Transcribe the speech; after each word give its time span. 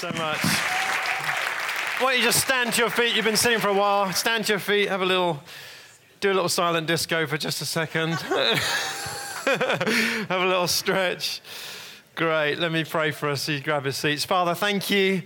so 0.00 0.10
much. 0.12 0.42
Why 1.98 2.12
don't 2.12 2.16
you 2.16 2.24
just 2.24 2.42
stand 2.42 2.72
to 2.72 2.80
your 2.80 2.88
feet? 2.88 3.14
You've 3.14 3.26
been 3.26 3.36
sitting 3.36 3.58
for 3.58 3.68
a 3.68 3.74
while. 3.74 4.10
Stand 4.14 4.46
to 4.46 4.54
your 4.54 4.58
feet, 4.58 4.88
have 4.88 5.02
a 5.02 5.04
little, 5.04 5.42
do 6.20 6.32
a 6.32 6.32
little 6.32 6.48
silent 6.48 6.86
disco 6.86 7.26
for 7.26 7.36
just 7.36 7.60
a 7.60 7.66
second. 7.66 8.12
have 8.14 8.56
a 10.30 10.46
little 10.46 10.68
stretch. 10.68 11.42
Great. 12.14 12.58
Let 12.58 12.72
me 12.72 12.82
pray 12.82 13.10
for 13.10 13.28
us. 13.28 13.46
You 13.46 13.60
grab 13.60 13.84
your 13.84 13.92
seats. 13.92 14.24
Father, 14.24 14.54
thank 14.54 14.88
you 14.88 15.20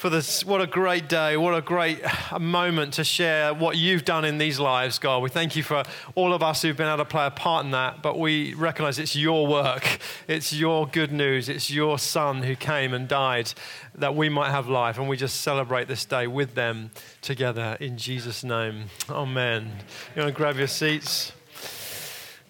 for 0.00 0.08
this. 0.08 0.46
What 0.46 0.62
a 0.62 0.66
great 0.66 1.10
day. 1.10 1.36
What 1.36 1.54
a 1.54 1.60
great 1.60 2.00
uh, 2.32 2.38
moment 2.38 2.94
to 2.94 3.04
share 3.04 3.52
what 3.52 3.76
you've 3.76 4.06
done 4.06 4.24
in 4.24 4.38
these 4.38 4.58
lives, 4.58 4.98
God. 4.98 5.22
We 5.22 5.28
thank 5.28 5.56
you 5.56 5.62
for 5.62 5.82
all 6.14 6.32
of 6.32 6.42
us 6.42 6.62
who've 6.62 6.74
been 6.74 6.88
able 6.88 6.96
to 6.96 7.04
play 7.04 7.26
a 7.26 7.30
part 7.30 7.66
in 7.66 7.72
that, 7.72 8.00
but 8.00 8.18
we 8.18 8.54
recognize 8.54 8.98
it's 8.98 9.14
your 9.14 9.46
work. 9.46 9.98
It's 10.26 10.54
your 10.54 10.86
good 10.86 11.12
news. 11.12 11.50
It's 11.50 11.70
your 11.70 11.98
son 11.98 12.44
who 12.44 12.56
came 12.56 12.94
and 12.94 13.08
died 13.08 13.52
that 13.94 14.14
we 14.14 14.30
might 14.30 14.50
have 14.50 14.68
life. 14.68 14.96
And 14.96 15.06
we 15.06 15.18
just 15.18 15.42
celebrate 15.42 15.86
this 15.86 16.06
day 16.06 16.26
with 16.26 16.54
them 16.54 16.92
together 17.20 17.76
in 17.78 17.98
Jesus' 17.98 18.42
name. 18.42 18.84
Amen. 19.10 19.70
You 20.16 20.22
want 20.22 20.34
to 20.34 20.36
grab 20.36 20.56
your 20.56 20.66
seats? 20.66 21.32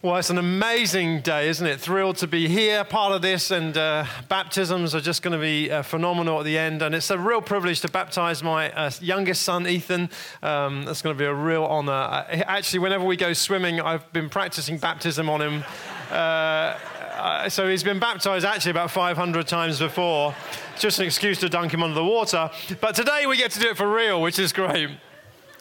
Well, 0.03 0.17
it's 0.17 0.31
an 0.31 0.39
amazing 0.39 1.21
day, 1.21 1.51
isn't 1.51 1.67
it? 1.67 1.79
Thrilled 1.79 2.17
to 2.19 2.27
be 2.27 2.49
here, 2.49 2.85
part 2.85 3.13
of 3.13 3.21
this, 3.21 3.51
and 3.51 3.77
uh, 3.77 4.07
baptisms 4.31 4.95
are 4.95 5.01
just 5.03 5.21
going 5.21 5.35
to 5.35 5.39
be 5.39 5.71
uh, 5.71 5.83
phenomenal 5.83 6.39
at 6.39 6.47
the 6.47 6.57
end. 6.57 6.81
And 6.81 6.95
it's 6.95 7.11
a 7.11 7.19
real 7.19 7.43
privilege 7.43 7.83
to 7.83 7.89
baptize 7.91 8.43
my 8.43 8.73
uh, 8.73 8.91
youngest 9.03 9.43
son, 9.43 9.69
Ethan. 9.69 10.09
Um, 10.43 10.87
that's 10.87 11.03
going 11.03 11.15
to 11.15 11.19
be 11.19 11.27
a 11.27 11.35
real 11.35 11.67
honor. 11.67 12.25
actually, 12.31 12.79
whenever 12.79 13.05
we 13.05 13.19
go 13.19 13.35
swimming, 13.35 13.79
I've 13.79 14.11
been 14.15 14.31
practicing 14.31 14.79
baptism 14.79 15.29
on 15.29 15.43
him. 15.43 15.65
Uh, 16.11 16.15
uh, 16.15 17.49
so 17.51 17.69
he's 17.69 17.85
been 17.85 18.01
baptized 18.01 18.47
actually 18.47 18.71
about 18.71 18.91
500 18.91 19.47
times 19.47 19.81
before. 19.81 20.35
It's 20.73 20.81
just 20.81 20.99
an 20.99 21.05
excuse 21.05 21.39
to 21.41 21.51
dunk 21.51 21.75
him 21.75 21.83
under 21.83 21.95
the 21.95 22.07
water. 22.07 22.51
But 22.81 22.95
today 22.95 23.27
we 23.27 23.37
get 23.37 23.51
to 23.51 23.61
do 23.61 23.69
it 23.69 23.77
for 23.77 23.95
real, 23.95 24.23
which 24.23 24.39
is 24.39 24.55
great. 24.55 24.89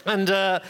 And 0.06 0.30
uh, 0.30 0.62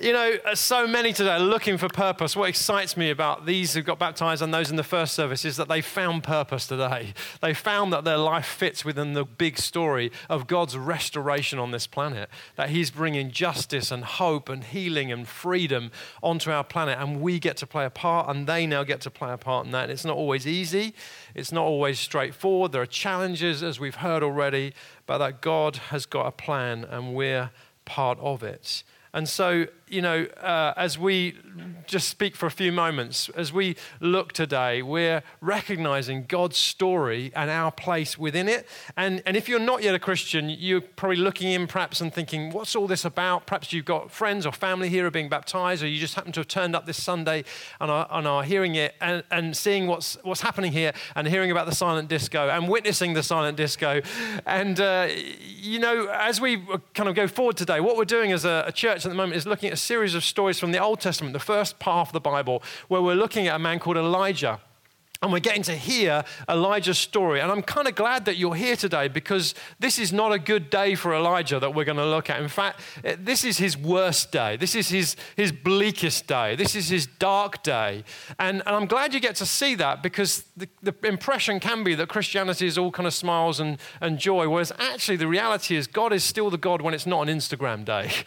you 0.00 0.12
know, 0.12 0.36
uh, 0.44 0.54
so 0.54 0.86
many 0.86 1.12
today 1.12 1.30
are 1.30 1.40
looking 1.40 1.76
for 1.76 1.88
purpose. 1.88 2.36
What 2.36 2.48
excites 2.48 2.96
me 2.96 3.10
about 3.10 3.46
these 3.46 3.74
who 3.74 3.82
got 3.82 3.98
baptized 3.98 4.42
and 4.42 4.54
those 4.54 4.70
in 4.70 4.76
the 4.76 4.84
first 4.84 5.14
service 5.14 5.44
is 5.44 5.56
that 5.56 5.68
they 5.68 5.80
found 5.80 6.22
purpose 6.22 6.66
today. 6.66 7.14
They 7.40 7.54
found 7.54 7.92
that 7.92 8.04
their 8.04 8.16
life 8.16 8.46
fits 8.46 8.84
within 8.84 9.14
the 9.14 9.24
big 9.24 9.58
story 9.58 10.12
of 10.28 10.46
God's 10.46 10.76
restoration 10.76 11.58
on 11.58 11.70
this 11.72 11.86
planet, 11.86 12.28
that 12.56 12.70
He's 12.70 12.90
bringing 12.90 13.30
justice 13.30 13.90
and 13.90 14.04
hope 14.04 14.48
and 14.48 14.62
healing 14.62 15.10
and 15.10 15.26
freedom 15.26 15.90
onto 16.22 16.50
our 16.50 16.64
planet, 16.64 16.98
and 17.00 17.20
we 17.20 17.38
get 17.38 17.56
to 17.58 17.66
play 17.66 17.84
a 17.84 17.90
part, 17.90 18.28
and 18.28 18.46
they 18.46 18.66
now 18.66 18.84
get 18.84 19.00
to 19.02 19.10
play 19.10 19.32
a 19.32 19.38
part 19.38 19.66
in 19.66 19.72
that. 19.72 19.84
And 19.84 19.92
it's 19.92 20.04
not 20.04 20.16
always 20.16 20.46
easy, 20.46 20.94
it's 21.34 21.50
not 21.50 21.64
always 21.64 21.98
straightforward. 21.98 22.72
There 22.72 22.82
are 22.82 22.86
challenges, 22.86 23.62
as 23.62 23.80
we've 23.80 23.96
heard 23.96 24.22
already, 24.22 24.74
but 25.06 25.18
that 25.18 25.40
God 25.40 25.76
has 25.76 26.06
got 26.06 26.26
a 26.26 26.32
plan, 26.32 26.84
and 26.84 27.14
we're 27.14 27.50
part 27.84 28.18
of 28.20 28.42
it. 28.42 28.84
And 29.12 29.28
so, 29.28 29.66
you 29.90 30.02
know, 30.02 30.24
uh, 30.40 30.74
as 30.76 30.98
we 30.98 31.36
just 31.86 32.08
speak 32.08 32.36
for 32.36 32.46
a 32.46 32.50
few 32.50 32.70
moments, 32.70 33.28
as 33.30 33.52
we 33.52 33.76
look 34.00 34.32
today, 34.32 34.82
we're 34.82 35.22
recognizing 35.40 36.26
God's 36.26 36.58
story 36.58 37.32
and 37.34 37.50
our 37.50 37.72
place 37.72 38.18
within 38.18 38.48
it. 38.48 38.68
And, 38.96 39.22
and 39.24 39.36
if 39.36 39.48
you're 39.48 39.58
not 39.58 39.82
yet 39.82 39.94
a 39.94 39.98
Christian, 39.98 40.50
you're 40.50 40.82
probably 40.82 41.16
looking 41.16 41.50
in 41.50 41.66
perhaps 41.66 42.00
and 42.00 42.12
thinking, 42.12 42.50
what's 42.50 42.76
all 42.76 42.86
this 42.86 43.04
about? 43.04 43.46
Perhaps 43.46 43.72
you've 43.72 43.86
got 43.86 44.10
friends 44.10 44.44
or 44.44 44.52
family 44.52 44.88
here 44.88 45.02
who 45.02 45.08
are 45.08 45.10
being 45.10 45.28
baptized, 45.28 45.82
or 45.82 45.88
you 45.88 45.98
just 45.98 46.14
happen 46.14 46.32
to 46.32 46.40
have 46.40 46.48
turned 46.48 46.76
up 46.76 46.86
this 46.86 47.02
Sunday 47.02 47.44
and 47.80 47.90
are, 47.90 48.06
and 48.10 48.26
are 48.26 48.42
hearing 48.42 48.74
it 48.74 48.94
and, 49.00 49.24
and 49.30 49.56
seeing 49.56 49.86
what's, 49.86 50.18
what's 50.22 50.42
happening 50.42 50.72
here 50.72 50.92
and 51.14 51.26
hearing 51.26 51.50
about 51.50 51.66
the 51.66 51.74
silent 51.74 52.08
disco 52.08 52.48
and 52.48 52.68
witnessing 52.68 53.14
the 53.14 53.22
silent 53.22 53.56
disco. 53.56 54.02
And, 54.46 54.78
uh, 54.78 55.08
you 55.40 55.78
know, 55.78 56.08
as 56.08 56.40
we 56.40 56.62
kind 56.94 57.08
of 57.08 57.14
go 57.14 57.26
forward 57.26 57.56
today, 57.56 57.80
what 57.80 57.96
we're 57.96 58.04
doing 58.04 58.32
as 58.32 58.44
a, 58.44 58.64
a 58.66 58.72
church 58.72 59.06
at 59.06 59.08
the 59.08 59.14
moment 59.14 59.36
is 59.36 59.46
looking 59.46 59.70
at 59.70 59.77
a 59.78 59.80
series 59.80 60.16
of 60.16 60.24
stories 60.24 60.58
from 60.58 60.72
the 60.72 60.78
Old 60.78 60.98
Testament, 60.98 61.32
the 61.32 61.38
first 61.38 61.76
half 61.82 62.08
of 62.08 62.12
the 62.12 62.20
Bible, 62.20 62.64
where 62.88 63.00
we're 63.00 63.14
looking 63.14 63.46
at 63.46 63.54
a 63.54 63.58
man 63.60 63.78
called 63.78 63.96
Elijah. 63.96 64.58
And 65.20 65.32
we're 65.32 65.40
getting 65.40 65.64
to 65.64 65.74
hear 65.74 66.22
Elijah's 66.48 66.96
story. 66.96 67.40
And 67.40 67.50
I'm 67.50 67.62
kind 67.62 67.88
of 67.88 67.96
glad 67.96 68.24
that 68.26 68.36
you're 68.36 68.54
here 68.54 68.76
today 68.76 69.08
because 69.08 69.52
this 69.80 69.98
is 69.98 70.12
not 70.12 70.30
a 70.30 70.38
good 70.38 70.70
day 70.70 70.94
for 70.94 71.12
Elijah 71.12 71.58
that 71.58 71.74
we're 71.74 71.84
going 71.84 71.98
to 71.98 72.06
look 72.06 72.30
at. 72.30 72.40
In 72.40 72.46
fact, 72.46 72.80
eh, 73.02 73.16
this 73.18 73.42
is 73.42 73.58
his 73.58 73.76
worst 73.76 74.30
day. 74.30 74.56
This 74.56 74.76
is 74.76 74.88
his, 74.90 75.16
his 75.34 75.50
bleakest 75.50 76.28
day. 76.28 76.54
This 76.54 76.76
is 76.76 76.88
his 76.88 77.08
dark 77.08 77.64
day. 77.64 78.04
And, 78.38 78.62
and 78.64 78.76
I'm 78.76 78.86
glad 78.86 79.12
you 79.12 79.18
get 79.18 79.34
to 79.36 79.46
see 79.46 79.74
that 79.74 80.04
because 80.04 80.44
the, 80.56 80.68
the 80.84 80.94
impression 81.02 81.58
can 81.58 81.82
be 81.82 81.96
that 81.96 82.08
Christianity 82.08 82.68
is 82.68 82.78
all 82.78 82.92
kind 82.92 83.08
of 83.08 83.12
smiles 83.12 83.58
and, 83.58 83.78
and 84.00 84.20
joy, 84.20 84.48
whereas 84.48 84.70
actually 84.78 85.16
the 85.16 85.26
reality 85.26 85.74
is 85.74 85.88
God 85.88 86.12
is 86.12 86.22
still 86.22 86.48
the 86.48 86.58
God 86.58 86.80
when 86.80 86.94
it's 86.94 87.06
not 87.06 87.28
an 87.28 87.36
Instagram 87.36 87.84
day. 87.84 88.12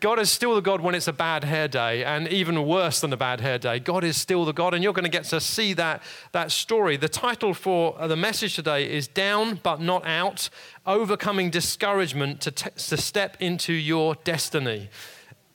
God 0.00 0.18
is 0.18 0.30
still 0.30 0.54
the 0.54 0.60
God 0.60 0.80
when 0.80 0.94
it's 0.94 1.08
a 1.08 1.12
bad 1.12 1.44
hair 1.44 1.68
day, 1.68 2.04
and 2.04 2.28
even 2.28 2.64
worse 2.66 3.00
than 3.00 3.12
a 3.12 3.16
bad 3.16 3.40
hair 3.40 3.58
day. 3.58 3.78
God 3.78 4.04
is 4.04 4.16
still 4.16 4.44
the 4.44 4.52
God, 4.52 4.74
and 4.74 4.82
you're 4.82 4.92
going 4.92 5.04
to 5.04 5.10
get 5.10 5.24
to 5.24 5.40
see 5.40 5.72
that, 5.74 6.02
that 6.32 6.50
story. 6.52 6.96
The 6.96 7.08
title 7.08 7.54
for 7.54 7.96
the 8.06 8.16
message 8.16 8.54
today 8.56 8.90
is 8.90 9.08
Down 9.08 9.60
But 9.62 9.80
Not 9.80 10.06
Out 10.06 10.50
Overcoming 10.86 11.50
Discouragement 11.50 12.40
to, 12.42 12.50
t- 12.50 12.70
to 12.70 12.96
Step 12.96 13.36
into 13.40 13.72
Your 13.72 14.14
Destiny 14.24 14.88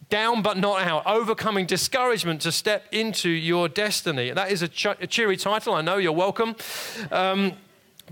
down 0.09 0.43
but 0.43 0.57
not 0.59 0.79
out, 0.83 1.01
overcoming 1.07 1.65
discouragement 1.65 2.39
to 2.41 2.51
step 2.51 2.85
into 2.91 3.29
your 3.29 3.67
destiny. 3.67 4.29
That 4.29 4.51
is 4.51 4.61
a, 4.61 4.67
ch- 4.67 4.85
a 4.85 5.07
cheery 5.07 5.37
title. 5.37 5.73
I 5.73 5.81
know 5.81 5.97
you're 5.97 6.11
welcome. 6.11 6.55
Um, 7.11 7.53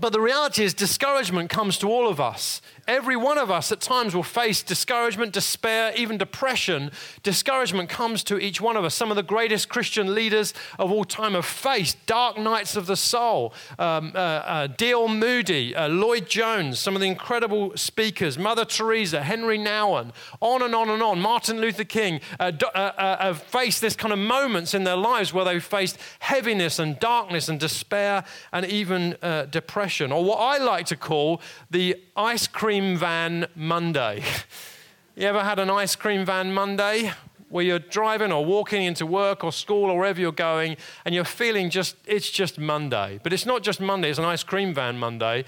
but 0.00 0.12
the 0.12 0.20
reality 0.20 0.64
is, 0.64 0.74
discouragement 0.74 1.48
comes 1.50 1.78
to 1.78 1.86
all 1.88 2.08
of 2.08 2.18
us. 2.18 2.60
Every 2.88 3.16
one 3.16 3.38
of 3.38 3.48
us 3.48 3.70
at 3.70 3.80
times 3.80 4.12
will 4.12 4.24
face 4.24 4.60
discouragement, 4.60 5.32
despair, 5.32 5.92
even 5.96 6.18
depression. 6.18 6.90
Discouragement 7.22 7.88
comes 7.88 8.24
to 8.24 8.38
each 8.38 8.60
one 8.60 8.76
of 8.76 8.84
us. 8.84 8.92
Some 8.92 9.10
of 9.10 9.16
the 9.16 9.22
greatest 9.22 9.68
Christian 9.68 10.16
leaders 10.16 10.52
of 10.80 10.90
all 10.90 11.04
time 11.04 11.34
have 11.34 11.46
faced 11.46 12.04
dark 12.06 12.36
nights 12.38 12.74
of 12.74 12.86
the 12.86 12.96
soul. 12.96 13.54
Um, 13.78 14.12
uh, 14.14 14.18
uh. 14.18 14.68
Moody, 15.08 15.76
uh, 15.76 15.88
Lloyd 15.88 16.28
Jones, 16.28 16.80
some 16.80 16.96
of 16.96 17.00
the 17.00 17.06
incredible 17.06 17.76
speakers, 17.76 18.36
Mother 18.36 18.64
Teresa, 18.64 19.22
Henry 19.22 19.58
Nouwen, 19.58 20.10
on 20.40 20.62
and 20.62 20.74
on 20.74 20.88
and 20.90 21.02
on. 21.02 21.20
Martin 21.20 21.60
Luther 21.60 21.84
King 21.84 22.20
uh, 22.40 22.50
uh, 22.62 22.78
uh, 22.78 23.22
have 23.22 23.42
faced 23.42 23.80
this 23.80 23.94
kind 23.94 24.12
of 24.12 24.18
moments 24.18 24.74
in 24.74 24.82
their 24.82 24.96
lives 24.96 25.32
where 25.32 25.44
they've 25.44 25.62
faced 25.62 25.98
heaviness 26.18 26.78
and 26.80 26.98
darkness 26.98 27.48
and 27.48 27.60
despair 27.60 28.24
and 28.52 28.66
even 28.66 29.16
depression, 29.50 30.10
or 30.10 30.24
what 30.24 30.38
I 30.38 30.58
like 30.58 30.86
to 30.86 30.96
call 30.96 31.40
the 31.70 31.96
ice 32.16 32.46
cream 32.46 32.71
van 32.80 33.46
Monday. 33.54 34.22
You 35.14 35.26
ever 35.26 35.44
had 35.44 35.58
an 35.58 35.68
ice 35.68 35.94
cream 35.94 36.24
van 36.24 36.54
Monday 36.54 37.12
where 37.50 37.62
you're 37.62 37.78
driving 37.78 38.32
or 38.32 38.42
walking 38.46 38.82
into 38.82 39.04
work 39.04 39.44
or 39.44 39.52
school 39.52 39.90
or 39.90 39.98
wherever 39.98 40.18
you're 40.18 40.32
going 40.32 40.78
and 41.04 41.14
you're 41.14 41.22
feeling 41.22 41.68
just, 41.68 41.96
it's 42.06 42.30
just 42.30 42.58
Monday. 42.58 43.20
But 43.22 43.34
it's 43.34 43.44
not 43.44 43.62
just 43.62 43.78
Monday, 43.78 44.08
it's 44.08 44.18
an 44.18 44.24
ice 44.24 44.42
cream 44.42 44.72
van 44.72 44.98
Monday. 44.98 45.44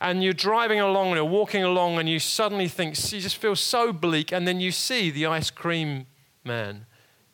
And 0.00 0.24
you're 0.24 0.32
driving 0.32 0.80
along 0.80 1.08
and 1.08 1.16
you're 1.16 1.26
walking 1.26 1.62
along 1.62 1.98
and 1.98 2.08
you 2.08 2.18
suddenly 2.18 2.68
think, 2.68 2.96
you 3.12 3.20
just 3.20 3.36
feel 3.36 3.54
so 3.54 3.92
bleak. 3.92 4.32
And 4.32 4.48
then 4.48 4.60
you 4.60 4.72
see 4.72 5.10
the 5.10 5.26
ice 5.26 5.50
cream 5.50 6.06
man 6.42 6.86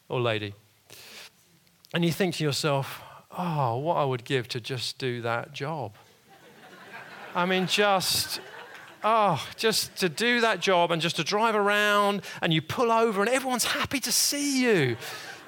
or 0.09 0.21
lady. 0.21 0.55
And 1.95 2.05
you 2.05 2.11
think 2.11 2.35
to 2.35 2.45
yourself, 2.45 3.01
oh, 3.39 3.77
what 3.77 3.99
I 3.99 4.05
would 4.05 4.25
give 4.25 4.49
to 4.49 4.61
just 4.61 4.99
do 4.99 5.23
that 5.23 5.53
job. 5.53 5.95
I 7.37 7.47
mean, 7.47 7.69
just 7.69 8.41
oh, 9.05 9.47
just 9.57 9.97
to 9.97 10.09
do 10.09 10.41
that 10.41 10.61
job 10.61 10.91
and 10.91 11.01
just 11.01 11.17
to 11.17 11.25
drive 11.25 11.55
around 11.55 12.23
and 12.43 12.53
you 12.53 12.63
pull 12.63 12.91
over 12.91 13.21
and 13.21 13.31
everyone's 13.31 13.65
happy 13.65 14.01
to 14.01 14.13
see 14.13 14.63
you. 14.63 14.97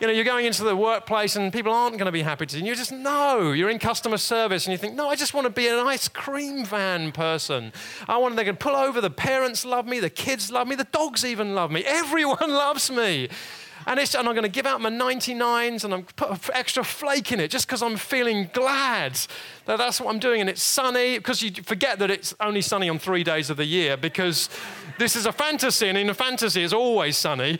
You 0.00 0.06
know, 0.06 0.15
you're 0.15 0.25
going 0.25 0.47
into 0.47 0.65
the 0.65 0.75
workplace 0.75 1.37
and 1.37 1.53
people 1.53 1.75
aren't 1.75 1.99
going 1.99 2.06
to 2.06 2.12
be 2.12 2.22
happy 2.22 2.47
to 2.47 2.59
you. 2.59 2.65
You 2.65 2.75
just 2.75 2.91
know 2.91 3.53
you're 3.53 3.69
in 3.69 3.78
customer 3.78 4.16
service 4.16 4.65
and 4.65 4.72
you 4.72 4.78
think, 4.78 4.94
no, 4.94 5.11
I 5.11 5.15
just 5.15 5.34
want 5.34 5.44
to 5.44 5.53
be 5.53 5.69
an 5.69 5.75
ice 5.87 6.09
cream 6.09 6.65
van 6.65 7.12
person. 7.12 7.71
I 8.09 8.16
want 8.16 8.37
they 8.37 8.44
can 8.44 8.56
pull 8.56 8.75
over. 8.75 9.03
The 9.03 9.11
parents 9.11 9.67
love 9.67 9.87
me, 9.87 10.00
the 10.00 10.08
kids 10.08 10.50
love 10.50 10.67
me, 10.67 10.75
the 10.75 10.85
dogs 10.85 11.23
even 11.23 11.55
love 11.55 11.70
me. 11.70 11.85
Everyone 11.85 12.38
loves 12.49 12.91
me. 12.91 13.29
And, 13.87 13.99
and, 13.99 14.17
I'm 14.17 14.25
going 14.35 14.43
to 14.43 14.49
give 14.49 14.67
out 14.67 14.81
my 14.81 14.91
99s 14.91 15.85
and 15.85 15.94
I'm 15.94 16.03
put 16.03 16.31
an 16.31 16.38
extra 16.53 16.85
flake 16.85 17.32
in 17.32 17.41
it 17.41 17.50
just 17.50 17.67
because 17.67 17.82
I'm 17.82 17.97
feeling 17.97 18.50
glad 18.53 19.19
that 19.67 19.79
that's 19.79 20.00
what 20.00 20.12
I'm 20.12 20.19
doing. 20.19 20.41
And 20.41 20.50
it's 20.50 20.62
sunny 20.62 21.19
because 21.19 21.43
you 21.43 21.50
forget 21.62 21.99
that 21.99 22.11
it's 22.11 22.35
only 22.41 22.61
sunny 22.61 22.88
on 22.88 22.99
three 22.99 23.25
days 23.25 23.50
of 23.50 23.56
the 23.56 23.65
year 23.65 23.97
because 23.97 24.49
this 24.99 25.17
is 25.17 25.27
a 25.27 25.32
fantasy 25.32 25.88
and 25.88 25.97
in 25.97 26.11
a 26.11 26.15
fantasy 26.15 26.62
it's 26.62 26.73
always 26.73 27.17
sunny. 27.17 27.59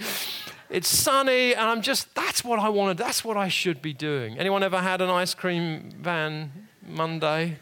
It's 0.69 0.89
sunny 0.89 1.55
and 1.55 1.69
I'm 1.69 1.83
just, 1.83 2.15
that's 2.15 2.45
what 2.45 2.59
I 2.59 2.69
wanted. 2.69 2.97
That's 2.97 3.25
what 3.25 3.37
I 3.37 3.49
should 3.49 3.83
be 3.83 3.93
doing. 3.93 4.39
Anyone 4.39 4.63
ever 4.63 4.79
had 4.79 5.01
an 5.01 5.11
ice 5.11 5.35
cream 5.35 5.91
van 6.01 6.69
Monday? 6.87 7.57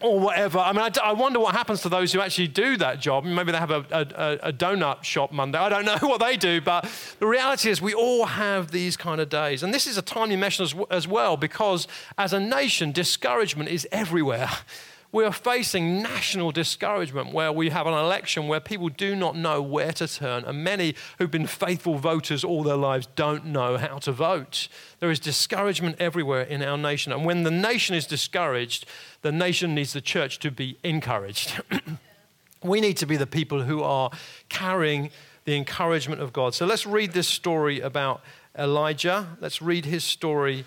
Or 0.00 0.20
whatever. 0.20 0.58
I 0.58 0.72
mean, 0.72 0.82
I, 0.82 0.90
I, 1.02 1.12
wonder 1.12 1.40
what 1.40 1.54
happens 1.54 1.82
to 1.82 1.88
those 1.88 2.12
who 2.12 2.20
actually 2.20 2.48
do 2.48 2.76
that 2.76 3.00
job. 3.00 3.24
Maybe 3.24 3.52
they 3.52 3.58
have 3.58 3.70
a, 3.70 3.84
a, 3.90 4.48
a, 4.48 4.52
donut 4.52 5.02
shop 5.02 5.32
Monday. 5.32 5.58
I 5.58 5.68
don't 5.68 5.84
know 5.84 5.96
what 6.08 6.20
they 6.20 6.36
do, 6.36 6.60
but 6.60 6.88
the 7.18 7.26
reality 7.26 7.70
is 7.70 7.82
we 7.82 7.94
all 7.94 8.26
have 8.26 8.70
these 8.70 8.96
kind 8.96 9.20
of 9.20 9.28
days. 9.28 9.62
And 9.62 9.74
this 9.74 9.86
is 9.86 9.98
a 9.98 10.02
timely 10.02 10.36
message 10.36 10.74
as, 10.74 10.84
as 10.90 11.08
well 11.08 11.36
because 11.36 11.86
as 12.16 12.32
a 12.32 12.40
nation, 12.40 12.92
discouragement 12.92 13.70
is 13.70 13.86
everywhere. 13.90 14.50
We 15.10 15.24
are 15.24 15.32
facing 15.32 16.02
national 16.02 16.52
discouragement 16.52 17.32
where 17.32 17.50
we 17.50 17.70
have 17.70 17.86
an 17.86 17.94
election 17.94 18.46
where 18.46 18.60
people 18.60 18.90
do 18.90 19.16
not 19.16 19.34
know 19.34 19.62
where 19.62 19.92
to 19.92 20.06
turn, 20.06 20.44
and 20.44 20.62
many 20.62 20.94
who've 21.16 21.30
been 21.30 21.46
faithful 21.46 21.96
voters 21.96 22.44
all 22.44 22.62
their 22.62 22.76
lives 22.76 23.08
don't 23.16 23.46
know 23.46 23.78
how 23.78 23.98
to 23.98 24.12
vote. 24.12 24.68
There 25.00 25.10
is 25.10 25.18
discouragement 25.18 25.96
everywhere 25.98 26.42
in 26.42 26.62
our 26.62 26.76
nation. 26.76 27.12
And 27.12 27.24
when 27.24 27.44
the 27.44 27.50
nation 27.50 27.96
is 27.96 28.06
discouraged, 28.06 28.84
the 29.22 29.32
nation 29.32 29.74
needs 29.74 29.94
the 29.94 30.02
church 30.02 30.38
to 30.40 30.50
be 30.50 30.76
encouraged. 30.84 31.62
we 32.62 32.80
need 32.82 32.98
to 32.98 33.06
be 33.06 33.16
the 33.16 33.26
people 33.26 33.62
who 33.62 33.82
are 33.82 34.10
carrying 34.50 35.10
the 35.46 35.56
encouragement 35.56 36.20
of 36.20 36.34
God. 36.34 36.54
So 36.54 36.66
let's 36.66 36.84
read 36.84 37.12
this 37.12 37.28
story 37.28 37.80
about 37.80 38.20
Elijah. 38.58 39.38
Let's 39.40 39.62
read 39.62 39.86
his 39.86 40.04
story 40.04 40.66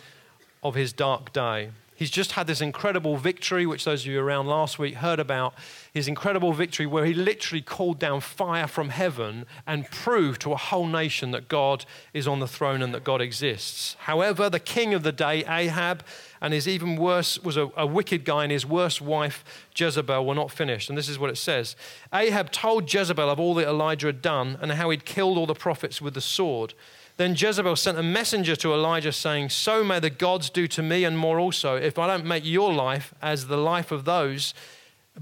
of 0.63 0.73
his 0.73 0.93
dark 0.93 1.31
day. 1.31 1.69
He's 2.01 2.09
just 2.09 2.31
had 2.31 2.48
this 2.48 2.62
incredible 2.62 3.15
victory, 3.15 3.68
which 3.68 3.86
those 3.86 4.01
of 4.01 4.07
you 4.12 4.19
around 4.19 4.48
last 4.48 4.80
week 4.80 4.95
heard 4.95 5.19
about. 5.19 5.53
His 5.94 6.07
incredible 6.07 6.51
victory, 6.51 6.88
where 6.88 7.06
he 7.06 7.13
literally 7.13 7.62
called 7.62 8.00
down 8.00 8.21
fire 8.21 8.65
from 8.65 8.89
heaven 8.89 9.45
and 9.68 9.86
proved 9.86 10.42
to 10.42 10.51
a 10.51 10.57
whole 10.57 10.88
nation 10.88 11.30
that 11.30 11.48
God 11.48 11.86
is 12.12 12.27
on 12.27 12.39
the 12.39 12.48
throne 12.48 12.81
and 12.81 12.92
that 12.95 13.03
God 13.03 13.21
exists. 13.21 13.95
However, 14.00 14.50
the 14.50 14.59
king 14.59 14.95
of 14.95 15.03
the 15.03 15.12
day, 15.12 15.45
Ahab, 15.45 16.03
and 16.42 16.56
his 16.56 16.68
even 16.68 16.95
worse 16.95 17.38
was 17.38 17.56
a, 17.56 17.69
a 17.77 17.86
wicked 17.86 18.25
guy, 18.25 18.42
and 18.42 18.51
his 18.51 18.65
worst 18.65 19.00
wife, 19.00 19.44
Jezebel, 19.75 20.25
were 20.25 20.33
not 20.33 20.50
finished. 20.50 20.89
And 20.89 20.98
this 20.98 21.07
is 21.07 21.19
what 21.19 21.30
it 21.30 21.38
says 21.38 21.75
Ahab 22.12 22.51
told 22.51 22.92
Jezebel 22.92 23.30
of 23.30 23.39
all 23.39 23.53
that 23.53 23.68
Elijah 23.68 24.07
had 24.07 24.24
done 24.24 24.57
and 24.59 24.71
how 24.71 24.89
he'd 24.89 25.06
killed 25.06 25.38
all 25.38 25.45
the 25.45 25.53
prophets 25.53 26.01
with 26.01 26.15
the 26.15 26.21
sword. 26.21 26.74
Then 27.21 27.35
Jezebel 27.38 27.75
sent 27.75 28.00
a 28.00 28.01
messenger 28.01 28.56
to 28.56 28.73
Elijah 28.73 29.12
saying, 29.12 29.50
So 29.50 29.83
may 29.83 30.00
the 30.00 30.09
gods 30.09 30.50
do 30.50 30.65
to 30.69 30.81
me 30.81 31.03
and 31.03 31.15
more 31.15 31.39
also, 31.39 31.75
if 31.75 32.00
I 32.00 32.07
don't 32.07 32.25
make 32.25 32.44
your 32.44 32.73
life 32.73 33.13
as 33.21 33.45
the 33.45 33.57
life 33.57 33.91
of 33.91 34.06
those 34.06 34.56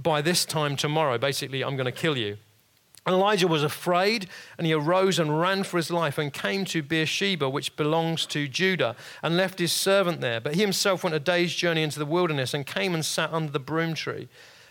by 0.02 0.22
this 0.22 0.46
time 0.46 0.78
tomorrow. 0.78 1.18
Basically, 1.18 1.62
I'm 1.62 1.76
going 1.76 1.88
to 1.88 1.92
kill 1.92 2.18
you. 2.18 2.38
And 3.06 3.16
Elijah 3.16 3.50
was 3.50 3.64
afraid 3.64 4.30
and 4.58 4.66
he 4.66 4.72
arose 4.72 5.20
and 5.20 5.42
ran 5.42 5.64
for 5.64 5.76
his 5.76 5.92
life 5.92 6.18
and 6.18 6.32
came 6.32 6.64
to 6.68 6.82
Beersheba, 6.82 7.50
which 7.50 7.76
belongs 7.76 8.26
to 8.28 8.48
Judah, 8.48 8.96
and 9.22 9.36
left 9.36 9.60
his 9.60 9.74
servant 9.74 10.22
there. 10.22 10.40
But 10.40 10.56
he 10.56 10.62
himself 10.62 11.04
went 11.04 11.18
a 11.18 11.20
day's 11.20 11.54
journey 11.54 11.84
into 11.84 12.00
the 12.00 12.06
wilderness 12.06 12.54
and 12.54 12.66
came 12.66 12.94
and 12.94 13.04
sat 13.04 13.34
under 13.34 13.52
the 13.52 13.60
broom 13.60 13.94
tree. 13.94 14.30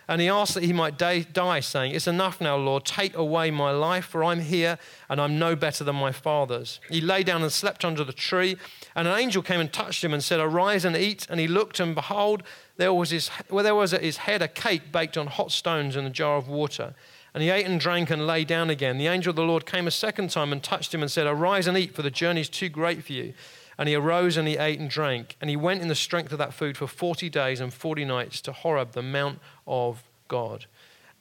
And 0.08 0.22
he 0.22 0.28
asked 0.28 0.54
that 0.54 0.64
he 0.64 0.72
might 0.72 0.96
die, 0.96 1.60
saying, 1.60 1.94
It's 1.94 2.06
enough 2.06 2.40
now, 2.40 2.56
Lord, 2.56 2.86
take 2.86 3.14
away 3.14 3.50
my 3.50 3.70
life, 3.70 4.06
for 4.06 4.24
I'm 4.24 4.40
here 4.40 4.78
and 5.10 5.20
I'm 5.20 5.38
no 5.38 5.54
better 5.54 5.84
than 5.84 5.96
my 5.96 6.12
fathers. 6.12 6.80
He 6.88 7.02
lay 7.02 7.22
down 7.22 7.42
and 7.42 7.52
slept 7.52 7.84
under 7.84 8.04
the 8.04 8.14
tree, 8.14 8.56
and 8.96 9.06
an 9.06 9.18
angel 9.18 9.42
came 9.42 9.60
and 9.60 9.70
touched 9.70 10.02
him 10.02 10.14
and 10.14 10.24
said, 10.24 10.40
Arise 10.40 10.86
and 10.86 10.96
eat. 10.96 11.26
And 11.28 11.38
he 11.38 11.46
looked, 11.46 11.78
and 11.78 11.94
behold, 11.94 12.42
there 12.78 12.94
was, 12.94 13.10
his, 13.10 13.30
well, 13.50 13.62
there 13.62 13.74
was 13.74 13.92
at 13.92 14.02
his 14.02 14.16
head 14.18 14.40
a 14.40 14.48
cake 14.48 14.90
baked 14.90 15.18
on 15.18 15.26
hot 15.26 15.52
stones 15.52 15.94
and 15.94 16.06
a 16.06 16.10
jar 16.10 16.38
of 16.38 16.48
water. 16.48 16.94
And 17.34 17.42
he 17.42 17.50
ate 17.50 17.66
and 17.66 17.78
drank 17.78 18.08
and 18.08 18.26
lay 18.26 18.44
down 18.44 18.70
again. 18.70 18.96
The 18.96 19.08
angel 19.08 19.30
of 19.30 19.36
the 19.36 19.42
Lord 19.42 19.66
came 19.66 19.86
a 19.86 19.90
second 19.90 20.30
time 20.30 20.52
and 20.52 20.62
touched 20.62 20.94
him 20.94 21.02
and 21.02 21.10
said, 21.10 21.26
Arise 21.26 21.66
and 21.66 21.76
eat, 21.76 21.94
for 21.94 22.02
the 22.02 22.10
journey 22.10 22.40
is 22.40 22.48
too 22.48 22.70
great 22.70 23.04
for 23.04 23.12
you. 23.12 23.34
And 23.76 23.88
he 23.88 23.94
arose 23.94 24.36
and 24.36 24.48
he 24.48 24.56
ate 24.56 24.80
and 24.80 24.90
drank. 24.90 25.36
And 25.40 25.48
he 25.48 25.54
went 25.54 25.82
in 25.82 25.88
the 25.88 25.94
strength 25.94 26.32
of 26.32 26.38
that 26.38 26.52
food 26.52 26.76
for 26.76 26.88
40 26.88 27.30
days 27.30 27.60
and 27.60 27.72
40 27.72 28.04
nights 28.06 28.40
to 28.40 28.52
Horeb, 28.52 28.92
the 28.92 29.02
mount 29.02 29.38
of 29.68 30.02
God. 30.26 30.66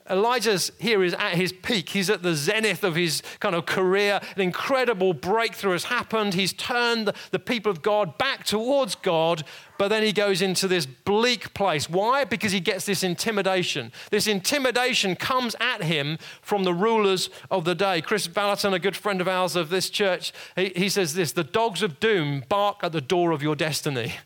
Elijah's 0.09 0.71
here 0.79 1.03
is 1.03 1.13
at 1.13 1.33
his 1.33 1.51
peak. 1.51 1.89
He's 1.89 2.09
at 2.09 2.23
the 2.23 2.33
zenith 2.33 2.83
of 2.83 2.95
his 2.95 3.21
kind 3.39 3.55
of 3.55 3.65
career. 3.65 4.21
An 4.35 4.41
incredible 4.41 5.13
breakthrough 5.13 5.73
has 5.73 5.85
happened. 5.85 6.33
He's 6.33 6.53
turned 6.53 7.11
the 7.31 7.39
people 7.39 7.71
of 7.71 7.81
God 7.81 8.17
back 8.17 8.45
towards 8.45 8.95
God, 8.95 9.43
but 9.77 9.89
then 9.89 10.03
he 10.03 10.13
goes 10.13 10.41
into 10.41 10.67
this 10.67 10.85
bleak 10.85 11.53
place. 11.53 11.89
Why? 11.89 12.23
Because 12.23 12.51
he 12.51 12.59
gets 12.59 12.85
this 12.85 13.03
intimidation. 13.03 13.91
This 14.09 14.27
intimidation 14.27 15.15
comes 15.15 15.55
at 15.59 15.83
him 15.83 16.17
from 16.41 16.63
the 16.63 16.73
rulers 16.73 17.29
of 17.51 17.65
the 17.65 17.75
day. 17.75 18.01
Chris 18.01 18.27
Vallotton, 18.27 18.73
a 18.73 18.79
good 18.79 18.95
friend 18.95 19.19
of 19.19 19.27
ours 19.27 19.55
of 19.55 19.69
this 19.69 19.89
church, 19.89 20.31
he, 20.55 20.71
he 20.75 20.89
says 20.89 21.15
this 21.15 21.33
The 21.33 21.43
dogs 21.43 21.81
of 21.81 21.99
doom 21.99 22.43
bark 22.47 22.79
at 22.81 22.93
the 22.93 23.01
door 23.01 23.31
of 23.31 23.43
your 23.43 23.55
destiny. 23.55 24.13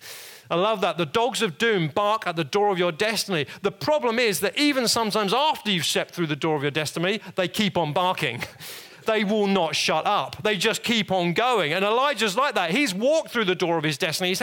I 0.51 0.55
love 0.55 0.81
that. 0.81 0.97
The 0.97 1.05
dogs 1.05 1.41
of 1.41 1.57
doom 1.57 1.87
bark 1.87 2.27
at 2.27 2.35
the 2.35 2.43
door 2.43 2.73
of 2.73 2.77
your 2.77 2.91
destiny. 2.91 3.47
The 3.61 3.71
problem 3.71 4.19
is 4.19 4.41
that 4.41 4.57
even 4.59 4.85
sometimes 4.89 5.33
after 5.33 5.71
you've 5.71 5.85
stepped 5.85 6.13
through 6.13 6.27
the 6.27 6.35
door 6.35 6.57
of 6.57 6.61
your 6.61 6.71
destiny, 6.71 7.21
they 7.35 7.47
keep 7.47 7.77
on 7.77 7.93
barking. 7.93 8.43
they 9.05 9.23
will 9.23 9.47
not 9.47 9.77
shut 9.77 10.05
up. 10.05 10.43
They 10.43 10.57
just 10.57 10.83
keep 10.83 11.09
on 11.09 11.33
going. 11.33 11.71
And 11.71 11.85
Elijah's 11.85 12.35
like 12.35 12.55
that. 12.55 12.71
He's 12.71 12.93
walked 12.93 13.31
through 13.31 13.45
the 13.45 13.55
door 13.55 13.77
of 13.77 13.85
his 13.85 13.97
destiny. 13.97 14.29
He's 14.29 14.41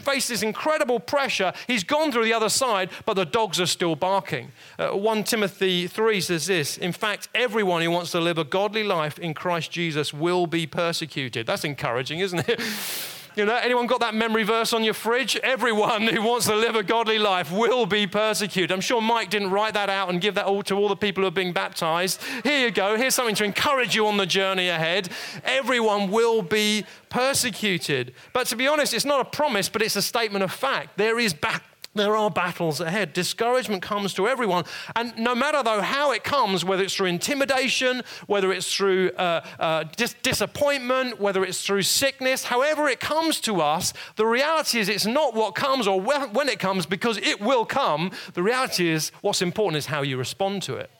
faced 0.00 0.30
this 0.30 0.42
incredible 0.42 0.98
pressure. 0.98 1.52
He's 1.66 1.84
gone 1.84 2.12
through 2.12 2.24
the 2.24 2.32
other 2.32 2.48
side, 2.48 2.88
but 3.04 3.14
the 3.14 3.26
dogs 3.26 3.60
are 3.60 3.66
still 3.66 3.94
barking. 3.94 4.52
Uh, 4.78 4.92
1 4.92 5.24
Timothy 5.24 5.86
3 5.86 6.20
says 6.22 6.46
this 6.46 6.78
In 6.78 6.92
fact, 6.92 7.28
everyone 7.34 7.82
who 7.82 7.90
wants 7.90 8.10
to 8.12 8.20
live 8.20 8.38
a 8.38 8.44
godly 8.44 8.84
life 8.84 9.18
in 9.18 9.34
Christ 9.34 9.70
Jesus 9.70 10.14
will 10.14 10.46
be 10.46 10.66
persecuted. 10.66 11.46
That's 11.46 11.64
encouraging, 11.64 12.20
isn't 12.20 12.48
it? 12.48 12.58
You 13.34 13.46
know, 13.46 13.56
anyone 13.56 13.86
got 13.86 14.00
that 14.00 14.14
memory 14.14 14.42
verse 14.42 14.74
on 14.74 14.84
your 14.84 14.92
fridge? 14.92 15.36
Everyone 15.36 16.02
who 16.02 16.20
wants 16.20 16.46
to 16.46 16.54
live 16.54 16.76
a 16.76 16.82
godly 16.82 17.18
life 17.18 17.50
will 17.50 17.86
be 17.86 18.06
persecuted. 18.06 18.70
I'm 18.70 18.82
sure 18.82 19.00
Mike 19.00 19.30
didn't 19.30 19.50
write 19.50 19.72
that 19.72 19.88
out 19.88 20.10
and 20.10 20.20
give 20.20 20.34
that 20.34 20.44
all 20.44 20.62
to 20.64 20.74
all 20.74 20.88
the 20.88 20.96
people 20.96 21.22
who 21.22 21.28
are 21.28 21.30
being 21.30 21.54
baptized. 21.54 22.22
Here 22.42 22.60
you 22.60 22.70
go. 22.70 22.94
Here's 22.96 23.14
something 23.14 23.34
to 23.36 23.44
encourage 23.44 23.94
you 23.94 24.06
on 24.06 24.18
the 24.18 24.26
journey 24.26 24.68
ahead. 24.68 25.08
Everyone 25.44 26.10
will 26.10 26.42
be 26.42 26.84
persecuted. 27.08 28.12
But 28.34 28.48
to 28.48 28.56
be 28.56 28.68
honest, 28.68 28.92
it's 28.92 29.06
not 29.06 29.20
a 29.20 29.24
promise, 29.24 29.70
but 29.70 29.80
it's 29.80 29.96
a 29.96 30.02
statement 30.02 30.44
of 30.44 30.52
fact. 30.52 30.98
There 30.98 31.18
is 31.18 31.32
back 31.32 31.62
there 31.94 32.16
are 32.16 32.30
battles 32.30 32.80
ahead. 32.80 33.12
Discouragement 33.12 33.82
comes 33.82 34.14
to 34.14 34.26
everyone. 34.26 34.64
And 34.96 35.16
no 35.18 35.34
matter, 35.34 35.62
though, 35.62 35.82
how 35.82 36.12
it 36.12 36.24
comes, 36.24 36.64
whether 36.64 36.82
it's 36.82 36.94
through 36.94 37.08
intimidation, 37.08 38.02
whether 38.26 38.50
it's 38.50 38.74
through 38.74 39.10
uh, 39.12 39.44
uh, 39.58 39.84
dis- 39.96 40.14
disappointment, 40.22 41.20
whether 41.20 41.44
it's 41.44 41.64
through 41.64 41.82
sickness, 41.82 42.44
however 42.44 42.88
it 42.88 42.98
comes 42.98 43.40
to 43.40 43.60
us, 43.60 43.92
the 44.16 44.26
reality 44.26 44.78
is 44.78 44.88
it's 44.88 45.06
not 45.06 45.34
what 45.34 45.54
comes 45.54 45.86
or 45.86 46.00
when 46.00 46.48
it 46.48 46.58
comes 46.58 46.86
because 46.86 47.18
it 47.18 47.40
will 47.40 47.66
come. 47.66 48.10
The 48.32 48.42
reality 48.42 48.88
is 48.88 49.12
what's 49.20 49.42
important 49.42 49.76
is 49.76 49.86
how 49.86 50.00
you 50.02 50.16
respond 50.16 50.62
to 50.62 50.76
it. 50.76 50.90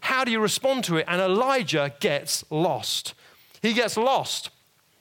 How 0.00 0.24
do 0.24 0.30
you 0.30 0.40
respond 0.40 0.84
to 0.84 0.96
it? 0.96 1.04
And 1.08 1.20
Elijah 1.20 1.92
gets 2.00 2.44
lost. 2.50 3.14
He 3.60 3.74
gets 3.74 3.96
lost. 3.96 4.50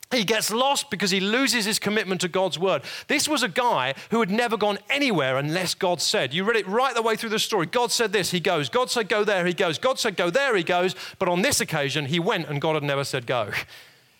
He 0.09 0.23
gets 0.23 0.51
lost 0.51 0.89
because 0.89 1.11
he 1.11 1.19
loses 1.19 1.65
his 1.65 1.79
commitment 1.79 2.21
to 2.21 2.29
God's 2.29 2.57
word. 2.57 2.83
This 3.07 3.27
was 3.27 3.43
a 3.43 3.49
guy 3.49 3.93
who 4.09 4.21
had 4.21 4.31
never 4.31 4.55
gone 4.55 4.79
anywhere 4.89 5.37
unless 5.37 5.73
God 5.73 6.01
said. 6.01 6.33
You 6.33 6.45
read 6.45 6.55
it 6.55 6.67
right 6.67 6.95
the 6.95 7.01
way 7.01 7.17
through 7.17 7.29
the 7.29 7.39
story. 7.39 7.65
God 7.65 7.91
said 7.91 8.13
this, 8.13 8.31
he 8.31 8.39
goes. 8.39 8.69
God 8.69 8.89
said 8.89 9.09
go 9.09 9.25
there, 9.25 9.45
he 9.45 9.53
goes. 9.53 9.77
God 9.77 9.99
said 9.99 10.15
go 10.15 10.29
there, 10.29 10.55
he 10.55 10.63
goes. 10.63 10.95
But 11.19 11.27
on 11.27 11.41
this 11.41 11.59
occasion, 11.59 12.05
he 12.05 12.19
went 12.19 12.47
and 12.47 12.61
God 12.61 12.75
had 12.75 12.83
never 12.83 13.03
said 13.03 13.27
go. 13.27 13.51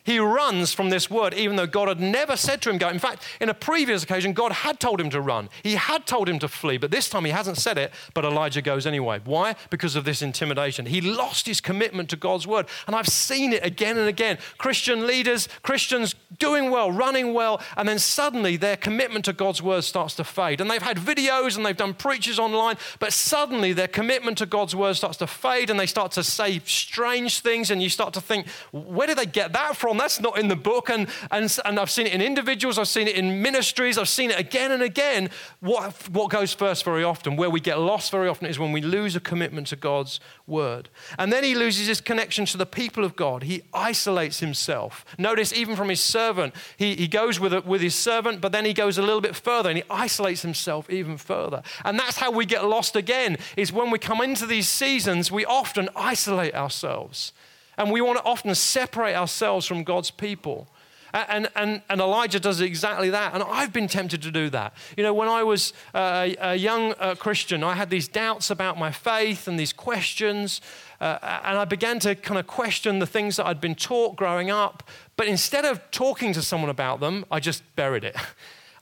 He 0.08 0.20
runs 0.20 0.74
from 0.74 0.90
this 0.90 1.10
word, 1.10 1.34
even 1.34 1.58
though 1.58 1.68
God 1.68 1.90
had 1.90 2.00
never 2.00 2.38
said 2.38 2.62
to 2.62 2.70
him, 2.70 2.78
Go. 2.78 2.88
In 2.88 2.98
fact, 2.98 3.24
in 3.42 3.50
a 3.50 3.54
previous 3.54 4.04
occasion, 4.04 4.32
God 4.32 4.54
had 4.54 4.80
told 4.80 5.02
him 5.02 5.10
to 5.10 5.20
run. 5.20 5.50
He 5.64 5.76
had 5.76 6.06
told 6.06 6.30
him 6.30 6.40
to 6.40 6.48
flee, 6.48 6.78
but 6.78 6.92
this 6.92 7.10
time 7.10 7.26
he 7.26 7.32
hasn't 7.32 7.58
said 7.58 7.78
it, 7.78 7.92
but 8.14 8.24
Elijah 8.24 8.62
goes 8.62 8.88
anyway. 8.88 9.20
Why? 9.26 9.58
Because 9.70 9.98
of 9.98 10.06
this 10.06 10.22
intimidation. 10.22 10.86
He 10.86 11.02
lost 11.02 11.46
his 11.46 11.60
commitment 11.60 12.10
to 12.12 12.16
God's 12.16 12.48
word. 12.48 12.68
And 12.88 12.96
I've 12.96 13.10
seen 13.10 13.52
it 13.52 13.66
again 13.66 13.98
and 13.98 14.08
again. 14.08 14.38
Christian 14.58 15.06
leaders, 15.06 15.50
Christians 15.62 16.16
doing 16.40 16.72
well, 16.72 16.90
running 16.90 17.34
well, 17.34 17.62
and 17.76 17.90
then 17.90 18.00
suddenly 18.00 18.56
their 18.56 18.78
commitment 18.78 19.26
to 19.26 19.34
God's 19.34 19.62
word 19.62 19.84
starts 19.84 20.16
to 20.16 20.24
fade. 20.24 20.62
And 20.62 20.72
they've 20.72 20.82
had 20.82 20.96
videos 20.96 21.58
and 21.58 21.66
they've 21.66 21.76
done 21.76 21.94
preachers 21.94 22.40
online, 22.40 22.78
but 23.00 23.12
suddenly 23.12 23.74
their 23.74 23.90
commitment 23.90 24.38
to 24.38 24.46
God's 24.46 24.74
word 24.74 24.94
starts 24.96 25.18
to 25.18 25.28
fade 25.28 25.70
and 25.70 25.78
they 25.78 25.86
start 25.86 26.14
to 26.14 26.24
say 26.24 26.60
strange 26.60 27.42
things, 27.42 27.72
and 27.72 27.84
you 27.84 27.90
start 27.90 28.14
to 28.14 28.22
think, 28.22 28.48
Where 28.72 29.08
did 29.08 29.18
they 29.18 29.26
get 29.26 29.52
that 29.52 29.76
from? 29.76 29.97
That's 29.98 30.20
not 30.20 30.38
in 30.38 30.48
the 30.48 30.56
book. 30.56 30.90
And, 30.90 31.08
and, 31.32 31.56
and 31.66 31.80
I've 31.80 31.90
seen 31.90 32.08
it 32.08 32.14
in 32.14 32.22
individuals, 32.22 32.78
I've 32.78 32.88
seen 32.88 33.08
it 33.08 33.16
in 33.16 33.42
ministries, 33.42 33.98
I've 33.98 34.10
seen 34.10 34.32
it 34.32 34.40
again 34.40 34.72
and 34.72 34.84
again. 34.84 35.30
What, 35.60 36.10
what 36.10 36.30
goes 36.30 36.54
first 36.54 36.84
very 36.84 37.04
often, 37.04 37.36
where 37.36 37.50
we 37.50 37.60
get 37.60 37.80
lost 37.80 38.12
very 38.12 38.28
often, 38.28 38.48
is 38.48 38.60
when 38.60 38.72
we 38.72 38.82
lose 38.82 39.16
a 39.16 39.20
commitment 39.20 39.68
to 39.68 39.76
God's 39.76 40.20
word. 40.46 40.90
And 41.18 41.32
then 41.32 41.44
he 41.44 41.56
loses 41.56 41.88
his 41.88 42.02
connection 42.02 42.46
to 42.46 42.58
the 42.58 42.66
people 42.66 43.04
of 43.04 43.16
God. 43.16 43.44
He 43.44 43.64
isolates 43.74 44.40
himself. 44.40 45.06
Notice, 45.18 45.54
even 45.54 45.76
from 45.76 45.90
his 45.90 46.02
servant, 46.02 46.54
he, 46.78 46.96
he 46.96 47.08
goes 47.08 47.40
with, 47.40 47.66
with 47.66 47.82
his 47.82 47.96
servant, 47.96 48.42
but 48.42 48.52
then 48.52 48.66
he 48.66 48.74
goes 48.74 48.98
a 48.98 49.02
little 49.02 49.22
bit 49.22 49.36
further 49.36 49.70
and 49.70 49.78
he 49.78 49.84
isolates 49.90 50.42
himself 50.42 50.90
even 50.90 51.18
further. 51.18 51.62
And 51.84 52.00
that's 52.00 52.18
how 52.18 52.32
we 52.32 52.46
get 52.46 52.66
lost 52.66 52.96
again, 52.96 53.38
is 53.56 53.74
when 53.74 53.92
we 53.92 54.00
come 54.00 54.22
into 54.22 54.46
these 54.46 54.70
seasons, 54.70 55.32
we 55.32 55.46
often 55.46 55.90
isolate 55.96 56.56
ourselves. 56.56 57.34
And 57.78 57.92
we 57.92 58.02
want 58.02 58.18
to 58.20 58.26
often 58.26 58.54
separate 58.56 59.16
ourselves 59.16 59.66
from 59.66 59.84
God's 59.84 60.12
people. 60.12 60.68
And, 61.14 61.48
and, 61.56 61.82
and 61.90 62.02
Elijah 62.02 62.40
does 62.40 62.60
exactly 62.60 63.10
that. 63.12 63.34
And 63.34 63.42
I've 63.44 63.72
been 63.72 63.88
tempted 63.88 64.22
to 64.24 64.32
do 64.32 64.50
that. 64.50 64.74
You 64.98 65.04
know, 65.04 65.14
when 65.14 65.30
I 65.30 65.44
was 65.44 65.74
uh, 65.94 66.30
a 66.40 66.56
young 66.56 66.94
uh, 67.00 67.16
Christian, 67.16 67.64
I 67.64 67.76
had 67.76 67.90
these 67.90 68.08
doubts 68.08 68.50
about 68.50 68.78
my 68.78 68.92
faith 68.92 69.48
and 69.48 69.60
these 69.60 69.74
questions. 69.74 70.60
Uh, 71.00 71.18
and 71.44 71.58
I 71.58 71.66
began 71.66 72.00
to 72.00 72.14
kind 72.16 72.40
of 72.40 72.46
question 72.46 73.00
the 73.00 73.08
things 73.08 73.38
that 73.38 73.48
I'd 73.48 73.62
been 73.62 73.76
taught 73.76 74.16
growing 74.16 74.52
up. 74.52 74.84
But 75.16 75.28
instead 75.28 75.66
of 75.66 75.80
talking 75.92 76.34
to 76.34 76.42
someone 76.42 76.70
about 76.70 77.00
them, 77.00 77.26
I 77.32 77.40
just 77.40 77.64
buried 77.76 78.04
it. 78.04 78.16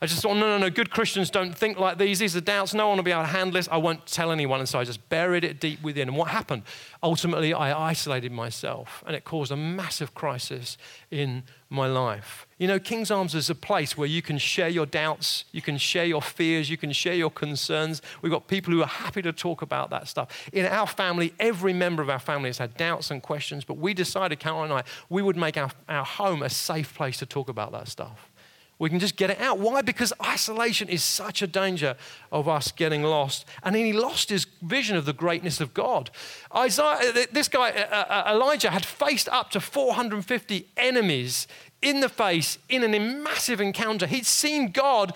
I 0.02 0.06
just 0.06 0.20
thought, 0.20 0.34
no, 0.34 0.40
no, 0.40 0.58
no, 0.58 0.68
good 0.68 0.90
Christians 0.90 1.30
don't 1.30 1.56
think 1.56 1.78
like 1.78 1.96
these. 1.96 2.18
These 2.18 2.36
are 2.36 2.40
doubts. 2.40 2.74
No 2.74 2.88
one 2.88 2.98
will 2.98 3.04
be 3.04 3.12
able 3.12 3.22
to 3.22 3.28
handle 3.28 3.52
this. 3.52 3.68
I 3.70 3.78
won't 3.78 4.06
tell 4.06 4.30
anyone. 4.30 4.60
And 4.60 4.68
so 4.68 4.78
I 4.78 4.84
just 4.84 5.08
buried 5.08 5.42
it 5.42 5.58
deep 5.58 5.82
within. 5.82 6.08
And 6.08 6.16
what 6.16 6.28
happened? 6.28 6.64
Ultimately, 7.02 7.54
I 7.54 7.88
isolated 7.88 8.30
myself, 8.30 9.02
and 9.06 9.16
it 9.16 9.24
caused 9.24 9.50
a 9.52 9.56
massive 9.56 10.12
crisis 10.14 10.76
in 11.10 11.44
my 11.70 11.86
life. 11.86 12.46
You 12.58 12.68
know, 12.68 12.78
King's 12.78 13.10
Arms 13.10 13.34
is 13.34 13.50
a 13.50 13.54
place 13.54 13.96
where 13.96 14.06
you 14.06 14.22
can 14.22 14.38
share 14.38 14.68
your 14.68 14.86
doubts, 14.86 15.44
you 15.50 15.60
can 15.60 15.78
share 15.78 16.04
your 16.04 16.22
fears, 16.22 16.70
you 16.70 16.76
can 16.76 16.92
share 16.92 17.14
your 17.14 17.30
concerns. 17.30 18.02
We've 18.22 18.32
got 18.32 18.48
people 18.48 18.72
who 18.72 18.82
are 18.82 18.86
happy 18.86 19.22
to 19.22 19.32
talk 19.32 19.62
about 19.62 19.90
that 19.90 20.08
stuff. 20.08 20.48
In 20.52 20.66
our 20.66 20.86
family, 20.86 21.34
every 21.40 21.72
member 21.72 22.02
of 22.02 22.10
our 22.10 22.18
family 22.18 22.48
has 22.48 22.58
had 22.58 22.76
doubts 22.76 23.10
and 23.10 23.22
questions, 23.22 23.64
but 23.64 23.78
we 23.78 23.94
decided, 23.94 24.38
Caroline 24.38 24.70
and 24.70 24.80
I, 24.80 24.82
we 25.08 25.22
would 25.22 25.36
make 25.36 25.56
our, 25.56 25.70
our 25.88 26.04
home 26.04 26.42
a 26.42 26.50
safe 26.50 26.94
place 26.94 27.18
to 27.18 27.26
talk 27.26 27.48
about 27.48 27.72
that 27.72 27.88
stuff. 27.88 28.30
We 28.78 28.90
can 28.90 28.98
just 28.98 29.16
get 29.16 29.30
it 29.30 29.40
out. 29.40 29.58
Why? 29.58 29.80
Because 29.80 30.12
isolation 30.22 30.88
is 30.88 31.02
such 31.02 31.40
a 31.40 31.46
danger 31.46 31.96
of 32.30 32.46
us 32.46 32.70
getting 32.72 33.02
lost. 33.02 33.46
And 33.62 33.74
he 33.74 33.92
lost 33.92 34.28
his 34.28 34.46
vision 34.60 34.96
of 34.96 35.06
the 35.06 35.14
greatness 35.14 35.60
of 35.60 35.72
God. 35.72 36.10
Isaiah, 36.54 37.26
this 37.32 37.48
guy, 37.48 37.70
uh, 37.70 37.94
uh, 37.94 38.32
Elijah, 38.34 38.70
had 38.70 38.84
faced 38.84 39.30
up 39.30 39.50
to 39.52 39.60
450 39.60 40.66
enemies 40.76 41.46
in 41.80 42.00
the 42.00 42.08
face 42.08 42.58
in 42.68 42.82
an 42.82 43.22
massive 43.22 43.60
encounter. 43.60 44.06
He'd 44.06 44.26
seen 44.26 44.70
God 44.70 45.14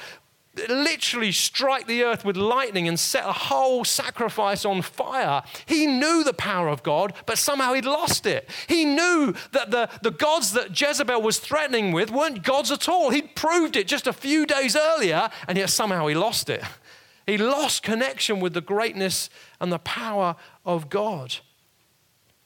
literally 0.69 1.33
strike 1.33 1.87
the 1.87 2.03
earth 2.03 2.25
with 2.25 2.37
lightning 2.37 2.89
and 2.89 2.99
set 2.99 3.25
a 3.25 3.33
whole 3.33 3.85
sacrifice 3.85 4.65
on 4.65 4.83
fire. 4.83 5.43
He 5.67 5.87
knew 5.87 6.25
the 6.25 6.35
power 6.35 6.69
of 6.69 6.83
God, 6.83 7.15
but 7.27 7.39
somehow 7.39 7.73
he'd 7.73 7.85
lost 7.85 8.27
it. 8.27 8.49
He 8.69 8.85
knew 8.85 9.35
that 9.53 9.71
the, 9.71 9.89
the 10.03 10.11
gods 10.11 10.53
that 10.53 10.79
Jezebel 10.79 11.23
was 11.23 11.39
threatening 11.39 11.93
with 11.93 12.11
weren't 12.11 12.43
gods 12.43 12.71
at 12.71 12.89
all. 12.89 13.11
He'd 13.11 13.37
proved 13.37 13.77
it 13.77 13.87
just 13.87 14.07
a 14.07 14.13
few 14.13 14.45
days 14.45 14.75
earlier, 14.75 15.31
and 15.47 15.57
yet 15.57 15.71
somehow 15.71 16.07
he 16.09 16.15
lost 16.15 16.51
it. 16.51 16.63
He 17.27 17.39
lost 17.39 17.83
connection 17.85 18.41
with 18.41 18.55
the 18.55 18.61
greatness 18.61 19.31
and 19.61 19.71
the 19.71 19.79
power 19.79 20.35
of 20.65 20.91
God. 20.91 21.37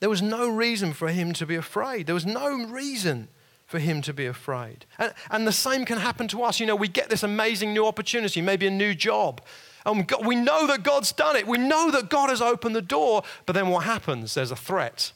There 0.00 0.10
was 0.10 0.20
no 0.20 0.46
reason 0.48 0.92
for 0.92 1.08
him 1.08 1.32
to 1.34 1.46
be 1.46 1.54
afraid. 1.54 2.06
There 2.06 2.14
was 2.14 2.26
no 2.26 2.66
reason 2.66 3.28
for 3.66 3.78
him 3.78 4.02
to 4.02 4.12
be 4.12 4.26
afraid. 4.26 4.86
And, 4.98 5.12
and 5.30 5.46
the 5.46 5.52
same 5.52 5.84
can 5.84 5.98
happen 5.98 6.28
to 6.28 6.42
us. 6.42 6.60
You 6.60 6.66
know, 6.66 6.76
we 6.76 6.88
get 6.88 7.08
this 7.08 7.22
amazing 7.22 7.72
new 7.72 7.86
opportunity, 7.86 8.40
maybe 8.40 8.66
a 8.66 8.70
new 8.70 8.94
job. 8.94 9.40
And 9.86 10.10
we 10.24 10.36
know 10.36 10.66
that 10.66 10.82
God's 10.82 11.12
done 11.12 11.36
it. 11.36 11.46
We 11.46 11.58
know 11.58 11.90
that 11.90 12.08
God 12.08 12.30
has 12.30 12.40
opened 12.40 12.74
the 12.74 12.82
door. 12.82 13.22
But 13.46 13.52
then 13.54 13.68
what 13.68 13.84
happens? 13.84 14.34
There's 14.34 14.50
a 14.50 14.56
threat. 14.56 15.12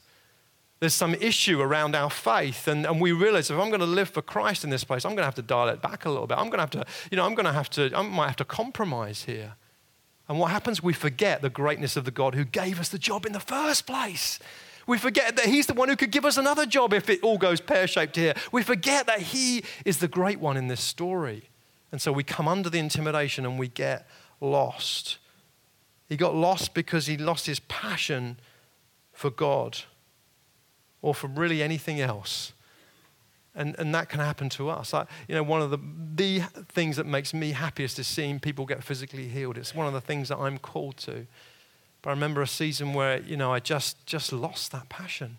There's 0.79 0.93
some 0.93 1.15
issue 1.15 1.59
around 1.59 1.95
our 1.95 2.09
faith. 2.09 2.67
And, 2.67 2.85
and 2.85 3.01
we 3.01 3.11
realize 3.11 3.49
if 3.49 3.59
I'm 3.59 3.69
going 3.69 3.81
to 3.81 3.85
live 3.85 4.09
for 4.09 4.21
Christ 4.21 4.63
in 4.63 4.69
this 4.69 4.83
place, 4.83 5.05
I'm 5.05 5.11
going 5.11 5.23
to 5.23 5.25
have 5.25 5.35
to 5.35 5.41
dial 5.41 5.69
it 5.69 5.81
back 5.81 6.05
a 6.05 6.09
little 6.09 6.27
bit. 6.27 6.37
I'm 6.37 6.49
going 6.49 6.57
to 6.57 6.61
have 6.61 6.69
to, 6.71 6.85
you 7.11 7.17
know, 7.17 7.25
I'm 7.25 7.35
going 7.35 7.45
to 7.45 7.53
have 7.53 7.69
to, 7.71 7.91
I 7.95 8.01
might 8.01 8.27
have 8.27 8.35
to 8.37 8.45
compromise 8.45 9.23
here. 9.23 9.53
And 10.27 10.39
what 10.39 10.51
happens? 10.51 10.83
We 10.83 10.93
forget 10.93 11.41
the 11.41 11.49
greatness 11.49 11.97
of 11.97 12.05
the 12.05 12.11
God 12.11 12.35
who 12.35 12.45
gave 12.45 12.79
us 12.79 12.89
the 12.89 12.99
job 12.99 13.25
in 13.25 13.33
the 13.33 13.39
first 13.39 13.87
place. 13.87 14.39
We 14.89 14.97
forget 14.97 15.35
that 15.35 15.45
He's 15.45 15.67
the 15.67 15.75
one 15.75 15.87
who 15.87 15.95
could 15.95 16.09
give 16.09 16.25
us 16.25 16.35
another 16.35 16.65
job 16.65 16.93
if 16.93 17.11
it 17.11 17.21
all 17.21 17.37
goes 17.37 17.61
pear 17.61 17.85
shaped 17.85 18.15
here. 18.15 18.33
We 18.51 18.63
forget 18.63 19.05
that 19.05 19.19
He 19.21 19.63
is 19.85 19.99
the 19.99 20.07
great 20.07 20.39
one 20.39 20.57
in 20.57 20.67
this 20.67 20.81
story. 20.81 21.43
And 21.91 22.01
so 22.01 22.11
we 22.11 22.23
come 22.23 22.47
under 22.47 22.71
the 22.71 22.79
intimidation 22.79 23.45
and 23.45 23.59
we 23.59 23.67
get 23.67 24.09
lost. 24.41 25.19
He 26.07 26.17
got 26.17 26.33
lost 26.33 26.73
because 26.73 27.05
he 27.05 27.17
lost 27.17 27.45
his 27.45 27.59
passion 27.59 28.39
for 29.13 29.29
God 29.29 29.77
or 31.03 31.13
for 31.13 31.27
really 31.27 31.61
anything 31.61 32.01
else. 32.01 32.53
And, 33.53 33.75
and 33.77 33.93
that 33.93 34.09
can 34.09 34.19
happen 34.19 34.49
to 34.49 34.69
us. 34.69 34.91
I, 34.95 35.05
you 35.27 35.35
know, 35.35 35.43
one 35.43 35.61
of 35.61 35.69
the, 35.69 35.77
the 36.15 36.39
things 36.67 36.95
that 36.95 37.05
makes 37.05 37.31
me 37.31 37.51
happiest 37.51 37.99
is 37.99 38.07
seeing 38.07 38.39
people 38.39 38.65
get 38.65 38.83
physically 38.83 39.27
healed. 39.27 39.55
It's 39.59 39.75
one 39.75 39.85
of 39.85 39.93
the 39.93 40.01
things 40.01 40.29
that 40.29 40.37
I'm 40.37 40.57
called 40.57 40.97
to. 40.97 41.27
But 42.01 42.11
I 42.11 42.13
remember 42.13 42.41
a 42.41 42.47
season 42.47 42.93
where, 42.93 43.19
you 43.21 43.35
know, 43.35 43.51
I 43.51 43.59
just, 43.59 44.05
just 44.05 44.31
lost 44.31 44.71
that 44.71 44.89
passion. 44.89 45.37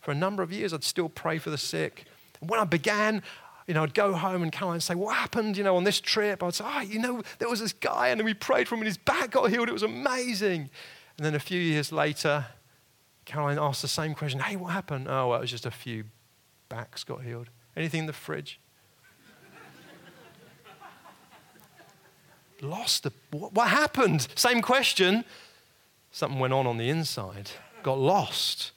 For 0.00 0.10
a 0.10 0.14
number 0.14 0.42
of 0.42 0.52
years, 0.52 0.72
I'd 0.72 0.84
still 0.84 1.08
pray 1.08 1.38
for 1.38 1.50
the 1.50 1.58
sick. 1.58 2.04
And 2.40 2.50
when 2.50 2.60
I 2.60 2.64
began, 2.64 3.22
you 3.66 3.74
know, 3.74 3.84
I'd 3.84 3.94
go 3.94 4.12
home 4.12 4.42
and 4.42 4.52
Caroline 4.52 4.80
say, 4.80 4.94
What 4.94 5.16
happened, 5.16 5.56
you 5.56 5.64
know, 5.64 5.76
on 5.76 5.84
this 5.84 6.00
trip? 6.00 6.42
I'd 6.42 6.54
say, 6.54 6.64
Oh, 6.66 6.80
you 6.80 6.98
know, 6.98 7.22
there 7.38 7.48
was 7.48 7.60
this 7.60 7.72
guy 7.72 8.08
and 8.08 8.22
we 8.22 8.34
prayed 8.34 8.68
for 8.68 8.74
him 8.74 8.80
and 8.80 8.88
his 8.88 8.98
back 8.98 9.30
got 9.30 9.50
healed. 9.50 9.68
It 9.68 9.72
was 9.72 9.82
amazing. 9.82 10.68
And 11.16 11.24
then 11.24 11.34
a 11.34 11.40
few 11.40 11.60
years 11.60 11.92
later, 11.92 12.46
Caroline 13.24 13.58
asked 13.58 13.82
the 13.82 13.88
same 13.88 14.14
question 14.14 14.40
Hey, 14.40 14.56
what 14.56 14.72
happened? 14.72 15.06
Oh, 15.08 15.28
well, 15.28 15.38
it 15.38 15.42
was 15.42 15.50
just 15.50 15.64
a 15.64 15.70
few 15.70 16.04
backs 16.68 17.04
got 17.04 17.22
healed. 17.22 17.48
Anything 17.76 18.00
in 18.00 18.06
the 18.06 18.12
fridge? 18.12 18.60
Lost 22.60 23.04
the, 23.04 23.12
what 23.30 23.68
happened? 23.68 24.26
Same 24.34 24.60
question 24.60 25.24
something 26.14 26.38
went 26.38 26.52
on 26.52 26.64
on 26.64 26.78
the 26.78 26.88
inside, 26.88 27.50
got 27.82 27.98
lost. 27.98 28.70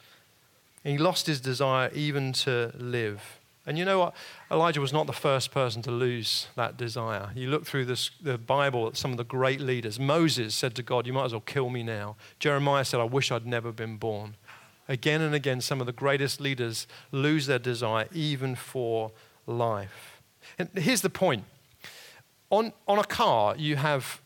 And 0.83 0.93
he 0.93 0.97
lost 0.97 1.27
his 1.27 1.39
desire 1.39 1.91
even 1.93 2.33
to 2.33 2.73
live. 2.75 3.37
And 3.67 3.77
you 3.77 3.85
know 3.85 3.99
what? 3.99 4.15
Elijah 4.49 4.81
was 4.81 4.91
not 4.91 5.05
the 5.05 5.13
first 5.13 5.51
person 5.51 5.83
to 5.83 5.91
lose 5.91 6.47
that 6.55 6.77
desire. 6.77 7.29
You 7.35 7.49
look 7.49 7.65
through 7.65 7.85
this, 7.85 8.09
the 8.21 8.39
Bible 8.39 8.87
at 8.87 8.97
some 8.97 9.11
of 9.11 9.17
the 9.17 9.23
great 9.23 9.61
leaders. 9.61 9.99
Moses 9.99 10.55
said 10.55 10.73
to 10.75 10.83
God, 10.83 11.05
You 11.05 11.13
might 11.13 11.25
as 11.25 11.31
well 11.33 11.41
kill 11.41 11.69
me 11.69 11.83
now. 11.83 12.15
Jeremiah 12.39 12.85
said, 12.85 12.99
I 12.99 13.03
wish 13.03 13.31
I'd 13.31 13.45
never 13.45 13.71
been 13.71 13.97
born. 13.97 14.35
Again 14.87 15.21
and 15.21 15.35
again, 15.35 15.61
some 15.61 15.79
of 15.79 15.85
the 15.85 15.93
greatest 15.93 16.41
leaders 16.41 16.87
lose 17.11 17.45
their 17.45 17.59
desire 17.59 18.07
even 18.13 18.55
for 18.55 19.11
life. 19.45 20.21
And 20.57 20.69
here's 20.73 21.01
the 21.01 21.09
point 21.09 21.43
on, 22.49 22.73
on 22.87 22.97
a 22.97 23.03
car, 23.03 23.55
you 23.57 23.75
have 23.75 24.21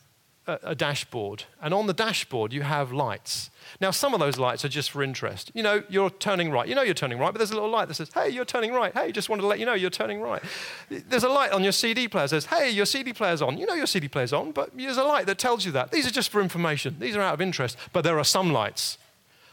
a, 0.64 0.76
dashboard, 0.76 1.44
and 1.62 1.74
on 1.74 1.88
the 1.88 1.94
dashboard 1.94 2.54
you 2.54 2.62
have 2.62 2.92
lights. 2.92 3.50
Now, 3.80 3.92
some 3.92 4.14
of 4.14 4.20
those 4.20 4.38
lights 4.38 4.66
are 4.66 4.70
just 4.70 4.92
for 4.92 5.04
interest. 5.04 5.52
You 5.54 5.64
know, 5.64 5.84
you're 5.90 6.10
turning 6.10 6.52
right. 6.52 6.68
You 6.68 6.76
know 6.76 6.82
you're 6.82 6.94
turning 6.94 7.20
right, 7.20 7.32
but 7.32 7.38
there's 7.38 7.52
a 7.52 7.56
little 7.56 7.70
light 7.70 7.88
that 7.88 7.94
says, 7.94 8.10
hey, 8.14 8.30
you're 8.30 8.46
turning 8.46 8.74
right. 8.74 8.94
Hey, 8.94 9.12
just 9.12 9.30
wanted 9.30 9.44
to 9.44 9.48
let 9.48 9.60
you 9.60 9.66
know 9.66 9.74
you're 9.74 9.90
turning 9.90 10.22
right. 10.22 10.42
There's 10.90 11.24
a 11.24 11.30
light 11.30 11.52
on 11.52 11.64
your 11.64 11.72
CD 11.72 12.08
player 12.08 12.24
that 12.24 12.30
says, 12.30 12.46
hey, 12.46 12.70
your 12.70 12.86
CD 12.86 13.14
player's 13.14 13.42
on. 13.42 13.58
You 13.58 13.66
know 13.66 13.76
your 13.76 13.88
CD 13.88 14.08
player's 14.08 14.34
on, 14.34 14.52
but 14.52 14.76
there's 14.76 14.98
a 14.98 15.04
light 15.04 15.26
that 15.28 15.38
tells 15.38 15.66
you 15.66 15.72
that. 15.74 15.92
These 15.92 16.08
are 16.08 16.12
just 16.12 16.30
for 16.32 16.42
information. 16.42 16.98
These 17.00 17.16
are 17.16 17.22
out 17.22 17.34
of 17.34 17.42
interest. 17.42 17.78
But 17.94 18.04
there 18.04 18.20
are 18.20 18.24
some 18.24 18.52
lights 18.52 18.98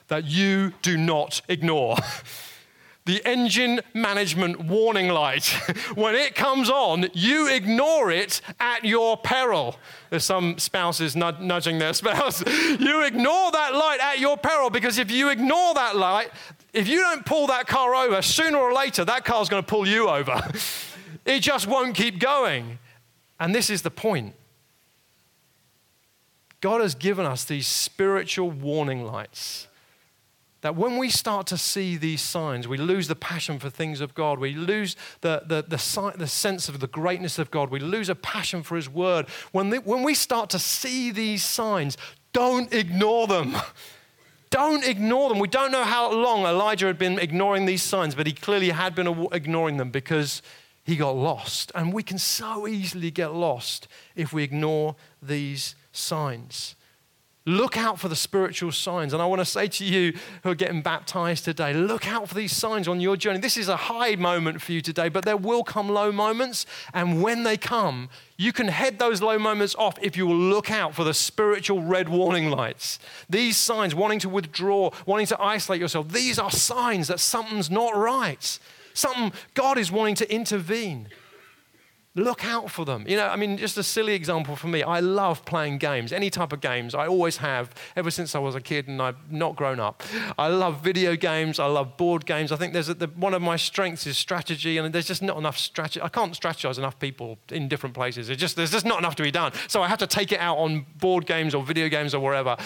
that 0.08 0.24
you 0.24 0.72
do 0.82 0.96
not 0.96 1.42
ignore. 1.48 1.96
the 3.08 3.26
engine 3.26 3.80
management 3.94 4.60
warning 4.66 5.08
light. 5.08 5.46
when 5.94 6.14
it 6.14 6.34
comes 6.34 6.68
on, 6.68 7.08
you 7.14 7.48
ignore 7.48 8.10
it 8.10 8.42
at 8.60 8.84
your 8.84 9.16
peril. 9.16 9.76
There's 10.10 10.26
some 10.26 10.58
spouses 10.58 11.16
nudging 11.16 11.78
their 11.78 11.94
spouse. 11.94 12.44
you 12.46 13.02
ignore 13.06 13.50
that 13.50 13.74
light 13.74 13.98
at 14.02 14.18
your 14.18 14.36
peril 14.36 14.68
because 14.68 14.98
if 14.98 15.10
you 15.10 15.30
ignore 15.30 15.72
that 15.72 15.96
light, 15.96 16.28
if 16.74 16.86
you 16.86 17.00
don't 17.00 17.24
pull 17.24 17.46
that 17.46 17.66
car 17.66 17.94
over, 17.94 18.20
sooner 18.20 18.58
or 18.58 18.74
later, 18.74 19.06
that 19.06 19.24
car's 19.24 19.48
going 19.48 19.62
to 19.62 19.66
pull 19.66 19.88
you 19.88 20.10
over. 20.10 20.46
it 21.24 21.40
just 21.40 21.66
won't 21.66 21.94
keep 21.94 22.18
going. 22.18 22.78
And 23.40 23.54
this 23.54 23.70
is 23.70 23.80
the 23.80 23.90
point. 23.90 24.34
God 26.60 26.82
has 26.82 26.94
given 26.94 27.24
us 27.24 27.42
these 27.42 27.66
spiritual 27.66 28.50
warning 28.50 29.02
lights 29.06 29.66
that 30.60 30.76
when 30.76 30.98
we 30.98 31.08
start 31.08 31.46
to 31.48 31.56
see 31.56 31.96
these 31.96 32.20
signs, 32.20 32.66
we 32.66 32.76
lose 32.76 33.08
the 33.08 33.14
passion 33.14 33.58
for 33.58 33.70
things 33.70 34.00
of 34.00 34.14
God. 34.14 34.38
We 34.38 34.54
lose 34.54 34.96
the, 35.20 35.42
the, 35.46 35.62
the, 35.62 36.12
the 36.16 36.26
sense 36.26 36.68
of 36.68 36.80
the 36.80 36.86
greatness 36.86 37.38
of 37.38 37.50
God. 37.50 37.70
We 37.70 37.78
lose 37.78 38.08
a 38.08 38.14
passion 38.14 38.62
for 38.62 38.76
His 38.76 38.88
Word. 38.88 39.28
When, 39.52 39.70
the, 39.70 39.78
when 39.78 40.02
we 40.02 40.14
start 40.14 40.50
to 40.50 40.58
see 40.58 41.10
these 41.10 41.44
signs, 41.44 41.96
don't 42.32 42.72
ignore 42.72 43.26
them. 43.26 43.56
Don't 44.50 44.82
ignore 44.82 45.28
them. 45.28 45.40
We 45.40 45.48
don't 45.48 45.70
know 45.70 45.84
how 45.84 46.10
long 46.10 46.46
Elijah 46.46 46.86
had 46.86 46.98
been 46.98 47.18
ignoring 47.18 47.66
these 47.66 47.82
signs, 47.82 48.14
but 48.14 48.26
he 48.26 48.32
clearly 48.32 48.70
had 48.70 48.94
been 48.94 49.28
ignoring 49.30 49.76
them 49.76 49.90
because 49.90 50.40
he 50.84 50.96
got 50.96 51.10
lost. 51.10 51.70
And 51.74 51.92
we 51.92 52.02
can 52.02 52.16
so 52.16 52.66
easily 52.66 53.10
get 53.10 53.34
lost 53.34 53.88
if 54.16 54.32
we 54.32 54.42
ignore 54.42 54.96
these 55.20 55.74
signs. 55.92 56.76
Look 57.48 57.78
out 57.78 57.98
for 57.98 58.10
the 58.10 58.14
spiritual 58.14 58.72
signs. 58.72 59.14
And 59.14 59.22
I 59.22 59.24
want 59.24 59.40
to 59.40 59.44
say 59.46 59.68
to 59.68 59.84
you 59.84 60.12
who 60.42 60.50
are 60.50 60.54
getting 60.54 60.82
baptized 60.82 61.46
today, 61.46 61.72
look 61.72 62.06
out 62.06 62.28
for 62.28 62.34
these 62.34 62.54
signs 62.54 62.86
on 62.86 63.00
your 63.00 63.16
journey. 63.16 63.38
This 63.38 63.56
is 63.56 63.70
a 63.70 63.76
high 63.76 64.16
moment 64.16 64.60
for 64.60 64.72
you 64.72 64.82
today, 64.82 65.08
but 65.08 65.24
there 65.24 65.36
will 65.36 65.64
come 65.64 65.88
low 65.88 66.12
moments. 66.12 66.66
And 66.92 67.22
when 67.22 67.44
they 67.44 67.56
come, 67.56 68.10
you 68.36 68.52
can 68.52 68.68
head 68.68 68.98
those 68.98 69.22
low 69.22 69.38
moments 69.38 69.74
off 69.76 69.98
if 70.02 70.14
you 70.14 70.26
will 70.26 70.36
look 70.36 70.70
out 70.70 70.94
for 70.94 71.04
the 71.04 71.14
spiritual 71.14 71.82
red 71.82 72.10
warning 72.10 72.50
lights. 72.50 72.98
These 73.30 73.56
signs, 73.56 73.94
wanting 73.94 74.18
to 74.20 74.28
withdraw, 74.28 74.90
wanting 75.06 75.26
to 75.28 75.40
isolate 75.40 75.80
yourself, 75.80 76.10
these 76.10 76.38
are 76.38 76.50
signs 76.50 77.08
that 77.08 77.18
something's 77.18 77.70
not 77.70 77.96
right. 77.96 78.58
Something, 78.92 79.32
God 79.54 79.78
is 79.78 79.90
wanting 79.90 80.16
to 80.16 80.30
intervene. 80.30 81.08
Look 82.18 82.44
out 82.44 82.68
for 82.68 82.84
them. 82.84 83.04
You 83.06 83.16
know, 83.16 83.28
I 83.28 83.36
mean, 83.36 83.56
just 83.56 83.78
a 83.78 83.82
silly 83.84 84.14
example 84.14 84.56
for 84.56 84.66
me. 84.66 84.82
I 84.82 84.98
love 84.98 85.44
playing 85.44 85.78
games, 85.78 86.12
any 86.12 86.30
type 86.30 86.52
of 86.52 86.60
games. 86.60 86.92
I 86.92 87.06
always 87.06 87.36
have, 87.36 87.72
ever 87.94 88.10
since 88.10 88.34
I 88.34 88.40
was 88.40 88.56
a 88.56 88.60
kid 88.60 88.88
and 88.88 89.00
I've 89.00 89.30
not 89.30 89.54
grown 89.54 89.78
up. 89.78 90.02
I 90.36 90.48
love 90.48 90.82
video 90.82 91.14
games. 91.14 91.60
I 91.60 91.66
love 91.66 91.96
board 91.96 92.26
games. 92.26 92.50
I 92.50 92.56
think 92.56 92.72
there's 92.72 92.88
a, 92.88 92.94
the, 92.94 93.06
one 93.06 93.34
of 93.34 93.42
my 93.42 93.54
strengths 93.54 94.04
is 94.04 94.18
strategy, 94.18 94.78
and 94.78 94.92
there's 94.92 95.06
just 95.06 95.22
not 95.22 95.36
enough 95.36 95.56
strategy. 95.56 96.02
I 96.02 96.08
can't 96.08 96.32
strategize 96.32 96.76
enough 96.76 96.98
people 96.98 97.38
in 97.52 97.68
different 97.68 97.94
places. 97.94 98.28
just, 98.36 98.56
there's 98.56 98.72
just 98.72 98.84
not 98.84 98.98
enough 98.98 99.14
to 99.16 99.22
be 99.22 99.30
done. 99.30 99.52
So 99.68 99.80
I 99.80 99.86
have 99.86 99.98
to 99.98 100.08
take 100.08 100.32
it 100.32 100.40
out 100.40 100.58
on 100.58 100.86
board 100.98 101.24
games 101.24 101.54
or 101.54 101.62
video 101.62 101.88
games 101.88 102.14
or 102.14 102.20
wherever, 102.20 102.56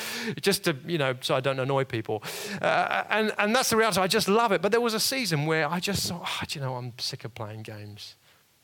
just 0.40 0.64
to, 0.64 0.74
you 0.86 0.96
know, 0.96 1.14
so 1.20 1.34
I 1.34 1.40
don't 1.40 1.60
annoy 1.60 1.84
people. 1.84 2.22
Uh, 2.62 3.04
and, 3.10 3.32
and 3.36 3.54
that's 3.54 3.68
the 3.68 3.76
reality. 3.76 4.00
I 4.00 4.06
just 4.06 4.30
love 4.30 4.52
it. 4.52 4.62
But 4.62 4.72
there 4.72 4.80
was 4.80 4.94
a 4.94 5.00
season 5.00 5.44
where 5.44 5.68
I 5.68 5.78
just 5.78 6.08
thought, 6.08 6.22
oh, 6.24 6.44
you 6.48 6.60
know, 6.62 6.76
I'm 6.76 6.94
sick 6.98 7.26
of 7.26 7.34
playing 7.34 7.64
games. 7.64 8.16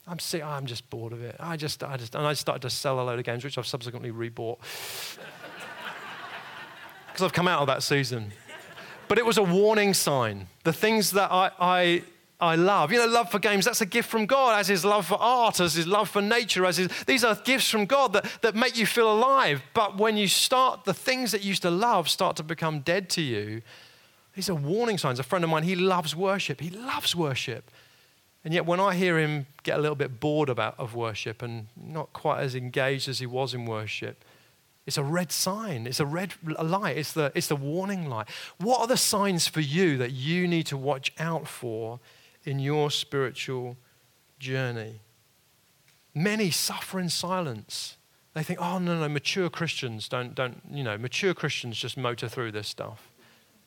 I'm 0.08 0.18
sick. 0.18 0.42
I'm 0.42 0.64
just 0.64 0.88
bored 0.88 1.12
of 1.12 1.22
it. 1.22 1.36
I 1.38 1.56
just, 1.56 1.84
I 1.84 1.98
just, 1.98 2.14
and 2.14 2.26
I 2.26 2.32
started 2.32 2.62
to 2.62 2.70
sell 2.70 2.98
a 3.00 3.02
load 3.02 3.18
of 3.18 3.24
games, 3.26 3.44
which 3.44 3.58
I've 3.58 3.66
subsequently 3.66 4.10
rebought 4.10 4.58
because 7.06 7.22
I've 7.22 7.34
come 7.34 7.46
out 7.46 7.60
of 7.60 7.66
that 7.66 7.82
season. 7.82 8.32
But 9.06 9.18
it 9.18 9.26
was 9.26 9.36
a 9.36 9.42
warning 9.42 9.92
sign. 9.94 10.48
The 10.64 10.72
things 10.72 11.10
that 11.12 11.30
I, 11.30 11.50
I, 11.58 12.02
I 12.40 12.56
love, 12.56 12.90
you 12.92 12.98
know, 12.98 13.06
love 13.06 13.30
for 13.30 13.38
games, 13.38 13.66
that's 13.66 13.80
a 13.80 13.86
gift 13.86 14.08
from 14.08 14.24
God, 14.26 14.58
as 14.58 14.68
his 14.68 14.84
love 14.84 15.06
for 15.06 15.18
art, 15.20 15.60
as 15.60 15.74
his 15.74 15.86
love 15.86 16.08
for 16.08 16.22
nature, 16.22 16.64
as 16.64 16.78
his, 16.78 16.88
these 17.06 17.24
are 17.24 17.34
gifts 17.34 17.68
from 17.68 17.84
God 17.84 18.12
that, 18.14 18.26
that 18.42 18.54
make 18.54 18.78
you 18.78 18.86
feel 18.86 19.12
alive. 19.12 19.62
But 19.74 19.98
when 19.98 20.16
you 20.16 20.28
start, 20.28 20.84
the 20.84 20.94
things 20.94 21.32
that 21.32 21.42
you 21.42 21.48
used 21.48 21.62
to 21.62 21.70
love 21.70 22.08
start 22.08 22.36
to 22.36 22.42
become 22.42 22.80
dead 22.80 23.10
to 23.10 23.22
you. 23.22 23.62
These 24.34 24.48
are 24.48 24.54
warning 24.54 24.98
signs. 24.98 25.18
A 25.18 25.22
friend 25.22 25.44
of 25.44 25.50
mine, 25.50 25.64
he 25.64 25.74
loves 25.74 26.14
worship. 26.14 26.60
He 26.60 26.70
loves 26.70 27.16
worship. 27.16 27.70
And 28.44 28.54
yet, 28.54 28.66
when 28.66 28.80
I 28.80 28.94
hear 28.94 29.18
him 29.18 29.46
get 29.62 29.78
a 29.78 29.80
little 29.80 29.96
bit 29.96 30.20
bored 30.20 30.48
about, 30.48 30.78
of 30.78 30.94
worship 30.94 31.42
and 31.42 31.66
not 31.76 32.12
quite 32.12 32.40
as 32.40 32.54
engaged 32.54 33.08
as 33.08 33.18
he 33.18 33.26
was 33.26 33.52
in 33.52 33.66
worship, 33.66 34.24
it's 34.86 34.96
a 34.96 35.02
red 35.02 35.30
sign. 35.30 35.86
It's 35.86 36.00
a 36.00 36.06
red 36.06 36.32
light. 36.42 36.96
It's 36.96 37.12
the, 37.12 37.30
it's 37.34 37.48
the 37.48 37.56
warning 37.56 38.08
light. 38.08 38.26
What 38.58 38.80
are 38.80 38.86
the 38.86 38.96
signs 38.96 39.46
for 39.46 39.60
you 39.60 39.98
that 39.98 40.12
you 40.12 40.48
need 40.48 40.64
to 40.68 40.78
watch 40.78 41.12
out 41.18 41.46
for 41.46 42.00
in 42.44 42.58
your 42.58 42.90
spiritual 42.90 43.76
journey? 44.38 45.00
Many 46.14 46.50
suffer 46.50 46.98
in 46.98 47.10
silence. 47.10 47.96
They 48.32 48.42
think, 48.42 48.60
oh, 48.62 48.78
no, 48.78 48.98
no, 48.98 49.08
mature 49.08 49.50
Christians 49.50 50.08
don't, 50.08 50.34
don't, 50.34 50.62
you 50.70 50.82
know, 50.84 50.96
mature 50.96 51.34
Christians 51.34 51.76
just 51.76 51.96
motor 51.96 52.28
through 52.28 52.52
this 52.52 52.68
stuff. 52.68 53.10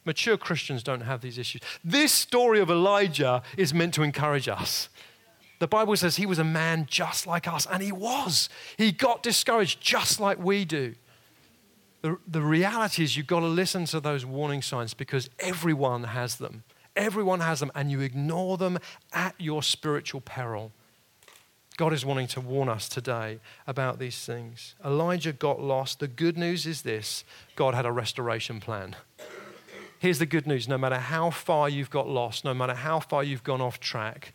Mature 0.05 0.37
Christians 0.37 0.83
don't 0.83 1.01
have 1.01 1.21
these 1.21 1.37
issues. 1.37 1.61
This 1.83 2.11
story 2.11 2.59
of 2.59 2.69
Elijah 2.69 3.43
is 3.57 3.73
meant 3.73 3.93
to 3.95 4.03
encourage 4.03 4.47
us. 4.47 4.89
The 5.59 5.67
Bible 5.67 5.95
says 5.95 6.15
he 6.15 6.25
was 6.25 6.39
a 6.39 6.43
man 6.43 6.87
just 6.89 7.27
like 7.27 7.47
us, 7.47 7.67
and 7.67 7.83
he 7.83 7.91
was. 7.91 8.49
He 8.77 8.91
got 8.91 9.21
discouraged 9.21 9.79
just 9.79 10.19
like 10.19 10.39
we 10.39 10.65
do. 10.65 10.95
The, 12.01 12.17
the 12.27 12.41
reality 12.41 13.03
is, 13.03 13.15
you've 13.15 13.27
got 13.27 13.41
to 13.41 13.47
listen 13.47 13.85
to 13.85 13.99
those 13.99 14.25
warning 14.25 14.63
signs 14.63 14.95
because 14.95 15.29
everyone 15.37 16.05
has 16.05 16.37
them. 16.37 16.63
Everyone 16.95 17.41
has 17.41 17.59
them, 17.59 17.71
and 17.75 17.91
you 17.91 18.01
ignore 18.01 18.57
them 18.57 18.79
at 19.13 19.35
your 19.37 19.61
spiritual 19.61 20.21
peril. 20.21 20.71
God 21.77 21.93
is 21.93 22.05
wanting 22.05 22.27
to 22.27 22.41
warn 22.41 22.67
us 22.67 22.89
today 22.89 23.39
about 23.67 23.99
these 23.99 24.25
things. 24.25 24.75
Elijah 24.83 25.31
got 25.31 25.61
lost. 25.61 25.99
The 25.99 26.07
good 26.07 26.37
news 26.37 26.65
is 26.65 26.81
this 26.81 27.23
God 27.55 27.75
had 27.75 27.85
a 27.85 27.91
restoration 27.91 28.59
plan. 28.59 28.95
Here's 30.01 30.17
the 30.17 30.25
good 30.25 30.47
news 30.47 30.67
no 30.67 30.79
matter 30.79 30.97
how 30.97 31.29
far 31.29 31.69
you've 31.69 31.91
got 31.91 32.09
lost, 32.09 32.43
no 32.43 32.55
matter 32.55 32.73
how 32.73 32.99
far 32.99 33.23
you've 33.23 33.43
gone 33.43 33.61
off 33.61 33.79
track, 33.79 34.33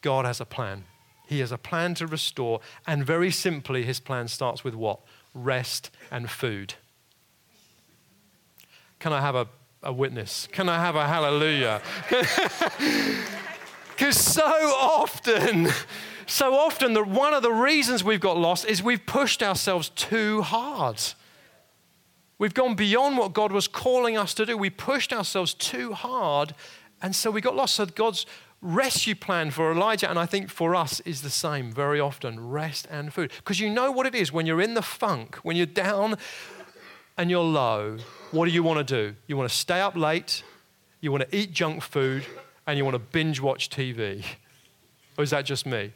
God 0.00 0.24
has 0.24 0.40
a 0.40 0.46
plan. 0.46 0.84
He 1.26 1.40
has 1.40 1.52
a 1.52 1.58
plan 1.58 1.92
to 1.96 2.06
restore. 2.06 2.60
And 2.86 3.04
very 3.04 3.30
simply, 3.30 3.82
his 3.82 4.00
plan 4.00 4.26
starts 4.28 4.64
with 4.64 4.74
what? 4.74 5.00
Rest 5.34 5.90
and 6.10 6.30
food. 6.30 6.76
Can 9.00 9.12
I 9.12 9.20
have 9.20 9.34
a, 9.34 9.48
a 9.82 9.92
witness? 9.92 10.48
Can 10.50 10.70
I 10.70 10.78
have 10.78 10.96
a 10.96 11.06
hallelujah? 11.06 11.82
Because 13.90 14.16
so 14.16 14.42
often, 14.42 15.68
so 16.26 16.54
often, 16.54 16.94
the, 16.94 17.04
one 17.04 17.34
of 17.34 17.42
the 17.42 17.52
reasons 17.52 18.02
we've 18.02 18.18
got 18.18 18.38
lost 18.38 18.64
is 18.64 18.82
we've 18.82 19.04
pushed 19.04 19.42
ourselves 19.42 19.90
too 19.90 20.40
hard. 20.40 21.00
We've 22.42 22.52
gone 22.52 22.74
beyond 22.74 23.18
what 23.18 23.34
God 23.34 23.52
was 23.52 23.68
calling 23.68 24.18
us 24.18 24.34
to 24.34 24.44
do. 24.44 24.56
We 24.56 24.68
pushed 24.68 25.12
ourselves 25.12 25.54
too 25.54 25.92
hard, 25.92 26.56
and 27.00 27.14
so 27.14 27.30
we 27.30 27.40
got 27.40 27.54
lost. 27.54 27.76
So 27.76 27.86
God's 27.86 28.26
rescue 28.60 29.14
plan 29.14 29.52
for 29.52 29.70
Elijah, 29.70 30.10
and 30.10 30.18
I 30.18 30.26
think 30.26 30.50
for 30.50 30.74
us, 30.74 30.98
is 31.02 31.22
the 31.22 31.30
same 31.30 31.70
very 31.70 32.00
often 32.00 32.50
rest 32.50 32.88
and 32.90 33.14
food. 33.14 33.30
Because 33.36 33.60
you 33.60 33.70
know 33.70 33.92
what 33.92 34.06
it 34.06 34.16
is 34.16 34.32
when 34.32 34.44
you're 34.44 34.60
in 34.60 34.74
the 34.74 34.82
funk, 34.82 35.36
when 35.44 35.54
you're 35.54 35.66
down 35.66 36.16
and 37.16 37.30
you're 37.30 37.44
low, 37.44 37.98
what 38.32 38.46
do 38.46 38.50
you 38.50 38.64
want 38.64 38.84
to 38.84 39.02
do? 39.10 39.14
You 39.28 39.36
want 39.36 39.48
to 39.48 39.56
stay 39.56 39.80
up 39.80 39.94
late, 39.94 40.42
you 41.00 41.12
want 41.12 41.22
to 41.22 41.36
eat 41.36 41.52
junk 41.52 41.80
food, 41.80 42.26
and 42.66 42.76
you 42.76 42.82
want 42.84 42.96
to 42.96 42.98
binge 43.12 43.40
watch 43.40 43.70
TV. 43.70 44.24
Or 45.16 45.22
is 45.22 45.30
that 45.30 45.44
just 45.44 45.64
me? 45.64 45.92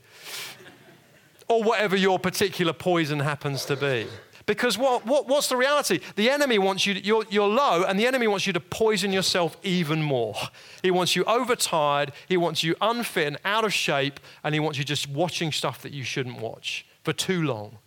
Or 1.49 1.64
whatever 1.64 1.97
your 1.97 2.20
particular 2.20 2.73
poison 2.73 3.18
happens 3.18 3.64
to 3.64 3.75
be. 3.75 4.07
Because 4.46 4.78
what, 4.78 5.04
what, 5.04 5.26
what's 5.26 5.48
the 5.48 5.56
reality? 5.56 5.98
The 6.14 6.30
enemy 6.30 6.59
wants 6.59 6.87
you, 6.87 6.94
to, 6.94 7.04
you're, 7.04 7.24
you're 7.28 7.48
low, 7.48 7.82
and 7.82 7.98
the 7.98 8.06
enemy 8.06 8.28
wants 8.28 8.46
you 8.46 8.52
to 8.52 8.61
poison 8.61 9.12
yourself 9.12 9.56
even 9.64 10.02
more. 10.02 10.37
He 10.82 10.92
wants 10.92 11.16
you 11.16 11.24
overtired, 11.24 12.12
he 12.28 12.37
wants 12.37 12.62
you 12.62 12.76
unfit 12.80 13.26
and 13.26 13.38
out 13.44 13.64
of 13.64 13.74
shape, 13.74 14.20
and 14.44 14.54
he 14.54 14.61
wants 14.61 14.78
you 14.78 14.85
just 14.85 15.09
watching 15.09 15.50
stuff 15.50 15.82
that 15.82 15.92
you 15.92 16.04
shouldn't 16.04 16.40
watch 16.40 16.87
for 17.02 17.12
too 17.12 17.42
long. 17.42 17.78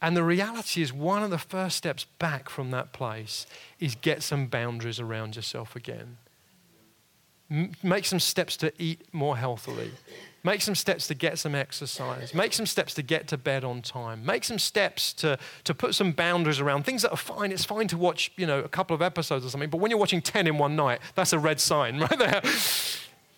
And 0.00 0.16
the 0.16 0.22
reality 0.22 0.80
is, 0.80 0.92
one 0.92 1.24
of 1.24 1.30
the 1.30 1.38
first 1.38 1.76
steps 1.76 2.04
back 2.18 2.48
from 2.48 2.70
that 2.70 2.92
place 2.92 3.46
is 3.80 3.96
get 3.96 4.22
some 4.22 4.46
boundaries 4.46 5.00
around 5.00 5.34
yourself 5.34 5.74
again. 5.74 6.18
M- 7.50 7.72
make 7.82 8.04
some 8.04 8.20
steps 8.20 8.56
to 8.58 8.72
eat 8.78 9.00
more 9.12 9.36
healthily. 9.36 9.90
Make 10.44 10.60
some 10.60 10.74
steps 10.74 11.08
to 11.08 11.14
get 11.14 11.38
some 11.38 11.54
exercise. 11.54 12.34
Make 12.34 12.52
some 12.52 12.66
steps 12.66 12.92
to 12.94 13.02
get 13.02 13.26
to 13.28 13.38
bed 13.38 13.64
on 13.64 13.80
time. 13.80 14.26
Make 14.26 14.44
some 14.44 14.58
steps 14.58 15.14
to, 15.14 15.38
to 15.64 15.74
put 15.74 15.94
some 15.94 16.12
boundaries 16.12 16.60
around 16.60 16.84
things 16.84 17.00
that 17.00 17.10
are 17.10 17.16
fine. 17.16 17.50
It's 17.50 17.64
fine 17.64 17.88
to 17.88 17.96
watch, 17.96 18.30
you 18.36 18.46
know, 18.46 18.58
a 18.60 18.68
couple 18.68 18.94
of 18.94 19.00
episodes 19.00 19.46
or 19.46 19.48
something, 19.48 19.70
but 19.70 19.78
when 19.78 19.90
you're 19.90 19.98
watching 19.98 20.20
10 20.20 20.46
in 20.46 20.58
one 20.58 20.76
night, 20.76 21.00
that's 21.14 21.32
a 21.32 21.38
red 21.38 21.60
sign 21.60 21.98
right 22.00 22.18
there. 22.18 22.42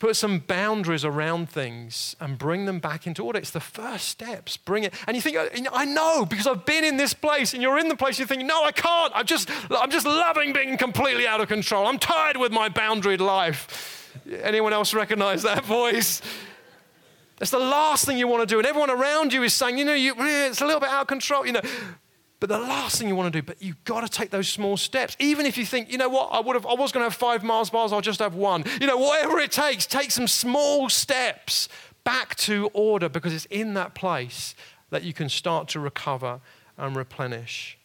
Put 0.00 0.16
some 0.16 0.40
boundaries 0.40 1.04
around 1.04 1.48
things 1.48 2.16
and 2.20 2.36
bring 2.36 2.66
them 2.66 2.80
back 2.80 3.06
into 3.06 3.24
order. 3.24 3.38
It's 3.38 3.52
the 3.52 3.60
first 3.60 4.08
steps. 4.08 4.56
Bring 4.56 4.82
it. 4.82 4.92
And 5.06 5.16
you 5.16 5.22
think, 5.22 5.36
oh, 5.38 5.48
I 5.72 5.84
know 5.84 6.26
because 6.26 6.48
I've 6.48 6.66
been 6.66 6.84
in 6.84 6.96
this 6.96 7.14
place, 7.14 7.54
and 7.54 7.62
you're 7.62 7.78
in 7.78 7.88
the 7.88 7.96
place 7.96 8.18
you 8.18 8.26
think, 8.26 8.44
no, 8.44 8.64
I 8.64 8.72
can't. 8.72 9.12
I'm 9.14 9.24
just, 9.24 9.48
I'm 9.70 9.90
just 9.90 10.06
loving 10.06 10.52
being 10.52 10.76
completely 10.76 11.26
out 11.26 11.40
of 11.40 11.48
control. 11.48 11.86
I'm 11.86 11.98
tired 11.98 12.36
with 12.36 12.52
my 12.52 12.68
boundaried 12.68 13.20
life. 13.20 14.12
Anyone 14.42 14.72
else 14.72 14.92
recognize 14.92 15.44
that 15.44 15.64
voice? 15.64 16.20
That's 17.38 17.50
the 17.50 17.58
last 17.58 18.04
thing 18.06 18.18
you 18.18 18.28
want 18.28 18.48
to 18.48 18.52
do. 18.52 18.58
And 18.58 18.66
everyone 18.66 18.90
around 18.90 19.32
you 19.32 19.42
is 19.42 19.52
saying, 19.52 19.78
you 19.78 19.84
know, 19.84 19.94
you, 19.94 20.14
eh, 20.14 20.48
it's 20.48 20.60
a 20.60 20.66
little 20.66 20.80
bit 20.80 20.88
out 20.88 21.02
of 21.02 21.06
control, 21.06 21.46
you 21.46 21.52
know. 21.52 21.60
But 22.38 22.50
the 22.50 22.58
last 22.58 22.98
thing 22.98 23.08
you 23.08 23.16
want 23.16 23.32
to 23.32 23.40
do, 23.40 23.44
but 23.44 23.62
you've 23.62 23.82
got 23.84 24.00
to 24.02 24.08
take 24.08 24.30
those 24.30 24.48
small 24.48 24.76
steps. 24.76 25.16
Even 25.18 25.46
if 25.46 25.56
you 25.56 25.64
think, 25.64 25.90
you 25.90 25.96
know 25.96 26.08
what, 26.08 26.28
I 26.32 26.40
would 26.40 26.54
have 26.54 26.66
I 26.66 26.74
was 26.74 26.92
going 26.92 27.02
to 27.02 27.10
have 27.10 27.14
five 27.14 27.42
Mars 27.42 27.70
bars, 27.70 27.92
I'll 27.92 28.00
just 28.00 28.20
have 28.20 28.34
one. 28.34 28.64
You 28.80 28.86
know, 28.86 28.98
whatever 28.98 29.38
it 29.38 29.52
takes, 29.52 29.86
take 29.86 30.10
some 30.10 30.28
small 30.28 30.88
steps 30.90 31.68
back 32.04 32.34
to 32.36 32.70
order 32.72 33.08
because 33.08 33.32
it's 33.32 33.46
in 33.46 33.74
that 33.74 33.94
place 33.94 34.54
that 34.90 35.02
you 35.02 35.12
can 35.12 35.28
start 35.28 35.68
to 35.68 35.80
recover 35.80 36.40
and 36.76 36.94
replenish. 36.94 37.78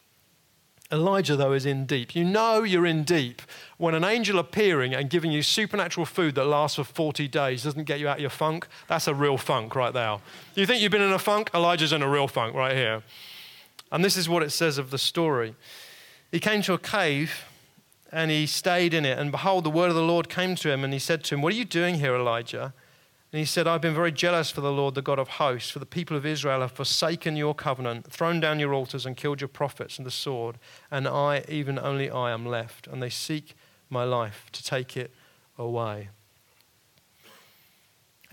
Elijah, 0.91 1.35
though, 1.35 1.53
is 1.53 1.65
in 1.65 1.85
deep. 1.85 2.15
You 2.15 2.25
know 2.25 2.63
you're 2.63 2.85
in 2.85 3.03
deep 3.03 3.41
when 3.77 3.95
an 3.95 4.03
angel 4.03 4.37
appearing 4.37 4.93
and 4.93 5.09
giving 5.09 5.31
you 5.31 5.41
supernatural 5.41 6.05
food 6.05 6.35
that 6.35 6.45
lasts 6.45 6.75
for 6.75 6.83
40 6.83 7.27
days 7.29 7.63
doesn't 7.63 7.85
get 7.85 7.99
you 7.99 8.09
out 8.09 8.17
of 8.17 8.21
your 8.21 8.29
funk. 8.29 8.67
That's 8.87 9.07
a 9.07 9.15
real 9.15 9.37
funk 9.37 9.73
right 9.75 9.93
there. 9.93 10.17
You 10.55 10.65
think 10.65 10.81
you've 10.81 10.91
been 10.91 11.01
in 11.01 11.13
a 11.13 11.19
funk? 11.19 11.49
Elijah's 11.53 11.93
in 11.93 12.01
a 12.01 12.09
real 12.09 12.27
funk 12.27 12.55
right 12.55 12.75
here. 12.75 13.03
And 13.91 14.03
this 14.03 14.17
is 14.17 14.27
what 14.27 14.43
it 14.43 14.51
says 14.51 14.77
of 14.77 14.91
the 14.91 14.97
story. 14.97 15.55
He 16.31 16.39
came 16.39 16.61
to 16.63 16.73
a 16.73 16.77
cave 16.77 17.45
and 18.11 18.29
he 18.29 18.45
stayed 18.45 18.93
in 18.93 19.05
it. 19.05 19.17
And 19.17 19.31
behold, 19.31 19.63
the 19.63 19.69
word 19.69 19.89
of 19.89 19.95
the 19.95 20.01
Lord 20.01 20.29
came 20.29 20.55
to 20.55 20.71
him 20.71 20.83
and 20.83 20.91
he 20.91 20.99
said 20.99 21.23
to 21.25 21.35
him, 21.35 21.41
What 21.41 21.53
are 21.53 21.57
you 21.57 21.65
doing 21.65 21.95
here, 21.95 22.15
Elijah? 22.15 22.73
And 23.31 23.39
he 23.39 23.45
said, 23.45 23.65
I've 23.65 23.81
been 23.81 23.95
very 23.95 24.11
jealous 24.11 24.51
for 24.51 24.59
the 24.59 24.73
Lord, 24.73 24.93
the 24.93 25.01
God 25.01 25.17
of 25.17 25.29
hosts, 25.29 25.71
for 25.71 25.79
the 25.79 25.85
people 25.85 26.17
of 26.17 26.25
Israel 26.25 26.59
have 26.59 26.73
forsaken 26.73 27.37
your 27.37 27.55
covenant, 27.55 28.11
thrown 28.11 28.41
down 28.41 28.59
your 28.59 28.73
altars, 28.73 29.05
and 29.05 29.15
killed 29.15 29.39
your 29.39 29.47
prophets 29.47 29.97
and 29.97 30.05
the 30.05 30.11
sword. 30.11 30.57
And 30.89 31.07
I, 31.07 31.45
even 31.47 31.79
only 31.79 32.09
I, 32.09 32.31
am 32.31 32.45
left. 32.45 32.87
And 32.87 33.01
they 33.01 33.09
seek 33.09 33.55
my 33.89 34.03
life 34.03 34.47
to 34.51 34.61
take 34.61 34.97
it 34.97 35.11
away. 35.57 36.09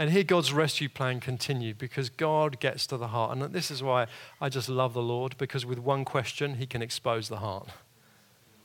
And 0.01 0.11
here 0.11 0.25
God's 0.25 0.53
rescue 0.53 0.89
plan 0.89 1.21
continued 1.21 1.79
because 1.79 2.09
God 2.09 2.59
gets 2.59 2.85
to 2.89 2.97
the 2.97 3.09
heart. 3.09 3.37
And 3.37 3.53
this 3.53 3.71
is 3.71 3.83
why 3.83 4.07
I 4.41 4.49
just 4.49 4.69
love 4.69 4.95
the 4.95 5.03
Lord, 5.03 5.37
because 5.39 5.65
with 5.65 5.79
one 5.79 6.05
question, 6.05 6.57
he 6.57 6.67
can 6.67 6.83
expose 6.83 7.29
the 7.29 7.39
heart. 7.39 7.69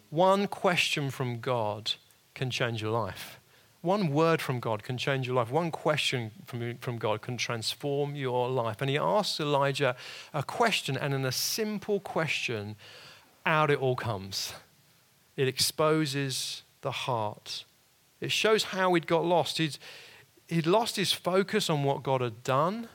One 0.09 0.47
question 0.47 1.11
from 1.11 1.39
God 1.39 1.93
can 2.33 2.49
change 2.49 2.81
your 2.81 2.91
life 2.91 3.39
One 3.83 4.13
word 4.13 4.41
from 4.41 4.61
God 4.61 4.81
can 4.81 4.97
change 4.97 5.27
your 5.27 5.35
life. 5.35 5.51
One 5.51 5.69
question 5.69 6.31
from, 6.45 6.77
from 6.77 6.97
God 6.97 7.21
can 7.21 7.35
transform 7.35 8.15
your 8.15 8.49
life. 8.49 8.77
And 8.79 8.89
he 8.89 8.97
asks 8.97 9.41
Elijah 9.41 9.97
a 10.33 10.41
question, 10.41 10.95
and 10.95 11.13
in 11.13 11.25
a 11.25 11.33
simple 11.33 11.99
question, 11.99 12.77
out 13.45 13.69
it 13.69 13.77
all 13.77 13.97
comes. 13.97 14.53
It 15.35 15.49
exposes 15.49 16.63
the 16.79 16.91
heart. 16.91 17.65
It 18.21 18.31
shows 18.31 18.63
how 18.63 18.93
he'd 18.93 19.05
got 19.05 19.25
lost. 19.25 19.57
He'd, 19.57 19.77
he'd 20.47 20.65
lost 20.65 20.95
his 20.95 21.11
focus 21.11 21.69
on 21.69 21.83
what 21.83 22.03
God 22.03 22.21
had 22.21 22.41
done 22.41 22.87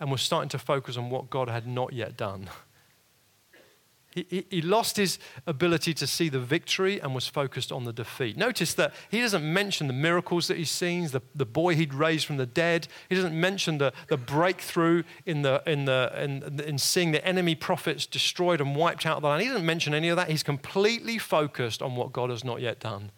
and 0.00 0.10
was 0.10 0.20
starting 0.20 0.48
to 0.48 0.58
focus 0.58 0.96
on 0.96 1.10
what 1.10 1.30
God 1.30 1.48
had 1.48 1.64
not 1.64 1.92
yet 1.92 2.16
done. 2.16 2.50
He, 4.16 4.46
he, 4.48 4.62
lost 4.62 4.96
his 4.96 5.18
ability 5.46 5.92
to 5.92 6.06
see 6.06 6.30
the 6.30 6.40
victory 6.40 6.98
and 6.98 7.14
was 7.14 7.26
focused 7.26 7.70
on 7.70 7.84
the 7.84 7.92
defeat. 7.92 8.38
Notice 8.38 8.72
that 8.72 8.94
he 9.10 9.20
doesn't 9.20 9.44
mention 9.44 9.88
the 9.88 9.92
miracles 9.92 10.48
that 10.48 10.56
he's 10.56 10.70
seen, 10.70 11.08
the, 11.08 11.20
the 11.34 11.44
boy 11.44 11.74
he'd 11.74 11.92
raised 11.92 12.24
from 12.24 12.38
the 12.38 12.46
dead. 12.46 12.88
He 13.10 13.14
doesn't 13.14 13.38
mention 13.38 13.76
the, 13.76 13.92
the 14.08 14.16
breakthrough 14.16 15.02
in, 15.26 15.42
the, 15.42 15.62
in, 15.66 15.84
the, 15.84 16.10
in, 16.16 16.60
in 16.60 16.78
seeing 16.78 17.12
the 17.12 17.22
enemy 17.26 17.54
prophets 17.54 18.06
destroyed 18.06 18.62
and 18.62 18.74
wiped 18.74 19.04
out 19.04 19.16
of 19.16 19.22
the 19.22 19.28
land. 19.28 19.42
He 19.42 19.48
doesn't 19.48 19.66
mention 19.66 19.92
any 19.92 20.08
of 20.08 20.16
that. 20.16 20.30
He's 20.30 20.42
completely 20.42 21.18
focused 21.18 21.82
on 21.82 21.94
what 21.94 22.14
God 22.14 22.30
has 22.30 22.42
not 22.42 22.62
yet 22.62 22.80
done. 22.80 23.12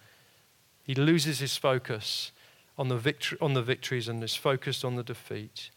He 0.83 0.97
loses 0.97 1.39
his 1.39 1.57
focus 1.57 2.33
on 2.77 2.89
the, 2.89 2.97
victory, 2.97 3.39
on 3.41 3.55
the 3.55 3.63
victories 3.63 4.09
and 4.09 4.21
is 4.25 4.35
focused 4.35 4.85
on 4.85 4.97
the 4.97 5.05
defeat. 5.05 5.71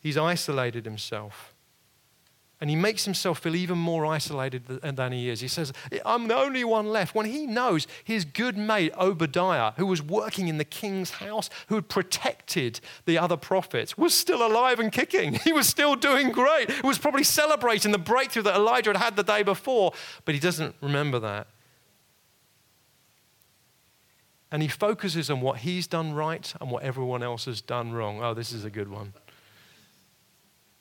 He's 0.00 0.18
isolated 0.18 0.84
himself. 0.84 1.54
And 2.60 2.68
he 2.68 2.74
makes 2.74 3.04
himself 3.04 3.38
feel 3.38 3.54
even 3.54 3.78
more 3.78 4.04
isolated 4.04 4.66
than 4.66 5.12
he 5.12 5.28
is. 5.28 5.40
He 5.40 5.46
says, 5.46 5.72
I'm 6.04 6.26
the 6.26 6.36
only 6.36 6.64
one 6.64 6.86
left. 6.86 7.14
When 7.14 7.26
he 7.26 7.46
knows 7.46 7.86
his 8.02 8.24
good 8.24 8.56
mate 8.56 8.92
Obadiah, 8.98 9.72
who 9.76 9.86
was 9.86 10.02
working 10.02 10.48
in 10.48 10.58
the 10.58 10.64
king's 10.64 11.10
house, 11.10 11.50
who 11.68 11.76
had 11.76 11.88
protected 11.88 12.80
the 13.06 13.16
other 13.16 13.36
prophets, 13.36 13.96
was 13.96 14.12
still 14.12 14.44
alive 14.44 14.80
and 14.80 14.92
kicking. 14.92 15.38
He 15.48 15.52
was 15.52 15.66
still 15.66 15.94
doing 15.94 16.30
great. 16.30 16.70
He 16.70 16.86
was 16.86 16.98
probably 16.98 17.22
celebrating 17.22 17.90
the 17.90 17.98
breakthrough 17.98 18.42
that 18.42 18.56
Elijah 18.56 18.90
had 18.90 19.08
had 19.08 19.16
the 19.16 19.22
day 19.22 19.42
before, 19.42 19.92
but 20.26 20.34
he 20.34 20.40
doesn't 20.40 20.74
remember 20.82 21.18
that. 21.20 21.46
And 24.50 24.62
he 24.62 24.68
focuses 24.68 25.30
on 25.30 25.40
what 25.40 25.58
he's 25.58 25.86
done 25.86 26.12
right 26.12 26.52
and 26.60 26.70
what 26.70 26.82
everyone 26.82 27.22
else 27.22 27.46
has 27.46 27.62
done 27.62 27.92
wrong. 27.92 28.22
Oh, 28.22 28.34
this 28.34 28.52
is 28.52 28.64
a 28.64 28.70
good 28.70 28.88
one. 28.88 29.14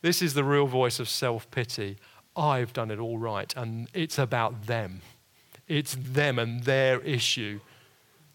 This 0.01 0.21
is 0.21 0.33
the 0.33 0.43
real 0.43 0.67
voice 0.67 0.99
of 0.99 1.09
self 1.09 1.49
pity. 1.51 1.97
I've 2.35 2.71
done 2.71 2.91
it 2.91 2.99
all 2.99 3.17
right, 3.17 3.53
and 3.57 3.87
it's 3.93 4.19
about 4.19 4.67
them. 4.67 5.01
It's 5.67 5.95
them 5.99 6.37
and 6.39 6.63
their 6.63 6.99
issue. 7.01 7.59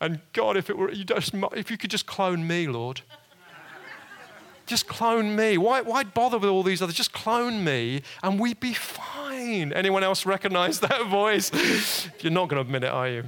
And 0.01 0.20
God, 0.33 0.57
if 0.57 0.68
it 0.68 0.77
were 0.77 0.90
you 0.90 1.05
just, 1.05 1.33
if 1.55 1.70
you 1.70 1.79
could 1.79 1.90
just 1.90 2.07
clone 2.07 2.46
me, 2.46 2.66
Lord. 2.66 3.03
Just 4.66 4.87
clone 4.87 5.35
me. 5.37 5.59
Why, 5.59 5.81
why 5.81 6.05
bother 6.05 6.38
with 6.38 6.48
all 6.48 6.62
these 6.62 6.83
others? 6.83 6.94
Just 6.94 7.12
clone 7.12 7.64
me 7.64 8.03
and 8.22 8.38
we'd 8.38 8.61
be 8.61 8.72
fine. 8.75 9.72
Anyone 9.72 10.05
else 10.05 10.25
recognize 10.25 10.81
that 10.88 11.07
voice? 11.09 11.51
You're 12.20 12.33
not 12.33 12.48
going 12.48 12.62
to 12.62 12.66
admit 12.66 12.85
it, 12.85 12.90
are 12.90 13.09
you? 13.09 13.25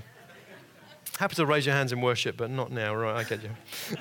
Happy 1.19 1.35
to 1.37 1.47
raise 1.47 1.67
your 1.67 1.75
hands 1.75 1.93
in 1.93 2.01
worship, 2.01 2.37
but 2.37 2.51
not 2.51 2.73
now, 2.73 2.95
right? 2.95 3.17
I 3.17 3.25
get 3.25 3.43
you. 3.43 3.51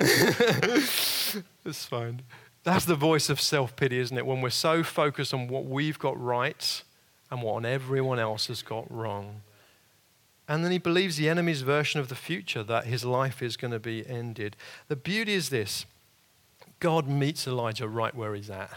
it's 1.64 1.84
fine. 1.84 2.22
That's 2.64 2.86
the 2.86 2.94
voice 2.94 3.28
of 3.28 3.40
self 3.40 3.76
pity, 3.76 3.98
isn't 3.98 4.16
it? 4.16 4.26
When 4.26 4.40
we're 4.40 4.50
so 4.50 4.82
focused 4.82 5.32
on 5.32 5.48
what 5.48 5.66
we've 5.66 5.98
got 5.98 6.20
right 6.20 6.82
and 7.30 7.42
what 7.42 7.64
everyone 7.64 8.18
else 8.18 8.48
has 8.48 8.62
got 8.62 8.90
wrong. 8.90 9.42
And 10.48 10.64
then 10.64 10.72
he 10.72 10.78
believes 10.78 11.16
the 11.16 11.28
enemy's 11.28 11.62
version 11.62 12.00
of 12.00 12.08
the 12.08 12.14
future, 12.14 12.62
that 12.64 12.84
his 12.84 13.04
life 13.04 13.42
is 13.42 13.56
going 13.56 13.70
to 13.70 13.78
be 13.78 14.06
ended. 14.06 14.56
The 14.88 14.96
beauty 14.96 15.34
is 15.34 15.50
this 15.50 15.86
God 16.80 17.06
meets 17.06 17.46
Elijah 17.46 17.88
right 17.88 18.14
where 18.14 18.34
he's 18.34 18.50
at. 18.50 18.70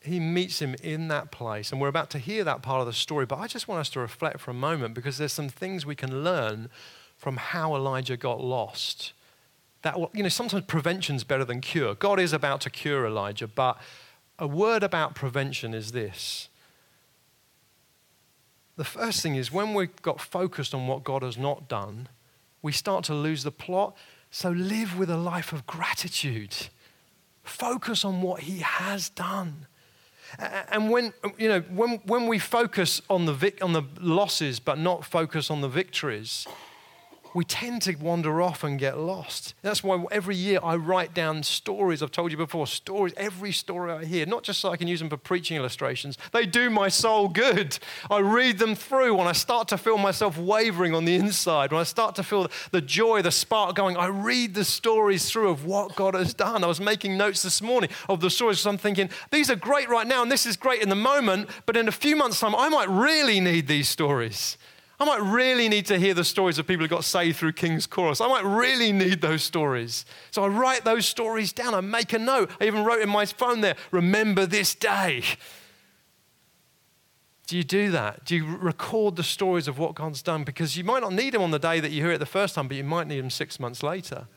He 0.00 0.18
meets 0.18 0.60
him 0.60 0.74
in 0.82 1.08
that 1.08 1.30
place. 1.30 1.70
And 1.70 1.80
we're 1.80 1.88
about 1.88 2.10
to 2.10 2.18
hear 2.18 2.44
that 2.44 2.60
part 2.62 2.80
of 2.80 2.86
the 2.86 2.92
story, 2.92 3.24
but 3.24 3.38
I 3.38 3.46
just 3.46 3.68
want 3.68 3.80
us 3.80 3.88
to 3.90 4.00
reflect 4.00 4.40
for 4.40 4.50
a 4.50 4.54
moment 4.54 4.94
because 4.94 5.16
there's 5.16 5.32
some 5.32 5.48
things 5.48 5.86
we 5.86 5.94
can 5.94 6.24
learn 6.24 6.70
from 7.16 7.36
how 7.36 7.76
Elijah 7.76 8.16
got 8.16 8.42
lost 8.42 9.12
that, 9.82 9.96
you 10.14 10.22
know, 10.22 10.28
sometimes 10.28 10.64
prevention's 10.66 11.24
better 11.24 11.44
than 11.44 11.60
cure. 11.60 11.94
God 11.94 12.18
is 12.18 12.32
about 12.32 12.60
to 12.62 12.70
cure 12.70 13.06
Elijah, 13.06 13.46
but 13.46 13.78
a 14.38 14.46
word 14.46 14.82
about 14.82 15.14
prevention 15.14 15.74
is 15.74 15.92
this. 15.92 16.48
The 18.76 18.84
first 18.84 19.22
thing 19.22 19.34
is 19.34 19.52
when 19.52 19.74
we've 19.74 20.00
got 20.02 20.20
focused 20.20 20.74
on 20.74 20.86
what 20.86 21.04
God 21.04 21.22
has 21.22 21.36
not 21.36 21.68
done, 21.68 22.08
we 22.62 22.72
start 22.72 23.04
to 23.04 23.14
lose 23.14 23.42
the 23.42 23.50
plot. 23.50 23.94
So 24.30 24.50
live 24.50 24.98
with 24.98 25.10
a 25.10 25.16
life 25.16 25.52
of 25.52 25.66
gratitude. 25.66 26.68
Focus 27.42 28.04
on 28.04 28.22
what 28.22 28.40
He 28.40 28.58
has 28.60 29.10
done. 29.10 29.66
And 30.38 30.90
when, 30.90 31.12
you 31.36 31.48
know, 31.48 31.60
when, 31.60 32.00
when 32.06 32.26
we 32.26 32.38
focus 32.38 33.02
on 33.10 33.26
the, 33.26 33.34
vic- 33.34 33.62
on 33.62 33.74
the 33.74 33.82
losses 34.00 34.60
but 34.60 34.78
not 34.78 35.04
focus 35.04 35.50
on 35.50 35.60
the 35.60 35.68
victories, 35.68 36.46
we 37.34 37.44
tend 37.44 37.82
to 37.82 37.94
wander 37.94 38.42
off 38.42 38.62
and 38.62 38.78
get 38.78 38.98
lost. 38.98 39.54
That's 39.62 39.82
why 39.82 40.04
every 40.10 40.36
year 40.36 40.58
I 40.62 40.76
write 40.76 41.14
down 41.14 41.42
stories. 41.42 42.02
I've 42.02 42.10
told 42.10 42.30
you 42.30 42.36
before, 42.36 42.66
stories, 42.66 43.14
every 43.16 43.52
story 43.52 43.90
I 43.90 44.04
hear, 44.04 44.26
not 44.26 44.42
just 44.42 44.60
so 44.60 44.70
I 44.70 44.76
can 44.76 44.88
use 44.88 44.98
them 44.98 45.08
for 45.08 45.16
preaching 45.16 45.56
illustrations. 45.56 46.18
They 46.32 46.44
do 46.44 46.68
my 46.68 46.88
soul 46.88 47.28
good. 47.28 47.78
I 48.10 48.18
read 48.18 48.58
them 48.58 48.74
through 48.74 49.14
when 49.14 49.26
I 49.26 49.32
start 49.32 49.68
to 49.68 49.78
feel 49.78 49.98
myself 49.98 50.36
wavering 50.36 50.94
on 50.94 51.04
the 51.04 51.14
inside, 51.14 51.72
when 51.72 51.80
I 51.80 51.84
start 51.84 52.14
to 52.16 52.22
feel 52.22 52.50
the 52.70 52.80
joy, 52.80 53.22
the 53.22 53.30
spark 53.30 53.76
going, 53.76 53.96
I 53.96 54.06
read 54.06 54.54
the 54.54 54.64
stories 54.64 55.30
through 55.30 55.50
of 55.50 55.64
what 55.64 55.96
God 55.96 56.14
has 56.14 56.34
done. 56.34 56.64
I 56.64 56.66
was 56.66 56.80
making 56.80 57.16
notes 57.16 57.42
this 57.42 57.62
morning 57.62 57.90
of 58.08 58.20
the 58.20 58.30
stories 58.30 58.58
because 58.58 58.66
I'm 58.66 58.78
thinking, 58.78 59.08
these 59.30 59.50
are 59.50 59.56
great 59.56 59.88
right 59.88 60.06
now 60.06 60.22
and 60.22 60.30
this 60.30 60.44
is 60.44 60.56
great 60.56 60.82
in 60.82 60.88
the 60.88 60.94
moment, 60.94 61.48
but 61.66 61.76
in 61.76 61.88
a 61.88 61.92
few 61.92 62.16
months' 62.16 62.40
time, 62.40 62.54
I 62.54 62.68
might 62.68 62.88
really 62.88 63.40
need 63.40 63.66
these 63.66 63.88
stories. 63.88 64.58
I 65.02 65.04
might 65.04 65.22
really 65.22 65.68
need 65.68 65.86
to 65.86 65.98
hear 65.98 66.14
the 66.14 66.22
stories 66.22 66.60
of 66.60 66.66
people 66.68 66.84
who 66.84 66.88
got 66.88 67.02
saved 67.02 67.36
through 67.36 67.54
King's 67.54 67.86
Chorus. 67.88 68.20
I 68.20 68.28
might 68.28 68.44
really 68.44 68.92
need 68.92 69.20
those 69.20 69.42
stories. 69.42 70.04
So 70.30 70.44
I 70.44 70.46
write 70.46 70.84
those 70.84 71.06
stories 71.06 71.52
down. 71.52 71.74
I 71.74 71.80
make 71.80 72.12
a 72.12 72.20
note. 72.20 72.52
I 72.60 72.66
even 72.66 72.84
wrote 72.84 73.00
in 73.00 73.08
my 73.08 73.26
phone 73.26 73.62
there, 73.62 73.74
remember 73.90 74.46
this 74.46 74.76
day. 74.76 75.24
Do 77.48 77.56
you 77.56 77.64
do 77.64 77.90
that? 77.90 78.24
Do 78.24 78.36
you 78.36 78.56
record 78.56 79.16
the 79.16 79.24
stories 79.24 79.66
of 79.66 79.76
what 79.76 79.96
God's 79.96 80.22
done? 80.22 80.44
Because 80.44 80.76
you 80.76 80.84
might 80.84 81.02
not 81.02 81.12
need 81.12 81.34
them 81.34 81.42
on 81.42 81.50
the 81.50 81.58
day 81.58 81.80
that 81.80 81.90
you 81.90 82.00
hear 82.00 82.12
it 82.12 82.18
the 82.18 82.24
first 82.24 82.54
time, 82.54 82.68
but 82.68 82.76
you 82.76 82.84
might 82.84 83.08
need 83.08 83.18
them 83.18 83.30
six 83.30 83.58
months 83.58 83.82
later. 83.82 84.28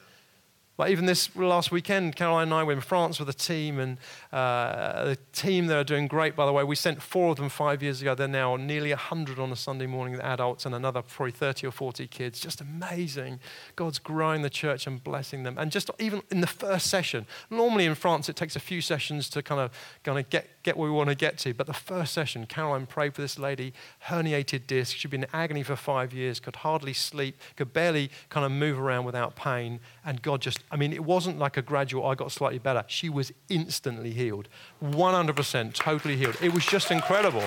Like 0.77 0.91
even 0.91 1.05
this 1.05 1.33
last 1.37 1.71
weekend, 1.71 2.17
Caroline 2.17 2.43
and 2.43 2.53
I 2.53 2.63
were 2.63 2.73
in 2.73 2.81
France 2.81 3.17
with 3.17 3.29
a 3.29 3.33
team, 3.33 3.79
and 3.79 3.97
uh, 4.33 5.05
the 5.05 5.17
team 5.31 5.67
that 5.67 5.77
are 5.77 5.85
doing 5.85 6.07
great, 6.07 6.35
by 6.35 6.45
the 6.45 6.51
way. 6.51 6.65
We 6.65 6.75
sent 6.75 7.01
four 7.01 7.31
of 7.31 7.37
them 7.37 7.47
five 7.47 7.81
years 7.81 8.01
ago. 8.01 8.13
They're 8.13 8.27
now 8.27 8.57
nearly 8.57 8.89
100 8.89 9.39
on 9.39 9.53
a 9.53 9.55
Sunday 9.55 9.85
morning, 9.85 10.19
adults, 10.19 10.65
and 10.65 10.75
another 10.75 11.01
probably 11.01 11.31
30 11.31 11.67
or 11.67 11.71
40 11.71 12.07
kids. 12.07 12.41
Just 12.41 12.59
amazing. 12.59 13.39
God's 13.77 13.99
growing 13.99 14.41
the 14.41 14.49
church 14.49 14.85
and 14.85 15.01
blessing 15.01 15.43
them. 15.43 15.57
And 15.57 15.71
just 15.71 15.89
even 15.97 16.21
in 16.29 16.41
the 16.41 16.47
first 16.47 16.87
session, 16.87 17.25
normally 17.49 17.85
in 17.85 17.95
France, 17.95 18.27
it 18.27 18.35
takes 18.35 18.57
a 18.57 18.59
few 18.59 18.81
sessions 18.81 19.29
to 19.29 19.41
kind 19.41 19.61
of, 19.61 19.71
kind 20.03 20.19
of 20.19 20.29
get, 20.29 20.49
get 20.65 20.75
where 20.75 20.89
we 20.89 20.95
want 20.95 21.09
to 21.09 21.15
get 21.15 21.37
to. 21.37 21.53
But 21.53 21.67
the 21.67 21.73
first 21.73 22.11
session, 22.11 22.47
Caroline 22.47 22.87
prayed 22.87 23.13
for 23.13 23.21
this 23.21 23.37
lady, 23.37 23.71
herniated 24.07 24.67
disc. 24.67 24.97
She'd 24.97 25.11
been 25.11 25.23
in 25.23 25.29
agony 25.31 25.63
for 25.63 25.75
five 25.75 26.11
years, 26.11 26.39
could 26.39 26.57
hardly 26.57 26.91
sleep, 26.91 27.37
could 27.55 27.71
barely 27.71 28.09
kind 28.29 28.45
of 28.45 28.51
move 28.51 28.79
around 28.79 29.05
without 29.05 29.35
pain. 29.35 29.79
And 30.03 30.21
God 30.21 30.41
just 30.41 30.59
I 30.71 30.75
mean, 30.75 30.91
it 30.91 31.05
wasn't 31.05 31.37
like 31.37 31.55
a 31.55 31.61
gradual, 31.61 32.05
I 32.05 32.15
got 32.15 32.31
slightly 32.31 32.59
better. 32.59 32.83
She 32.87 33.07
was 33.07 33.31
instantly 33.47 34.11
healed. 34.11 34.49
100% 34.83 35.73
totally 35.73 36.17
healed. 36.17 36.35
It 36.41 36.53
was 36.53 36.65
just 36.65 36.91
incredible. 36.91 37.43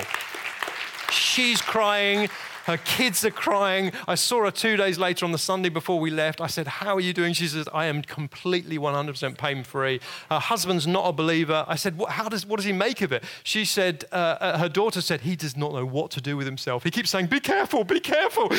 She's 1.11 1.61
crying. 1.61 2.29
Her 2.69 2.77
kids 2.77 3.25
are 3.25 3.31
crying. 3.31 3.91
I 4.07 4.13
saw 4.13 4.45
her 4.45 4.51
two 4.51 4.77
days 4.77 4.99
later 4.99 5.25
on 5.25 5.31
the 5.31 5.39
Sunday 5.39 5.69
before 5.69 5.99
we 5.99 6.11
left. 6.11 6.39
I 6.39 6.45
said, 6.45 6.67
How 6.67 6.93
are 6.93 6.99
you 6.99 7.13
doing? 7.13 7.33
She 7.33 7.47
says, 7.47 7.67
I 7.73 7.87
am 7.87 8.03
completely 8.03 8.77
100% 8.77 9.39
pain 9.39 9.63
free. 9.63 9.99
Her 10.29 10.37
husband's 10.37 10.85
not 10.85 11.07
a 11.07 11.11
believer. 11.11 11.65
I 11.67 11.73
said, 11.73 11.97
what, 11.97 12.11
how 12.11 12.29
does, 12.29 12.45
what 12.45 12.57
does 12.57 12.65
he 12.65 12.71
make 12.71 13.01
of 13.01 13.11
it? 13.11 13.23
She 13.41 13.65
said, 13.65 14.05
uh, 14.11 14.37
uh, 14.39 14.57
Her 14.59 14.69
daughter 14.69 15.01
said, 15.01 15.21
He 15.21 15.35
does 15.35 15.57
not 15.57 15.73
know 15.73 15.83
what 15.83 16.11
to 16.11 16.21
do 16.21 16.37
with 16.37 16.45
himself. 16.45 16.83
He 16.83 16.91
keeps 16.91 17.09
saying, 17.09 17.25
Be 17.25 17.39
careful, 17.39 17.83
be 17.83 17.99
careful. 17.99 18.49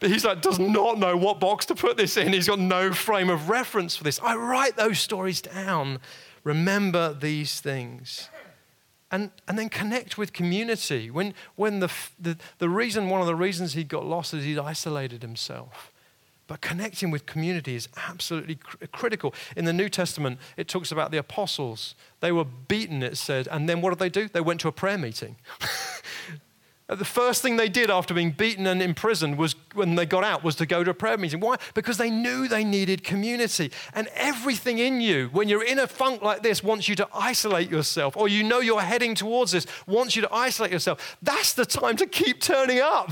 But 0.00 0.08
he's 0.10 0.24
like, 0.24 0.40
does 0.40 0.58
not 0.58 0.98
know 0.98 1.14
what 1.14 1.38
box 1.38 1.66
to 1.66 1.74
put 1.74 1.98
this 1.98 2.16
in. 2.16 2.32
He's 2.32 2.48
got 2.48 2.58
no 2.58 2.94
frame 2.94 3.28
of 3.28 3.50
reference 3.50 3.94
for 3.94 4.02
this. 4.02 4.18
I 4.22 4.34
write 4.34 4.76
those 4.76 4.98
stories 4.98 5.42
down. 5.42 5.98
Remember 6.42 7.12
these 7.12 7.60
things 7.60 8.30
and, 9.12 9.30
and 9.46 9.58
then 9.58 9.68
connect 9.68 10.16
with 10.16 10.32
community. 10.32 11.10
When, 11.10 11.34
when 11.54 11.80
the, 11.80 11.92
the, 12.18 12.38
the 12.58 12.68
reason, 12.68 13.10
one 13.10 13.20
of 13.20 13.26
the 13.26 13.36
reasons 13.36 13.74
he 13.74 13.84
got 13.84 14.06
lost 14.06 14.32
is 14.32 14.44
he'd 14.44 14.58
isolated 14.58 15.22
himself. 15.22 15.92
But 16.46 16.60
connecting 16.60 17.10
with 17.10 17.26
community 17.26 17.76
is 17.76 17.88
absolutely 18.08 18.56
cr- 18.56 18.86
critical. 18.90 19.34
In 19.56 19.66
the 19.66 19.72
New 19.72 19.88
Testament, 19.88 20.38
it 20.56 20.66
talks 20.66 20.90
about 20.90 21.10
the 21.10 21.18
apostles. 21.18 21.94
They 22.20 22.32
were 22.32 22.44
beaten, 22.44 23.02
it 23.02 23.16
said, 23.16 23.46
and 23.48 23.68
then 23.68 23.80
what 23.80 23.90
did 23.90 23.98
they 23.98 24.08
do? 24.08 24.28
They 24.28 24.40
went 24.40 24.60
to 24.60 24.68
a 24.68 24.72
prayer 24.72 24.98
meeting. 24.98 25.36
Uh, 26.92 26.94
the 26.94 27.04
first 27.06 27.40
thing 27.40 27.56
they 27.56 27.70
did 27.70 27.90
after 27.90 28.12
being 28.12 28.32
beaten 28.32 28.66
and 28.66 28.82
imprisoned 28.82 29.38
was 29.38 29.54
when 29.72 29.94
they 29.94 30.04
got 30.04 30.22
out 30.24 30.44
was 30.44 30.56
to 30.56 30.66
go 30.66 30.84
to 30.84 30.90
a 30.90 30.94
prayer 30.94 31.16
meeting. 31.16 31.40
Why? 31.40 31.56
Because 31.72 31.96
they 31.96 32.10
knew 32.10 32.48
they 32.48 32.64
needed 32.64 33.02
community. 33.02 33.72
And 33.94 34.08
everything 34.14 34.78
in 34.78 35.00
you, 35.00 35.30
when 35.32 35.48
you're 35.48 35.64
in 35.64 35.78
a 35.78 35.86
funk 35.86 36.20
like 36.20 36.42
this, 36.42 36.62
wants 36.62 36.88
you 36.88 36.96
to 36.96 37.08
isolate 37.14 37.70
yourself, 37.70 38.14
or 38.14 38.28
you 38.28 38.42
know 38.42 38.60
you're 38.60 38.82
heading 38.82 39.14
towards 39.14 39.52
this, 39.52 39.66
wants 39.86 40.16
you 40.16 40.22
to 40.22 40.34
isolate 40.34 40.70
yourself. 40.70 41.16
That's 41.22 41.54
the 41.54 41.64
time 41.64 41.96
to 41.96 42.06
keep 42.06 42.42
turning 42.42 42.80
up. 42.80 43.10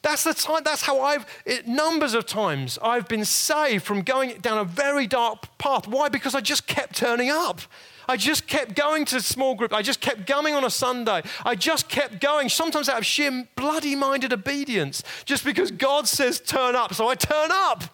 That's 0.00 0.24
the 0.24 0.32
time, 0.32 0.62
that's 0.64 0.82
how 0.82 1.02
I've, 1.02 1.26
it, 1.44 1.68
numbers 1.68 2.14
of 2.14 2.24
times, 2.24 2.78
I've 2.80 3.06
been 3.06 3.26
saved 3.26 3.84
from 3.84 4.00
going 4.00 4.38
down 4.40 4.56
a 4.56 4.64
very 4.64 5.06
dark 5.06 5.58
path. 5.58 5.86
Why? 5.86 6.08
Because 6.08 6.34
I 6.34 6.40
just 6.40 6.66
kept 6.66 6.96
turning 6.96 7.28
up. 7.28 7.60
I 8.08 8.16
just 8.16 8.46
kept 8.46 8.74
going 8.74 9.04
to 9.06 9.20
small 9.20 9.54
group. 9.54 9.72
I 9.72 9.82
just 9.82 10.00
kept 10.00 10.26
going 10.26 10.54
on 10.54 10.64
a 10.64 10.70
Sunday. 10.70 11.22
I 11.44 11.54
just 11.54 11.88
kept 11.88 12.20
going, 12.20 12.48
sometimes 12.48 12.88
out 12.88 12.98
of 12.98 13.06
sheer 13.06 13.46
bloody 13.54 13.94
minded 13.94 14.32
obedience, 14.32 15.02
just 15.26 15.44
because 15.44 15.70
God 15.70 16.08
says 16.08 16.40
turn 16.40 16.74
up. 16.74 16.94
So 16.94 17.06
I 17.06 17.14
turn 17.14 17.50
up. 17.52 17.84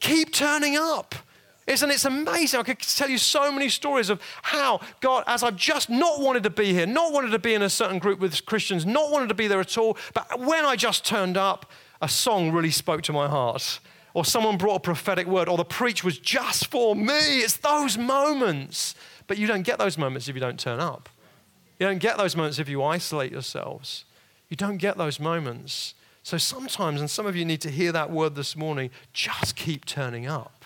Keep 0.00 0.32
turning 0.32 0.76
up. 0.76 1.14
Isn't 1.66 1.90
it? 1.90 1.94
It's 1.94 2.04
amazing. 2.04 2.60
I 2.60 2.62
could 2.62 2.80
tell 2.80 3.08
you 3.08 3.16
so 3.16 3.50
many 3.50 3.70
stories 3.70 4.10
of 4.10 4.20
how 4.42 4.80
God, 5.00 5.24
as 5.26 5.42
I've 5.42 5.56
just 5.56 5.88
not 5.88 6.20
wanted 6.20 6.42
to 6.42 6.50
be 6.50 6.74
here, 6.74 6.84
not 6.84 7.12
wanted 7.12 7.30
to 7.30 7.38
be 7.38 7.54
in 7.54 7.62
a 7.62 7.70
certain 7.70 7.98
group 7.98 8.18
with 8.18 8.44
Christians, 8.44 8.84
not 8.84 9.10
wanted 9.10 9.28
to 9.30 9.34
be 9.34 9.46
there 9.46 9.60
at 9.60 9.78
all, 9.78 9.96
but 10.12 10.40
when 10.40 10.66
I 10.66 10.76
just 10.76 11.06
turned 11.06 11.38
up, 11.38 11.70
a 12.02 12.08
song 12.08 12.52
really 12.52 12.70
spoke 12.70 13.00
to 13.02 13.12
my 13.12 13.28
heart. 13.28 13.80
Or 14.12 14.24
someone 14.24 14.58
brought 14.58 14.76
a 14.76 14.80
prophetic 14.80 15.26
word, 15.26 15.48
or 15.48 15.56
the 15.56 15.64
preach 15.64 16.04
was 16.04 16.18
just 16.18 16.66
for 16.68 16.94
me. 16.94 17.40
It's 17.40 17.56
those 17.56 17.98
moments 17.98 18.94
but 19.26 19.38
you 19.38 19.46
don't 19.46 19.62
get 19.62 19.78
those 19.78 19.96
moments 19.96 20.28
if 20.28 20.34
you 20.34 20.40
don't 20.40 20.58
turn 20.58 20.80
up. 20.80 21.08
You 21.78 21.86
don't 21.86 21.98
get 21.98 22.16
those 22.16 22.36
moments 22.36 22.58
if 22.58 22.68
you 22.68 22.82
isolate 22.82 23.32
yourselves. 23.32 24.04
You 24.48 24.56
don't 24.56 24.76
get 24.76 24.96
those 24.96 25.18
moments. 25.18 25.94
So 26.22 26.38
sometimes, 26.38 27.00
and 27.00 27.10
some 27.10 27.26
of 27.26 27.36
you 27.36 27.44
need 27.44 27.60
to 27.62 27.70
hear 27.70 27.92
that 27.92 28.10
word 28.10 28.34
this 28.34 28.56
morning, 28.56 28.90
just 29.12 29.56
keep 29.56 29.84
turning 29.84 30.26
up. 30.26 30.64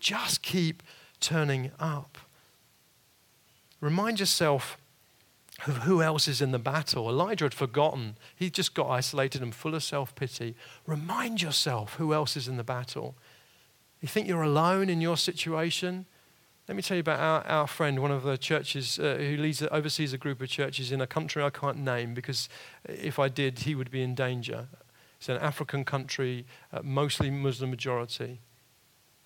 Just 0.00 0.42
keep 0.42 0.82
turning 1.20 1.70
up. 1.78 2.18
Remind 3.80 4.20
yourself 4.20 4.76
of 5.66 5.78
who 5.78 6.02
else 6.02 6.28
is 6.28 6.40
in 6.40 6.52
the 6.52 6.58
battle. 6.58 7.08
Elijah 7.08 7.44
had 7.44 7.54
forgotten. 7.54 8.16
He 8.34 8.50
just 8.50 8.74
got 8.74 8.88
isolated 8.88 9.42
and 9.42 9.54
full 9.54 9.74
of 9.74 9.82
self 9.82 10.14
pity. 10.14 10.54
Remind 10.86 11.42
yourself 11.42 11.94
who 11.94 12.12
else 12.12 12.36
is 12.36 12.48
in 12.48 12.56
the 12.56 12.64
battle. 12.64 13.14
You 14.00 14.08
think 14.08 14.28
you're 14.28 14.42
alone 14.42 14.88
in 14.88 15.00
your 15.00 15.16
situation? 15.16 16.06
Let 16.68 16.76
me 16.76 16.82
tell 16.82 16.96
you 16.96 17.00
about 17.00 17.18
our, 17.18 17.46
our 17.46 17.66
friend, 17.66 18.02
one 18.02 18.10
of 18.10 18.24
the 18.24 18.36
churches 18.36 18.98
uh, 18.98 19.16
who 19.18 19.38
leads, 19.38 19.62
oversees 19.70 20.12
a 20.12 20.18
group 20.18 20.42
of 20.42 20.50
churches 20.50 20.92
in 20.92 21.00
a 21.00 21.06
country 21.06 21.42
I 21.42 21.48
can't 21.48 21.78
name 21.78 22.12
because 22.12 22.50
if 22.84 23.18
I 23.18 23.28
did, 23.28 23.60
he 23.60 23.74
would 23.74 23.90
be 23.90 24.02
in 24.02 24.14
danger. 24.14 24.68
It's 25.16 25.30
an 25.30 25.38
African 25.38 25.86
country, 25.86 26.44
uh, 26.70 26.80
mostly 26.84 27.30
Muslim 27.30 27.70
majority. 27.70 28.42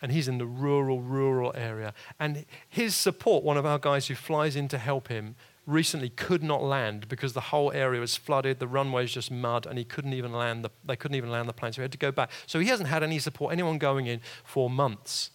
And 0.01 0.13
he's 0.13 0.29
in 0.29 0.39
the 0.39 0.47
rural, 0.47 1.01
rural 1.01 1.53
area. 1.57 1.95
And 2.21 2.47
his 2.69 2.95
support, 2.95 3.43
one 3.43 3.57
of 3.57 3.67
our 3.67 3.79
guys 3.81 4.07
who 4.07 4.15
flies 4.15 4.55
in 4.55 4.69
to 4.69 4.79
help 4.79 5.09
him, 5.09 5.35
recently 5.67 6.11
could 6.11 6.45
not 6.45 6.63
land 6.63 7.09
because 7.09 7.33
the 7.33 7.41
whole 7.41 7.73
area 7.73 8.01
was 8.01 8.17
flooded, 8.17 8.61
the 8.61 8.69
runway 8.69 9.05
is 9.05 9.13
just 9.13 9.33
mud, 9.33 9.67
and 9.67 9.79
he 9.79 9.85
couldn't 9.85 10.13
even 10.13 10.33
land 10.33 10.65
the, 10.65 10.71
they 10.85 10.97
couldn't 10.97 11.17
even 11.17 11.31
land 11.31 11.49
the 11.49 11.53
plane, 11.53 11.73
so 11.73 11.83
he 11.83 11.83
had 11.83 11.93
to 11.93 11.99
go 11.99 12.13
back. 12.13 12.31
So 12.47 12.61
he 12.61 12.69
hasn't 12.69 12.89
had 12.89 13.03
any 13.03 13.19
support, 13.19 13.53
anyone 13.53 13.79
going 13.79 14.07
in 14.07 14.21
for 14.45 14.71
months 14.71 15.31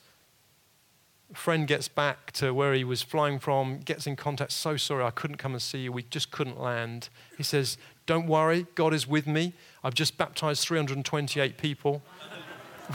friend 1.33 1.67
gets 1.67 1.87
back 1.87 2.31
to 2.33 2.53
where 2.53 2.73
he 2.73 2.83
was 2.83 3.01
flying 3.01 3.39
from, 3.39 3.79
gets 3.79 4.07
in 4.07 4.15
contact, 4.15 4.51
so 4.51 4.77
sorry, 4.77 5.03
I 5.03 5.11
couldn't 5.11 5.37
come 5.37 5.53
and 5.53 5.61
see 5.61 5.79
you, 5.79 5.91
we 5.91 6.03
just 6.03 6.31
couldn't 6.31 6.59
land. 6.59 7.09
He 7.37 7.43
says, 7.43 7.77
Don't 8.05 8.27
worry, 8.27 8.67
God 8.75 8.93
is 8.93 9.07
with 9.07 9.27
me. 9.27 9.53
I've 9.83 9.93
just 9.93 10.17
baptized 10.17 10.63
328 10.63 11.57
people. 11.57 12.01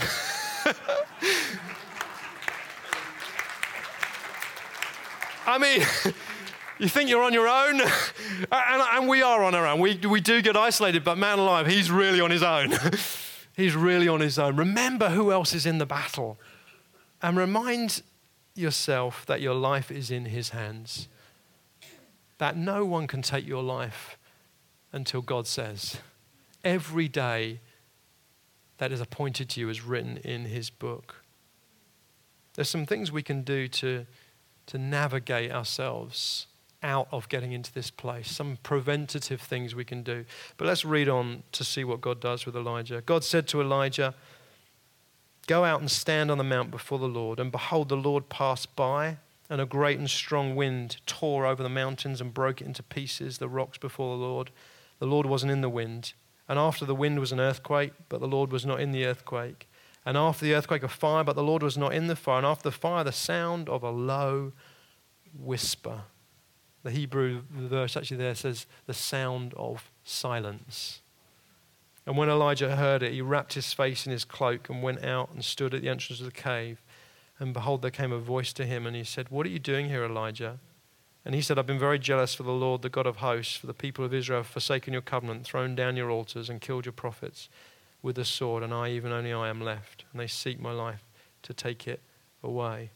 I 5.44 5.58
mean, 5.58 5.80
you 6.78 6.88
think 6.88 7.10
you're 7.10 7.22
on 7.22 7.32
your 7.32 7.48
own? 7.48 7.80
and, 8.52 8.82
and, 8.92 9.08
we 9.08 9.22
are 9.22 9.42
on 9.42 9.54
our 9.54 9.66
own. 9.66 9.80
We, 9.80 9.96
we 9.96 10.20
do 10.20 10.40
get 10.40 10.56
isolated, 10.56 11.04
but 11.04 11.18
man 11.18 11.38
alive, 11.38 11.66
he's 11.66 11.90
really 11.90 12.20
on 12.20 12.30
his 12.30 12.42
own. 12.42 12.72
he's 13.56 13.76
really 13.76 14.08
on 14.08 14.20
his 14.20 14.38
own. 14.38 14.56
Remember 14.56 15.10
who 15.10 15.32
else 15.32 15.52
is 15.52 15.66
in 15.66 15.78
the 15.78 15.86
battle. 15.86 16.38
And 17.20 17.36
remind 17.36 18.02
yourself 18.54 19.24
that 19.26 19.40
your 19.40 19.54
life 19.54 19.90
is 19.90 20.10
in 20.10 20.26
His 20.26 20.50
hands, 20.50 21.08
that 22.38 22.56
no 22.56 22.84
one 22.84 23.06
can 23.06 23.22
take 23.22 23.46
your 23.46 23.62
life 23.62 24.18
until 24.92 25.22
God 25.22 25.46
says. 25.46 25.98
Every 26.64 27.08
day 27.08 27.60
that 28.78 28.92
is 28.92 29.00
appointed 29.00 29.48
to 29.50 29.60
you 29.60 29.68
is 29.68 29.82
written 29.82 30.18
in 30.18 30.44
His 30.44 30.70
book. 30.70 31.22
There's 32.54 32.68
some 32.68 32.86
things 32.86 33.10
we 33.10 33.22
can 33.22 33.42
do 33.42 33.68
to, 33.68 34.06
to 34.66 34.78
navigate 34.78 35.50
ourselves 35.50 36.46
out 36.82 37.08
of 37.12 37.28
getting 37.28 37.52
into 37.52 37.72
this 37.72 37.90
place, 37.90 38.30
some 38.30 38.58
preventative 38.62 39.40
things 39.40 39.74
we 39.74 39.84
can 39.84 40.02
do. 40.02 40.24
But 40.56 40.66
let's 40.66 40.84
read 40.84 41.08
on 41.08 41.44
to 41.52 41.64
see 41.64 41.84
what 41.84 42.00
God 42.00 42.20
does 42.20 42.44
with 42.44 42.56
Elijah. 42.56 43.02
God 43.06 43.24
said 43.24 43.46
to 43.48 43.60
Elijah, 43.60 44.14
Go 45.46 45.64
out 45.64 45.80
and 45.80 45.90
stand 45.90 46.30
on 46.30 46.38
the 46.38 46.44
mount 46.44 46.70
before 46.70 46.98
the 46.98 47.08
Lord. 47.08 47.40
And 47.40 47.50
behold, 47.50 47.88
the 47.88 47.96
Lord 47.96 48.28
passed 48.28 48.74
by, 48.76 49.18
and 49.50 49.60
a 49.60 49.66
great 49.66 49.98
and 49.98 50.08
strong 50.08 50.54
wind 50.54 50.98
tore 51.06 51.46
over 51.46 51.62
the 51.62 51.68
mountains 51.68 52.20
and 52.20 52.32
broke 52.32 52.60
it 52.60 52.66
into 52.66 52.82
pieces, 52.82 53.38
the 53.38 53.48
rocks 53.48 53.78
before 53.78 54.16
the 54.16 54.22
Lord. 54.22 54.50
The 54.98 55.06
Lord 55.06 55.26
wasn't 55.26 55.52
in 55.52 55.60
the 55.60 55.68
wind. 55.68 56.12
And 56.48 56.58
after 56.58 56.84
the 56.84 56.94
wind 56.94 57.18
was 57.18 57.32
an 57.32 57.40
earthquake, 57.40 57.92
but 58.08 58.20
the 58.20 58.28
Lord 58.28 58.52
was 58.52 58.64
not 58.64 58.80
in 58.80 58.92
the 58.92 59.04
earthquake. 59.04 59.68
And 60.04 60.16
after 60.16 60.44
the 60.44 60.54
earthquake, 60.54 60.82
a 60.82 60.88
fire, 60.88 61.24
but 61.24 61.36
the 61.36 61.42
Lord 61.42 61.62
was 61.62 61.78
not 61.78 61.94
in 61.94 62.06
the 62.06 62.16
fire. 62.16 62.38
And 62.38 62.46
after 62.46 62.64
the 62.64 62.72
fire, 62.72 63.04
the 63.04 63.12
sound 63.12 63.68
of 63.68 63.82
a 63.82 63.90
low 63.90 64.52
whisper. 65.38 66.02
The 66.82 66.90
Hebrew 66.90 67.42
verse 67.50 67.96
actually 67.96 68.16
there 68.16 68.34
says 68.34 68.66
the 68.86 68.94
sound 68.94 69.54
of 69.54 69.90
silence. 70.02 71.01
And 72.06 72.16
when 72.16 72.28
Elijah 72.28 72.76
heard 72.76 73.02
it, 73.02 73.12
he 73.12 73.22
wrapped 73.22 73.54
his 73.54 73.72
face 73.72 74.06
in 74.06 74.12
his 74.12 74.24
cloak 74.24 74.68
and 74.68 74.82
went 74.82 75.04
out 75.04 75.30
and 75.32 75.44
stood 75.44 75.74
at 75.74 75.82
the 75.82 75.88
entrance 75.88 76.20
of 76.20 76.26
the 76.26 76.32
cave. 76.32 76.82
And 77.38 77.54
behold, 77.54 77.82
there 77.82 77.90
came 77.90 78.12
a 78.12 78.18
voice 78.18 78.52
to 78.54 78.66
him, 78.66 78.86
and 78.86 78.96
he 78.96 79.04
said, 79.04 79.28
What 79.30 79.46
are 79.46 79.50
you 79.50 79.58
doing 79.58 79.88
here, 79.88 80.04
Elijah? 80.04 80.58
And 81.24 81.34
he 81.34 81.40
said, 81.40 81.58
I've 81.58 81.66
been 81.66 81.78
very 81.78 82.00
jealous 82.00 82.34
for 82.34 82.42
the 82.42 82.50
Lord, 82.50 82.82
the 82.82 82.88
God 82.88 83.06
of 83.06 83.16
hosts, 83.16 83.56
for 83.56 83.68
the 83.68 83.74
people 83.74 84.04
of 84.04 84.12
Israel 84.12 84.40
have 84.40 84.48
forsaken 84.48 84.92
your 84.92 85.02
covenant, 85.02 85.44
thrown 85.44 85.76
down 85.76 85.96
your 85.96 86.10
altars, 86.10 86.50
and 86.50 86.60
killed 86.60 86.84
your 86.84 86.92
prophets 86.92 87.48
with 88.02 88.16
the 88.16 88.24
sword, 88.24 88.64
and 88.64 88.74
I, 88.74 88.90
even 88.90 89.12
only 89.12 89.32
I, 89.32 89.48
am 89.48 89.60
left. 89.60 90.04
And 90.10 90.20
they 90.20 90.26
seek 90.26 90.58
my 90.58 90.72
life 90.72 91.04
to 91.42 91.54
take 91.54 91.86
it 91.86 92.00
away. 92.42 92.90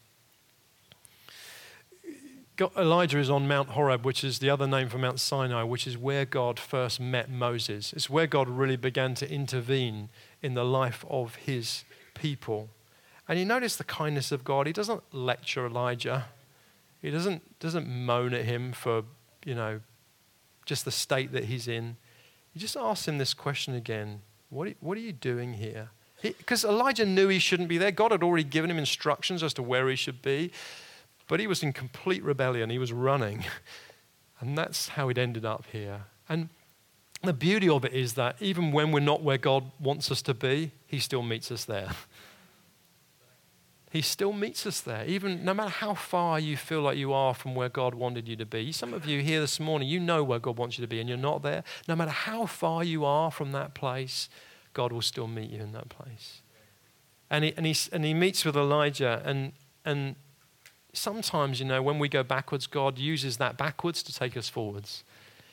Elijah 2.59 3.19
is 3.19 3.29
on 3.29 3.47
Mount 3.47 3.69
Horeb, 3.69 4.03
which 4.05 4.23
is 4.23 4.39
the 4.39 4.49
other 4.49 4.67
name 4.67 4.89
for 4.89 4.97
Mount 4.97 5.19
Sinai, 5.19 5.63
which 5.63 5.85
is 5.85 5.97
where 5.97 6.25
God 6.25 6.59
first 6.59 6.99
met 6.99 7.29
Moses. 7.29 7.93
It's 7.93 8.09
where 8.09 8.27
God 8.27 8.49
really 8.49 8.77
began 8.77 9.13
to 9.15 9.31
intervene 9.31 10.09
in 10.41 10.55
the 10.55 10.65
life 10.65 11.05
of 11.09 11.35
his 11.35 11.83
people. 12.13 12.69
And 13.27 13.37
you 13.37 13.45
notice 13.45 13.75
the 13.75 13.83
kindness 13.83 14.31
of 14.31 14.43
God. 14.43 14.65
He 14.65 14.73
doesn't 14.73 15.03
lecture 15.13 15.65
Elijah. 15.65 16.25
He 17.01 17.11
doesn't, 17.11 17.59
doesn't 17.59 17.87
moan 17.87 18.33
at 18.33 18.45
him 18.45 18.71
for, 18.71 19.03
you 19.45 19.53
know, 19.53 19.81
just 20.65 20.83
the 20.83 20.91
state 20.91 21.31
that 21.33 21.45
he's 21.45 21.67
in. 21.67 21.97
He 22.53 22.59
just 22.59 22.75
asks 22.75 23.07
him 23.07 23.19
this 23.19 23.33
question 23.33 23.75
again 23.75 24.21
What 24.49 24.73
what 24.79 24.97
are 24.97 25.01
you 25.01 25.13
doing 25.13 25.53
here? 25.53 25.89
Because 26.21 26.65
Elijah 26.65 27.05
knew 27.05 27.27
he 27.27 27.37
shouldn't 27.37 27.69
be 27.69 27.77
there. 27.77 27.91
God 27.91 28.11
had 28.11 28.23
already 28.23 28.43
given 28.43 28.71
him 28.71 28.79
instructions 28.79 29.43
as 29.43 29.53
to 29.53 29.61
where 29.61 29.87
he 29.87 29.95
should 29.95 30.23
be. 30.23 30.51
But 31.27 31.39
he 31.39 31.47
was 31.47 31.63
in 31.63 31.73
complete 31.73 32.23
rebellion. 32.23 32.69
He 32.69 32.79
was 32.79 32.93
running. 32.93 33.45
And 34.39 34.55
that's 34.55 34.89
how 34.89 35.09
it 35.09 35.17
ended 35.17 35.45
up 35.45 35.65
here. 35.71 36.03
And 36.29 36.49
the 37.23 37.33
beauty 37.33 37.67
of 37.67 37.83
it 37.85 37.93
is 37.93 38.13
that 38.13 38.35
even 38.39 38.71
when 38.71 38.91
we're 38.91 38.99
not 38.99 39.23
where 39.23 39.37
God 39.37 39.71
wants 39.79 40.11
us 40.11 40.21
to 40.23 40.33
be, 40.33 40.71
he 40.85 40.99
still 40.99 41.23
meets 41.23 41.51
us 41.51 41.65
there. 41.65 41.89
He 43.89 44.01
still 44.01 44.33
meets 44.33 44.65
us 44.65 44.81
there, 44.81 45.05
even 45.05 45.45
no 45.45 45.53
matter 45.53 45.69
how 45.69 45.93
far 45.93 46.41
you 46.41 46.57
feel 46.57 46.81
like 46.81 46.97
you 46.97 47.13
are 47.13 47.33
from 47.33 47.55
where 47.55 47.69
God 47.69 47.95
wanted 47.95 48.27
you 48.27 48.35
to 48.35 48.45
be. 48.45 48.73
Some 48.73 48.93
of 48.93 49.05
you 49.05 49.21
here 49.21 49.39
this 49.39 49.61
morning, 49.61 49.87
you 49.87 49.97
know 49.97 50.25
where 50.25 50.39
God 50.39 50.57
wants 50.57 50.77
you 50.77 50.83
to 50.83 50.89
be, 50.89 50.99
and 50.99 51.07
you're 51.07 51.17
not 51.17 51.41
there. 51.41 51.63
No 51.87 51.95
matter 51.95 52.11
how 52.11 52.45
far 52.47 52.83
you 52.83 53.05
are 53.05 53.31
from 53.31 53.53
that 53.53 53.73
place, 53.73 54.27
God 54.73 54.91
will 54.91 55.01
still 55.01 55.25
meet 55.25 55.51
you 55.51 55.61
in 55.61 55.71
that 55.71 55.87
place. 55.87 56.41
And 57.29 57.45
he, 57.45 57.53
and 57.55 57.65
he, 57.65 57.75
and 57.93 58.03
he 58.03 58.13
meets 58.13 58.43
with 58.43 58.57
Elijah, 58.57 59.21
and, 59.23 59.53
and 59.85 60.17
sometimes, 60.97 61.59
you 61.59 61.65
know, 61.65 61.81
when 61.81 61.99
we 61.99 62.09
go 62.09 62.23
backwards, 62.23 62.67
God 62.67 62.97
uses 62.97 63.37
that 63.37 63.57
backwards 63.57 64.03
to 64.03 64.13
take 64.13 64.35
us 64.35 64.49
forwards. 64.49 65.03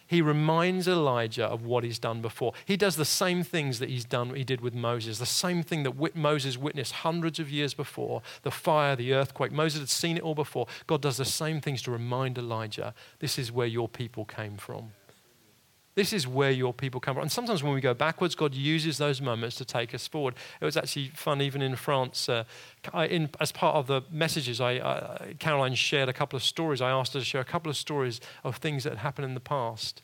He 0.06 0.20
reminds 0.20 0.86
Elijah 0.86 1.46
of 1.46 1.64
what 1.64 1.82
he's 1.82 1.98
done 1.98 2.20
before. 2.20 2.52
He 2.66 2.76
does 2.76 2.96
the 2.96 3.04
same 3.04 3.42
things 3.42 3.78
that 3.78 3.88
he's 3.88 4.04
done, 4.04 4.34
he 4.34 4.44
did 4.44 4.60
with 4.60 4.74
Moses, 4.74 5.18
the 5.18 5.26
same 5.26 5.62
thing 5.62 5.82
that 5.84 6.14
Moses 6.14 6.58
witnessed 6.58 6.92
hundreds 6.92 7.38
of 7.38 7.50
years 7.50 7.72
before 7.72 8.20
the 8.42 8.50
fire, 8.50 8.96
the 8.96 9.14
earthquake. 9.14 9.50
Moses 9.50 9.80
had 9.80 9.88
seen 9.88 10.16
it 10.16 10.22
all 10.22 10.34
before. 10.34 10.66
God 10.86 11.00
does 11.00 11.16
the 11.16 11.24
same 11.24 11.60
things 11.60 11.80
to 11.82 11.90
remind 11.90 12.36
Elijah 12.36 12.92
this 13.18 13.38
is 13.38 13.50
where 13.50 13.66
your 13.66 13.88
people 13.88 14.24
came 14.24 14.56
from. 14.56 14.92
This 15.94 16.12
is 16.12 16.26
where 16.26 16.50
your 16.50 16.74
people 16.74 17.00
come 17.00 17.14
from. 17.14 17.22
And 17.22 17.32
sometimes 17.32 17.62
when 17.62 17.72
we 17.72 17.80
go 17.80 17.94
backwards, 17.94 18.34
God 18.34 18.52
uses 18.52 18.98
those 18.98 19.20
moments 19.20 19.56
to 19.56 19.64
take 19.64 19.94
us 19.94 20.08
forward. 20.08 20.34
It 20.60 20.64
was 20.64 20.76
actually 20.76 21.08
fun, 21.14 21.40
even 21.40 21.62
in 21.62 21.76
France. 21.76 22.28
Uh, 22.28 22.44
I, 22.92 23.06
in, 23.06 23.30
as 23.38 23.52
part 23.52 23.76
of 23.76 23.86
the 23.86 24.02
messages, 24.10 24.60
I, 24.60 25.34
Caroline 25.38 25.74
shared 25.74 26.08
a 26.08 26.12
couple 26.12 26.36
of 26.36 26.42
stories. 26.42 26.80
I 26.80 26.90
asked 26.90 27.14
her 27.14 27.20
to 27.20 27.24
share 27.24 27.40
a 27.40 27.44
couple 27.44 27.70
of 27.70 27.76
stories 27.76 28.20
of 28.42 28.56
things 28.56 28.82
that 28.84 28.90
had 28.90 28.98
happened 28.98 29.26
in 29.26 29.34
the 29.34 29.40
past, 29.40 30.02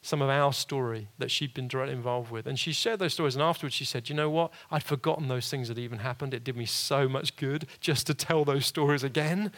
some 0.00 0.22
of 0.22 0.30
our 0.30 0.52
story 0.52 1.08
that 1.18 1.32
she'd 1.32 1.54
been 1.54 1.66
directly 1.66 1.94
involved 1.94 2.30
with. 2.30 2.46
And 2.46 2.56
she 2.56 2.72
shared 2.72 3.00
those 3.00 3.14
stories. 3.14 3.34
And 3.34 3.42
afterwards, 3.42 3.74
she 3.74 3.84
said, 3.84 4.08
You 4.08 4.14
know 4.14 4.30
what? 4.30 4.52
I'd 4.70 4.84
forgotten 4.84 5.26
those 5.26 5.50
things 5.50 5.66
that 5.66 5.78
even 5.78 5.98
happened. 5.98 6.34
It 6.34 6.44
did 6.44 6.56
me 6.56 6.66
so 6.66 7.08
much 7.08 7.34
good 7.34 7.66
just 7.80 8.06
to 8.06 8.14
tell 8.14 8.44
those 8.44 8.66
stories 8.66 9.02
again. 9.02 9.50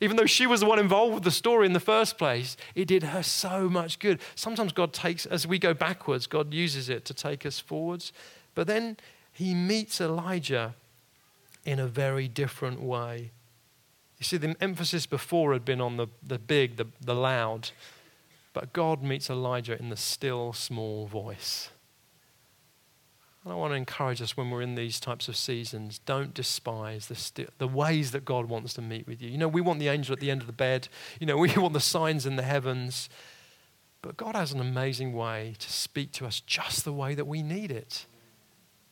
Even 0.00 0.16
though 0.16 0.26
she 0.26 0.46
was 0.46 0.60
the 0.60 0.66
one 0.66 0.78
involved 0.78 1.14
with 1.14 1.24
the 1.24 1.30
story 1.30 1.66
in 1.66 1.74
the 1.74 1.80
first 1.80 2.16
place, 2.16 2.56
it 2.74 2.86
did 2.86 3.02
her 3.02 3.22
so 3.22 3.68
much 3.68 3.98
good. 3.98 4.20
Sometimes 4.34 4.72
God 4.72 4.92
takes, 4.92 5.26
as 5.26 5.46
we 5.46 5.58
go 5.58 5.74
backwards, 5.74 6.26
God 6.26 6.54
uses 6.54 6.88
it 6.88 7.04
to 7.04 7.14
take 7.14 7.44
us 7.44 7.60
forwards. 7.60 8.12
But 8.54 8.66
then 8.66 8.96
he 9.32 9.54
meets 9.54 10.00
Elijah 10.00 10.74
in 11.64 11.78
a 11.78 11.86
very 11.86 12.28
different 12.28 12.80
way. 12.80 13.30
You 14.18 14.24
see, 14.24 14.38
the 14.38 14.56
emphasis 14.60 15.06
before 15.06 15.52
had 15.52 15.64
been 15.64 15.80
on 15.80 15.96
the, 15.96 16.06
the 16.22 16.38
big, 16.38 16.76
the, 16.76 16.86
the 17.00 17.14
loud. 17.14 17.70
But 18.52 18.72
God 18.72 19.02
meets 19.02 19.30
Elijah 19.30 19.78
in 19.78 19.90
the 19.90 19.96
still, 19.96 20.52
small 20.52 21.06
voice. 21.06 21.70
And 23.44 23.52
I 23.52 23.56
want 23.56 23.72
to 23.72 23.76
encourage 23.76 24.20
us 24.20 24.36
when 24.36 24.50
we're 24.50 24.60
in 24.60 24.74
these 24.74 25.00
types 25.00 25.26
of 25.26 25.36
seasons, 25.36 25.98
don't 26.00 26.34
despise 26.34 27.06
the, 27.06 27.14
st- 27.14 27.56
the 27.58 27.68
ways 27.68 28.10
that 28.10 28.24
God 28.24 28.46
wants 28.46 28.74
to 28.74 28.82
meet 28.82 29.06
with 29.06 29.22
you. 29.22 29.30
You 29.30 29.38
know, 29.38 29.48
we 29.48 29.62
want 29.62 29.78
the 29.78 29.88
angel 29.88 30.12
at 30.12 30.20
the 30.20 30.30
end 30.30 30.42
of 30.42 30.46
the 30.46 30.52
bed, 30.52 30.88
you 31.18 31.26
know, 31.26 31.36
we 31.38 31.50
want 31.56 31.72
the 31.72 31.80
signs 31.80 32.26
in 32.26 32.36
the 32.36 32.42
heavens. 32.42 33.08
But 34.02 34.16
God 34.16 34.34
has 34.34 34.52
an 34.52 34.60
amazing 34.60 35.12
way 35.12 35.54
to 35.58 35.72
speak 35.72 36.12
to 36.12 36.26
us 36.26 36.40
just 36.40 36.84
the 36.84 36.92
way 36.92 37.14
that 37.14 37.26
we 37.26 37.42
need 37.42 37.70
it. 37.70 38.06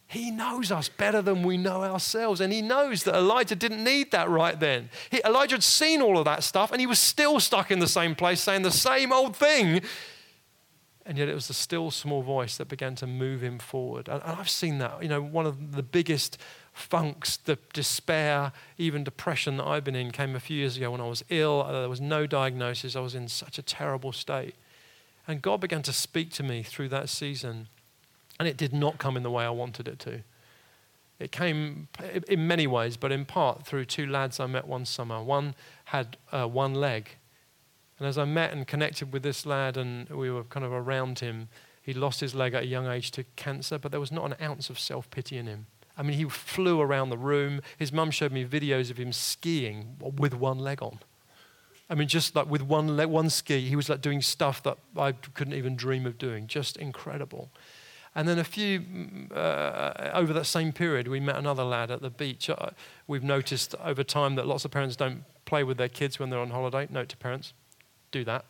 He 0.06 0.30
knows 0.30 0.72
us 0.72 0.88
better 0.88 1.20
than 1.20 1.42
we 1.42 1.58
know 1.58 1.82
ourselves. 1.82 2.40
And 2.40 2.50
he 2.50 2.62
knows 2.62 3.04
that 3.04 3.14
Elijah 3.14 3.54
didn't 3.54 3.84
need 3.84 4.10
that 4.12 4.30
right 4.30 4.58
then. 4.58 4.88
He, 5.10 5.20
Elijah 5.22 5.56
had 5.56 5.62
seen 5.62 6.00
all 6.00 6.16
of 6.18 6.24
that 6.24 6.42
stuff 6.42 6.72
and 6.72 6.80
he 6.80 6.86
was 6.86 6.98
still 6.98 7.40
stuck 7.40 7.70
in 7.70 7.78
the 7.78 7.86
same 7.86 8.14
place 8.14 8.40
saying 8.40 8.62
the 8.62 8.70
same 8.70 9.12
old 9.12 9.36
thing. 9.36 9.82
And 11.08 11.16
yet 11.16 11.30
it 11.30 11.34
was 11.34 11.48
the 11.48 11.54
still 11.54 11.90
small 11.90 12.20
voice 12.20 12.58
that 12.58 12.68
began 12.68 12.94
to 12.96 13.06
move 13.06 13.42
him 13.42 13.58
forward. 13.58 14.08
And, 14.08 14.22
I've 14.22 14.50
seen 14.50 14.76
that. 14.78 15.02
You 15.02 15.08
know, 15.08 15.22
one 15.22 15.46
of 15.46 15.72
the 15.72 15.82
biggest 15.82 16.36
funks, 16.74 17.38
the 17.38 17.58
despair, 17.72 18.52
even 18.76 19.04
depression 19.04 19.56
that 19.56 19.64
I've 19.64 19.84
been 19.84 19.96
in 19.96 20.10
came 20.10 20.36
a 20.36 20.40
few 20.40 20.58
years 20.58 20.76
ago 20.76 20.90
when 20.90 21.00
I 21.00 21.06
was 21.06 21.24
ill. 21.30 21.62
Uh, 21.62 21.72
there 21.72 21.88
was 21.88 22.02
no 22.02 22.26
diagnosis. 22.26 22.94
I 22.94 23.00
was 23.00 23.14
in 23.14 23.26
such 23.26 23.58
a 23.58 23.62
terrible 23.62 24.12
state. 24.12 24.54
And 25.26 25.40
God 25.40 25.62
began 25.62 25.80
to 25.84 25.94
speak 25.94 26.30
to 26.32 26.42
me 26.42 26.62
through 26.62 26.90
that 26.90 27.08
season. 27.08 27.68
And 28.38 28.46
it 28.46 28.58
did 28.58 28.74
not 28.74 28.98
come 28.98 29.16
in 29.16 29.22
the 29.22 29.30
way 29.30 29.44
I 29.44 29.50
wanted 29.50 29.88
it 29.88 29.98
to. 30.00 30.20
It 31.18 31.32
came 31.32 31.88
in 32.28 32.46
many 32.46 32.66
ways, 32.66 32.98
but 32.98 33.12
in 33.12 33.24
part 33.24 33.66
through 33.66 33.86
two 33.86 34.06
lads 34.06 34.38
I 34.38 34.46
met 34.46 34.68
one 34.68 34.84
summer. 34.84 35.22
One 35.22 35.54
had 35.86 36.18
uh, 36.30 36.46
one 36.46 36.74
leg 36.74 37.16
and 37.98 38.06
as 38.06 38.16
I 38.16 38.24
met 38.24 38.52
and 38.52 38.66
connected 38.66 39.12
with 39.12 39.22
this 39.22 39.44
lad 39.44 39.76
and 39.76 40.08
we 40.08 40.30
were 40.30 40.44
kind 40.44 40.64
of 40.64 40.72
around 40.72 41.18
him, 41.18 41.48
he 41.82 41.92
lost 41.92 42.20
his 42.20 42.34
leg 42.34 42.54
at 42.54 42.62
a 42.62 42.66
young 42.66 42.86
age 42.86 43.10
to 43.12 43.24
cancer, 43.36 43.78
but 43.78 43.90
there 43.90 44.00
was 44.00 44.12
not 44.12 44.26
an 44.26 44.36
ounce 44.40 44.70
of 44.70 44.78
self 44.78 45.10
pity 45.10 45.36
in 45.36 45.46
him. 45.46 45.66
I 45.96 46.02
mean, 46.02 46.16
he 46.16 46.24
flew 46.28 46.80
around 46.80 47.10
the 47.10 47.18
room. 47.18 47.60
His 47.76 47.92
mum 47.92 48.12
showed 48.12 48.30
me 48.30 48.44
videos 48.44 48.90
of 48.90 48.98
him 48.98 49.12
skiing 49.12 49.96
with 50.00 50.32
one 50.32 50.58
leg 50.58 50.80
on. 50.80 51.00
I 51.90 51.94
mean, 51.94 52.06
just 52.06 52.36
like 52.36 52.48
with 52.48 52.62
one 52.62 52.96
leg, 52.96 53.08
one 53.08 53.30
ski, 53.30 53.68
he 53.68 53.74
was 53.74 53.88
like 53.88 54.00
doing 54.00 54.22
stuff 54.22 54.62
that 54.62 54.78
I 54.96 55.12
couldn't 55.12 55.54
even 55.54 55.74
dream 55.74 56.06
of 56.06 56.18
doing. 56.18 56.46
Just 56.46 56.76
incredible. 56.76 57.50
And 58.14 58.28
then 58.28 58.38
a 58.38 58.44
few 58.44 58.80
mm, 58.80 59.36
uh, 59.36 60.10
over 60.12 60.32
that 60.34 60.44
same 60.44 60.72
period, 60.72 61.08
we 61.08 61.18
met 61.18 61.36
another 61.36 61.64
lad 61.64 61.90
at 61.90 62.00
the 62.00 62.10
beach. 62.10 62.48
Uh, 62.48 62.70
we've 63.06 63.24
noticed 63.24 63.74
over 63.82 64.04
time 64.04 64.36
that 64.36 64.46
lots 64.46 64.64
of 64.64 64.70
parents 64.70 64.94
don't 64.94 65.24
play 65.46 65.64
with 65.64 65.78
their 65.78 65.88
kids 65.88 66.18
when 66.18 66.30
they're 66.30 66.38
on 66.38 66.50
holiday. 66.50 66.86
Note 66.90 67.08
to 67.08 67.16
parents 67.16 67.54
do 68.10 68.24
that. 68.24 68.44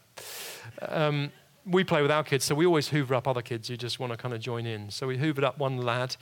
Um, 0.82 1.32
we 1.66 1.84
play 1.84 2.02
with 2.02 2.10
our 2.10 2.24
kids, 2.24 2.44
so 2.44 2.54
we 2.54 2.66
always 2.66 2.88
hoover 2.88 3.14
up 3.14 3.28
other 3.28 3.42
kids 3.42 3.68
who 3.68 3.76
just 3.76 4.00
want 4.00 4.12
to 4.12 4.16
kind 4.16 4.32
of 4.32 4.40
join 4.40 4.66
in. 4.66 4.90
So 4.90 5.06
we 5.06 5.18
hoovered 5.18 5.44
up 5.44 5.58
one 5.58 5.78
lad, 5.78 6.16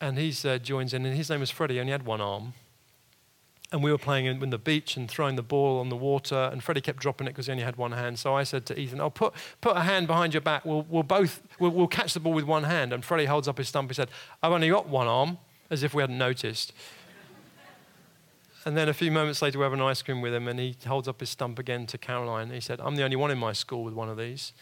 and 0.00 0.18
he 0.18 0.34
uh, 0.48 0.58
joins 0.58 0.94
in, 0.94 1.04
and 1.04 1.16
his 1.16 1.28
name 1.28 1.40
was 1.40 1.50
Freddie, 1.50 1.74
he 1.74 1.80
only 1.80 1.92
had 1.92 2.04
one 2.04 2.20
arm. 2.20 2.54
And 3.72 3.84
we 3.84 3.92
were 3.92 3.98
playing 3.98 4.26
in, 4.26 4.42
in 4.42 4.50
the 4.50 4.58
beach 4.58 4.96
and 4.96 5.08
throwing 5.08 5.36
the 5.36 5.42
ball 5.42 5.78
on 5.78 5.90
the 5.90 5.96
water, 5.96 6.50
and 6.52 6.62
Freddie 6.62 6.80
kept 6.80 6.98
dropping 6.98 7.26
it 7.28 7.30
because 7.30 7.46
he 7.46 7.52
only 7.52 7.64
had 7.64 7.76
one 7.76 7.92
hand. 7.92 8.18
So 8.18 8.34
I 8.34 8.42
said 8.42 8.66
to 8.66 8.78
Ethan, 8.78 9.00
"Oh, 9.00 9.10
put, 9.10 9.32
put 9.60 9.76
a 9.76 9.80
hand 9.80 10.08
behind 10.08 10.34
your 10.34 10.40
back. 10.40 10.64
We'll, 10.64 10.84
we'll 10.88 11.04
both 11.04 11.40
we'll, 11.60 11.70
we'll 11.70 11.86
catch 11.86 12.14
the 12.14 12.20
ball 12.20 12.32
with 12.32 12.44
one 12.44 12.64
hand." 12.64 12.92
And 12.92 13.04
Freddie 13.04 13.26
holds 13.26 13.46
up 13.46 13.58
his 13.58 13.68
stump. 13.68 13.88
He 13.88 13.94
said, 13.94 14.08
"I've 14.42 14.50
only 14.50 14.70
got 14.70 14.88
one 14.88 15.06
arm," 15.06 15.38
as 15.70 15.84
if 15.84 15.94
we 15.94 16.02
hadn't 16.02 16.18
noticed. 16.18 16.72
And 18.64 18.76
then 18.76 18.88
a 18.88 18.94
few 18.94 19.10
moments 19.10 19.40
later, 19.40 19.58
we 19.58 19.62
have 19.62 19.72
an 19.72 19.80
ice 19.80 20.02
cream 20.02 20.20
with 20.20 20.34
him, 20.34 20.46
and 20.46 20.58
he 20.58 20.76
holds 20.86 21.08
up 21.08 21.20
his 21.20 21.30
stump 21.30 21.58
again 21.58 21.86
to 21.86 21.98
Caroline. 21.98 22.50
He 22.50 22.60
said, 22.60 22.80
I'm 22.80 22.96
the 22.96 23.02
only 23.02 23.16
one 23.16 23.30
in 23.30 23.38
my 23.38 23.52
school 23.52 23.84
with 23.84 23.94
one 23.94 24.10
of 24.10 24.18
these. 24.18 24.52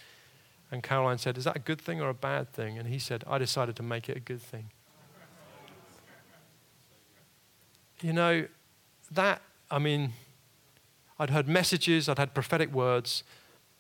And 0.71 0.83
Caroline 0.83 1.19
said, 1.19 1.37
Is 1.37 1.45
that 1.45 1.57
a 1.57 1.61
good 1.61 1.81
thing 1.81 2.01
or 2.01 2.09
a 2.09 2.15
bad 2.15 2.53
thing? 2.53 2.79
And 2.79 2.89
he 2.89 2.99
said, 2.99 3.25
I 3.27 3.39
decided 3.39 3.75
to 3.77 3.83
make 3.83 4.09
it 4.09 4.17
a 4.17 4.21
good 4.21 4.41
thing. 4.41 4.71
You 8.01 8.13
know, 8.13 8.47
that, 9.11 9.43
I 9.71 9.81
mean, 9.81 10.13
I'd 11.19 11.31
heard 11.31 11.49
messages, 11.49 12.09
I'd 12.09 12.19
had 12.19 12.33
prophetic 12.33 12.73
words, 12.73 13.25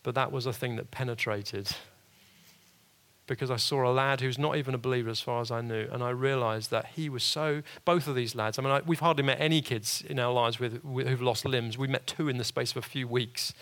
but 0.02 0.16
that 0.16 0.32
was 0.32 0.46
a 0.46 0.52
thing 0.52 0.74
that 0.76 0.90
penetrated 0.90 1.68
because 3.28 3.50
I 3.50 3.56
saw 3.56 3.88
a 3.88 3.92
lad 3.92 4.20
who's 4.20 4.38
not 4.38 4.56
even 4.56 4.74
a 4.74 4.78
believer 4.78 5.10
as 5.10 5.20
far 5.20 5.40
as 5.40 5.50
I 5.50 5.60
knew, 5.60 5.86
and 5.92 6.02
I 6.02 6.10
realized 6.10 6.70
that 6.72 6.86
he 6.96 7.08
was 7.08 7.22
so. 7.22 7.62
Both 7.84 8.08
of 8.08 8.16
these 8.16 8.34
lads, 8.34 8.58
I 8.58 8.62
mean, 8.62 8.72
I, 8.72 8.80
we've 8.80 8.98
hardly 8.98 9.22
met 9.22 9.40
any 9.40 9.62
kids 9.62 10.02
in 10.08 10.18
our 10.18 10.32
lives 10.32 10.58
with, 10.58 10.84
with, 10.84 11.06
who've 11.06 11.22
lost 11.22 11.44
limbs. 11.44 11.78
We 11.78 11.86
met 11.86 12.06
two 12.06 12.28
in 12.28 12.38
the 12.38 12.44
space 12.44 12.72
of 12.72 12.78
a 12.78 12.82
few 12.82 13.06
weeks. 13.06 13.52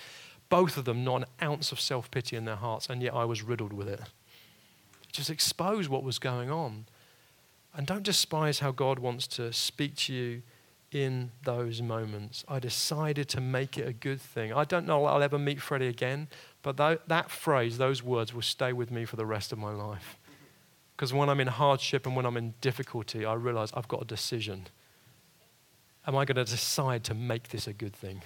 Both 0.49 0.77
of 0.77 0.85
them, 0.85 1.05
not 1.05 1.17
an 1.17 1.25
ounce 1.43 1.73
of 1.73 1.81
self 1.81 2.11
pity 2.11 2.37
in 2.37 2.47
their 2.47 2.57
hearts, 2.57 2.89
and 2.89 3.03
yet 3.03 3.13
I 3.13 3.25
was 3.25 3.43
riddled 3.43 3.73
with 3.73 3.89
it. 3.89 4.01
Just 5.13 5.29
expose 5.29 5.89
what 5.89 6.03
was 6.03 6.19
going 6.19 6.51
on. 6.51 6.87
And 7.75 7.87
don't 7.87 8.03
despise 8.03 8.61
how 8.61 8.71
God 8.71 8.99
wants 8.99 9.27
to 9.29 9.53
speak 9.53 9.97
to 9.97 10.15
you 10.15 10.43
in 10.93 11.31
those 11.45 11.83
moments. 11.83 12.45
I 12.49 12.59
decided 12.59 13.29
to 13.31 13.41
make 13.41 13.77
it 13.77 13.87
a 13.87 13.93
good 13.93 14.21
thing. 14.21 14.53
I 14.53 14.65
don't 14.65 14.87
know 14.87 15.05
I'll 15.05 15.23
ever 15.23 15.39
meet 15.39 15.61
Freddie 15.61 15.89
again, 15.89 16.29
but 16.67 16.79
that, 16.79 17.09
that 17.09 17.31
phrase, 17.31 17.79
those 17.79 18.03
words 18.03 18.35
will 18.35 18.43
stay 18.43 18.73
with 18.73 18.91
me 18.91 19.05
for 19.05 19.15
the 19.15 19.25
rest 19.25 19.53
of 19.53 19.59
my 19.59 19.71
life. 19.71 20.19
Because 20.97 21.15
when 21.15 21.29
I'm 21.29 21.39
in 21.39 21.47
hardship 21.47 22.07
and 22.07 22.17
when 22.17 22.27
I'm 22.27 22.37
in 22.37 22.55
difficulty, 22.61 23.25
I 23.25 23.35
realize 23.35 23.71
I've 23.73 23.87
got 23.87 24.03
a 24.03 24.05
decision. 24.05 24.67
Am 26.09 26.17
I 26.17 26.25
going 26.25 26.45
to 26.45 26.45
decide 26.45 27.05
to 27.05 27.15
make 27.15 27.51
this 27.51 27.69
a 27.69 27.73
good 27.73 27.95
thing? 27.95 28.23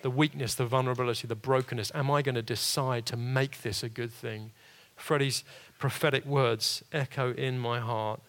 The 0.00 0.08
weakness, 0.08 0.54
the 0.54 0.64
vulnerability, 0.64 1.26
the 1.26 1.34
brokenness, 1.34 1.92
am 1.94 2.10
I 2.10 2.22
going 2.22 2.34
to 2.34 2.40
decide 2.40 3.04
to 3.06 3.16
make 3.18 3.60
this 3.60 3.82
a 3.82 3.90
good 3.90 4.10
thing? 4.10 4.52
Freddie's 4.96 5.44
prophetic 5.78 6.24
words 6.24 6.82
echo 6.94 7.34
in 7.34 7.58
my 7.58 7.78
heart. 7.78 8.22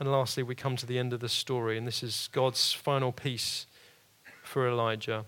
And 0.00 0.10
lastly, 0.10 0.42
we 0.42 0.56
come 0.56 0.74
to 0.74 0.86
the 0.86 0.98
end 0.98 1.12
of 1.12 1.20
the 1.20 1.28
story, 1.28 1.78
and 1.78 1.86
this 1.86 2.02
is 2.02 2.28
God's 2.32 2.72
final 2.72 3.12
piece 3.12 3.68
for 4.42 4.68
Elijah. 4.68 5.26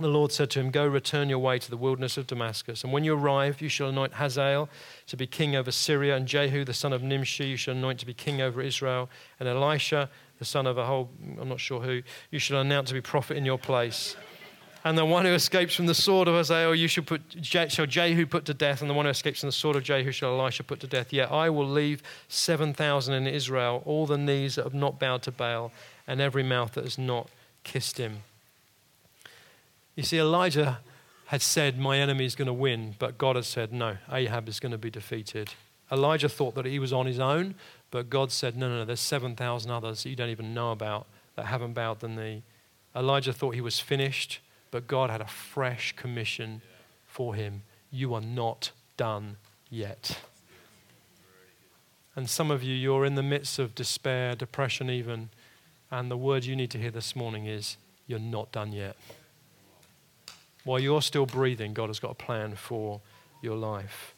The 0.00 0.08
Lord 0.08 0.32
said 0.32 0.48
to 0.50 0.60
him, 0.60 0.70
Go 0.70 0.86
return 0.86 1.28
your 1.28 1.40
way 1.40 1.58
to 1.58 1.70
the 1.70 1.76
wilderness 1.76 2.16
of 2.16 2.26
Damascus. 2.26 2.84
And 2.84 2.92
when 2.92 3.04
you 3.04 3.14
arrive, 3.14 3.60
you 3.60 3.68
shall 3.68 3.90
anoint 3.90 4.14
Hazael 4.14 4.70
to 5.08 5.16
be 5.16 5.26
king 5.26 5.54
over 5.54 5.70
Syria, 5.70 6.16
and 6.16 6.26
Jehu, 6.26 6.64
the 6.64 6.72
son 6.72 6.94
of 6.94 7.02
Nimshi, 7.02 7.44
you 7.44 7.56
shall 7.58 7.74
anoint 7.74 8.00
to 8.00 8.06
be 8.06 8.14
king 8.14 8.40
over 8.40 8.62
Israel, 8.62 9.10
and 9.38 9.46
Elisha, 9.46 10.08
the 10.38 10.46
son 10.46 10.66
of 10.66 10.78
a 10.78 10.86
whole, 10.86 11.10
I'm 11.38 11.50
not 11.50 11.60
sure 11.60 11.82
who, 11.82 12.02
you 12.30 12.38
shall 12.38 12.60
anoint 12.60 12.88
to 12.88 12.94
be 12.94 13.02
prophet 13.02 13.36
in 13.36 13.44
your 13.44 13.58
place. 13.58 14.16
And 14.84 14.96
the 14.96 15.04
one 15.04 15.26
who 15.26 15.32
escapes 15.32 15.74
from 15.74 15.84
the 15.84 15.94
sword 15.94 16.28
of 16.28 16.34
Hazael, 16.34 16.74
you 16.74 16.88
shall, 16.88 17.04
put, 17.04 17.20
shall 17.42 17.84
Jehu 17.84 18.24
put 18.24 18.46
to 18.46 18.54
death, 18.54 18.80
and 18.80 18.88
the 18.88 18.94
one 18.94 19.04
who 19.04 19.10
escapes 19.10 19.40
from 19.40 19.48
the 19.48 19.52
sword 19.52 19.76
of 19.76 19.82
Jehu 19.82 20.12
shall 20.12 20.40
Elisha 20.40 20.62
put 20.62 20.80
to 20.80 20.86
death. 20.86 21.12
Yet 21.12 21.30
I 21.30 21.50
will 21.50 21.68
leave 21.68 22.02
7,000 22.28 23.12
in 23.12 23.26
Israel, 23.26 23.82
all 23.84 24.06
the 24.06 24.16
knees 24.16 24.54
that 24.54 24.64
have 24.64 24.72
not 24.72 24.98
bowed 24.98 25.20
to 25.22 25.30
Baal, 25.30 25.72
and 26.06 26.22
every 26.22 26.42
mouth 26.42 26.72
that 26.72 26.84
has 26.84 26.96
not 26.96 27.28
kissed 27.64 27.98
him. 27.98 28.22
You 30.00 30.04
see, 30.04 30.18
Elijah 30.18 30.78
had 31.26 31.42
said, 31.42 31.78
My 31.78 31.98
enemy 31.98 32.24
is 32.24 32.34
going 32.34 32.46
to 32.46 32.54
win, 32.54 32.94
but 32.98 33.18
God 33.18 33.36
had 33.36 33.44
said, 33.44 33.70
No, 33.70 33.98
Ahab 34.10 34.48
is 34.48 34.58
going 34.58 34.72
to 34.72 34.78
be 34.78 34.88
defeated. 34.88 35.50
Elijah 35.92 36.30
thought 36.30 36.54
that 36.54 36.64
he 36.64 36.78
was 36.78 36.90
on 36.90 37.04
his 37.04 37.20
own, 37.20 37.54
but 37.90 38.08
God 38.08 38.32
said, 38.32 38.56
No, 38.56 38.70
no, 38.70 38.78
no, 38.78 38.84
there's 38.86 38.98
7,000 38.98 39.70
others 39.70 40.02
that 40.02 40.08
you 40.08 40.16
don't 40.16 40.30
even 40.30 40.54
know 40.54 40.72
about 40.72 41.06
that 41.36 41.44
haven't 41.44 41.74
bowed 41.74 42.00
the 42.00 42.08
knee. 42.08 42.42
Elijah 42.96 43.34
thought 43.34 43.54
he 43.54 43.60
was 43.60 43.78
finished, 43.78 44.40
but 44.70 44.86
God 44.86 45.10
had 45.10 45.20
a 45.20 45.26
fresh 45.26 45.94
commission 45.96 46.62
for 47.06 47.34
him. 47.34 47.60
You 47.90 48.14
are 48.14 48.22
not 48.22 48.70
done 48.96 49.36
yet. 49.68 50.18
And 52.16 52.26
some 52.30 52.50
of 52.50 52.62
you, 52.62 52.74
you're 52.74 53.04
in 53.04 53.16
the 53.16 53.22
midst 53.22 53.58
of 53.58 53.74
despair, 53.74 54.34
depression, 54.34 54.88
even, 54.88 55.28
and 55.90 56.10
the 56.10 56.16
word 56.16 56.46
you 56.46 56.56
need 56.56 56.70
to 56.70 56.78
hear 56.78 56.90
this 56.90 57.14
morning 57.14 57.44
is, 57.44 57.76
You're 58.06 58.18
not 58.18 58.50
done 58.50 58.72
yet. 58.72 58.96
While 60.64 60.80
you're 60.80 61.02
still 61.02 61.26
breathing, 61.26 61.74
God 61.74 61.88
has 61.88 62.00
got 62.00 62.12
a 62.12 62.14
plan 62.14 62.54
for 62.54 63.00
your 63.42 63.56
life. 63.56 64.14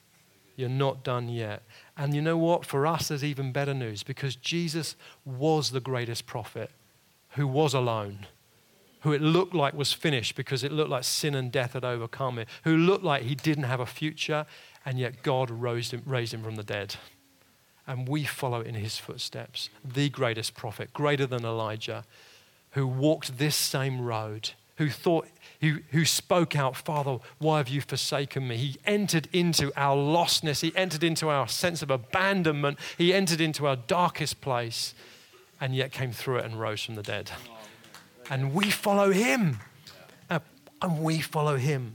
You're 0.57 0.69
not 0.69 1.03
done 1.03 1.29
yet. 1.29 1.63
And 1.97 2.15
you 2.15 2.21
know 2.21 2.37
what? 2.37 2.67
For 2.67 2.87
us, 2.87 3.09
there's 3.09 3.25
even 3.25 3.53
better 3.53 3.75
news 3.75 4.03
because 4.03 4.37
Jesus 4.37 4.97
was 5.25 5.71
the 5.71 5.81
greatest 5.81 6.27
prophet 6.27 6.71
who 7.31 7.47
was 7.47 7.75
alone, 7.75 8.27
who 9.01 9.13
it 9.13 9.23
looked 9.23 9.55
like 9.55 9.75
was 9.75 9.93
finished 9.93 10.37
because 10.37 10.63
it 10.63 10.73
looked 10.73 10.91
like 10.91 11.05
sin 11.05 11.35
and 11.35 11.51
death 11.51 11.73
had 11.73 11.85
overcome 11.85 12.39
it, 12.39 12.49
who 12.65 12.77
looked 12.77 13.05
like 13.05 13.23
he 13.23 13.35
didn't 13.35 13.65
have 13.65 13.81
a 13.81 13.87
future, 13.87 14.47
and 14.85 14.99
yet 14.99 15.23
God 15.23 15.51
raised 15.51 15.93
him, 15.93 16.03
raised 16.05 16.35
him 16.35 16.43
from 16.43 16.57
the 16.57 16.63
dead. 16.63 16.97
And 17.87 18.07
we 18.07 18.25
follow 18.25 18.61
in 18.61 18.75
his 18.75 18.99
footsteps, 18.99 19.71
the 19.85 20.09
greatest 20.09 20.55
prophet, 20.55 20.93
greater 20.93 21.27
than 21.27 21.45
Elijah, 21.45 22.05
who 22.73 22.87
walked 22.87 23.39
this 23.39 23.57
same 23.57 24.01
road, 24.03 24.51
who 24.83 24.91
thought 24.91 25.29
who, 25.61 25.79
who 25.91 26.05
spoke 26.05 26.57
out, 26.57 26.77
Father, 26.77 27.19
why 27.39 27.59
have 27.59 27.69
you 27.69 27.81
forsaken 27.81 28.49
me? 28.49 28.57
He 28.57 28.77
entered 28.85 29.29
into 29.33 29.73
our 29.77 29.97
lostness. 29.97 30.61
He 30.61 30.77
entered 30.77 31.05
into 31.05 31.29
our 31.29 31.47
sense 31.47 31.83
of 31.83 31.91
abandonment. 31.91 32.81
He 32.99 33.15
entered 33.15 33.41
into 33.41 33.69
our 33.69 33.77
darkest 33.77 34.41
place 34.41 34.93
and 35.61 35.77
yet 35.77 35.93
came 35.93 36.11
through 36.11 36.39
it 36.39 36.45
and 36.45 36.59
rose 36.59 36.83
from 36.83 36.97
the 36.97 37.03
dead. 37.03 37.31
And 38.29 38.53
we 38.53 38.73
follow 38.73 39.13
him. 39.13 39.61
Uh, 40.29 40.41
and 40.83 41.01
we 41.01 41.21
follow 41.21 41.57
him. 41.57 41.95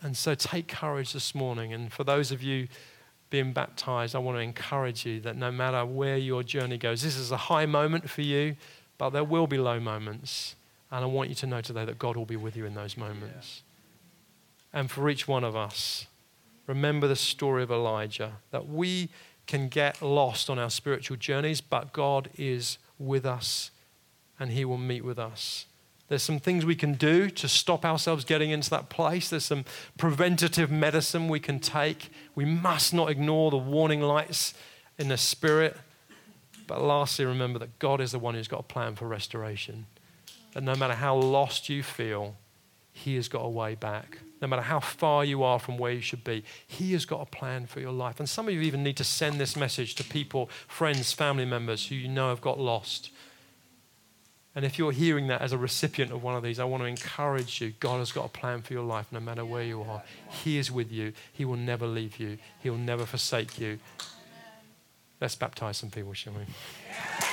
And 0.00 0.16
so 0.16 0.34
take 0.34 0.68
courage 0.68 1.12
this 1.12 1.34
morning. 1.34 1.74
And 1.74 1.92
for 1.92 2.04
those 2.04 2.32
of 2.32 2.42
you 2.42 2.68
being 3.28 3.52
baptized, 3.52 4.16
I 4.16 4.18
want 4.18 4.38
to 4.38 4.42
encourage 4.42 5.04
you 5.04 5.20
that 5.20 5.36
no 5.36 5.52
matter 5.52 5.84
where 5.84 6.16
your 6.16 6.42
journey 6.42 6.78
goes, 6.78 7.02
this 7.02 7.16
is 7.16 7.30
a 7.30 7.36
high 7.36 7.66
moment 7.66 8.08
for 8.08 8.22
you, 8.22 8.56
but 8.96 9.10
there 9.10 9.24
will 9.24 9.46
be 9.46 9.58
low 9.58 9.78
moments. 9.78 10.56
And 10.92 11.02
I 11.02 11.06
want 11.08 11.30
you 11.30 11.34
to 11.36 11.46
know 11.46 11.62
today 11.62 11.86
that 11.86 11.98
God 11.98 12.16
will 12.16 12.26
be 12.26 12.36
with 12.36 12.54
you 12.54 12.66
in 12.66 12.74
those 12.74 12.98
moments. 12.98 13.62
Yeah. 14.72 14.80
And 14.80 14.90
for 14.90 15.08
each 15.08 15.26
one 15.26 15.42
of 15.42 15.56
us, 15.56 16.06
remember 16.66 17.08
the 17.08 17.16
story 17.16 17.62
of 17.62 17.70
Elijah 17.70 18.32
that 18.50 18.68
we 18.68 19.08
can 19.46 19.68
get 19.68 20.02
lost 20.02 20.50
on 20.50 20.58
our 20.58 20.70
spiritual 20.70 21.16
journeys, 21.16 21.62
but 21.62 21.92
God 21.92 22.28
is 22.36 22.76
with 22.98 23.24
us 23.24 23.70
and 24.38 24.50
He 24.50 24.64
will 24.66 24.78
meet 24.78 25.02
with 25.02 25.18
us. 25.18 25.66
There's 26.08 26.22
some 26.22 26.38
things 26.38 26.66
we 26.66 26.74
can 26.74 26.92
do 26.92 27.30
to 27.30 27.48
stop 27.48 27.86
ourselves 27.86 28.26
getting 28.26 28.50
into 28.50 28.68
that 28.68 28.90
place. 28.90 29.30
There's 29.30 29.46
some 29.46 29.64
preventative 29.96 30.70
medicine 30.70 31.26
we 31.28 31.40
can 31.40 31.58
take. 31.58 32.10
We 32.34 32.44
must 32.44 32.92
not 32.92 33.10
ignore 33.10 33.50
the 33.50 33.56
warning 33.56 34.02
lights 34.02 34.52
in 34.98 35.08
the 35.08 35.16
spirit. 35.16 35.74
But 36.66 36.82
lastly, 36.82 37.24
remember 37.24 37.58
that 37.60 37.78
God 37.78 38.00
is 38.00 38.12
the 38.12 38.18
one 38.18 38.34
who's 38.34 38.48
got 38.48 38.60
a 38.60 38.64
plan 38.64 38.94
for 38.94 39.08
restoration. 39.08 39.86
And 40.54 40.66
no 40.66 40.74
matter 40.74 40.94
how 40.94 41.16
lost 41.16 41.68
you 41.68 41.82
feel, 41.82 42.36
He 42.92 43.16
has 43.16 43.28
got 43.28 43.40
a 43.40 43.48
way 43.48 43.74
back. 43.74 44.18
No 44.40 44.48
matter 44.48 44.62
how 44.62 44.80
far 44.80 45.24
you 45.24 45.42
are 45.44 45.58
from 45.58 45.78
where 45.78 45.92
you 45.92 46.00
should 46.00 46.24
be, 46.24 46.44
He 46.66 46.92
has 46.92 47.04
got 47.04 47.20
a 47.20 47.26
plan 47.26 47.66
for 47.66 47.80
your 47.80 47.92
life. 47.92 48.18
And 48.18 48.28
some 48.28 48.48
of 48.48 48.54
you 48.54 48.60
even 48.60 48.82
need 48.82 48.96
to 48.96 49.04
send 49.04 49.40
this 49.40 49.56
message 49.56 49.94
to 49.96 50.04
people, 50.04 50.50
friends, 50.66 51.12
family 51.12 51.44
members 51.44 51.86
who 51.86 51.94
you 51.94 52.08
know 52.08 52.28
have 52.28 52.40
got 52.40 52.58
lost. 52.58 53.10
And 54.54 54.66
if 54.66 54.78
you're 54.78 54.92
hearing 54.92 55.28
that 55.28 55.40
as 55.40 55.52
a 55.52 55.58
recipient 55.58 56.12
of 56.12 56.22
one 56.22 56.36
of 56.36 56.42
these, 56.42 56.58
I 56.58 56.64
want 56.64 56.82
to 56.82 56.86
encourage 56.86 57.60
you. 57.60 57.72
God 57.80 58.00
has 58.00 58.12
got 58.12 58.26
a 58.26 58.28
plan 58.28 58.60
for 58.60 58.74
your 58.74 58.84
life 58.84 59.06
no 59.10 59.20
matter 59.20 59.46
where 59.46 59.62
you 59.62 59.82
are. 59.82 60.02
He 60.28 60.58
is 60.58 60.70
with 60.70 60.92
you. 60.92 61.14
He 61.32 61.46
will 61.46 61.56
never 61.56 61.86
leave 61.86 62.18
you, 62.18 62.38
He 62.62 62.68
will 62.68 62.78
never 62.78 63.06
forsake 63.06 63.58
you. 63.58 63.78
Let's 65.20 65.36
baptize 65.36 65.76
some 65.76 65.90
people, 65.90 66.12
shall 66.14 66.32
we? 66.32 67.31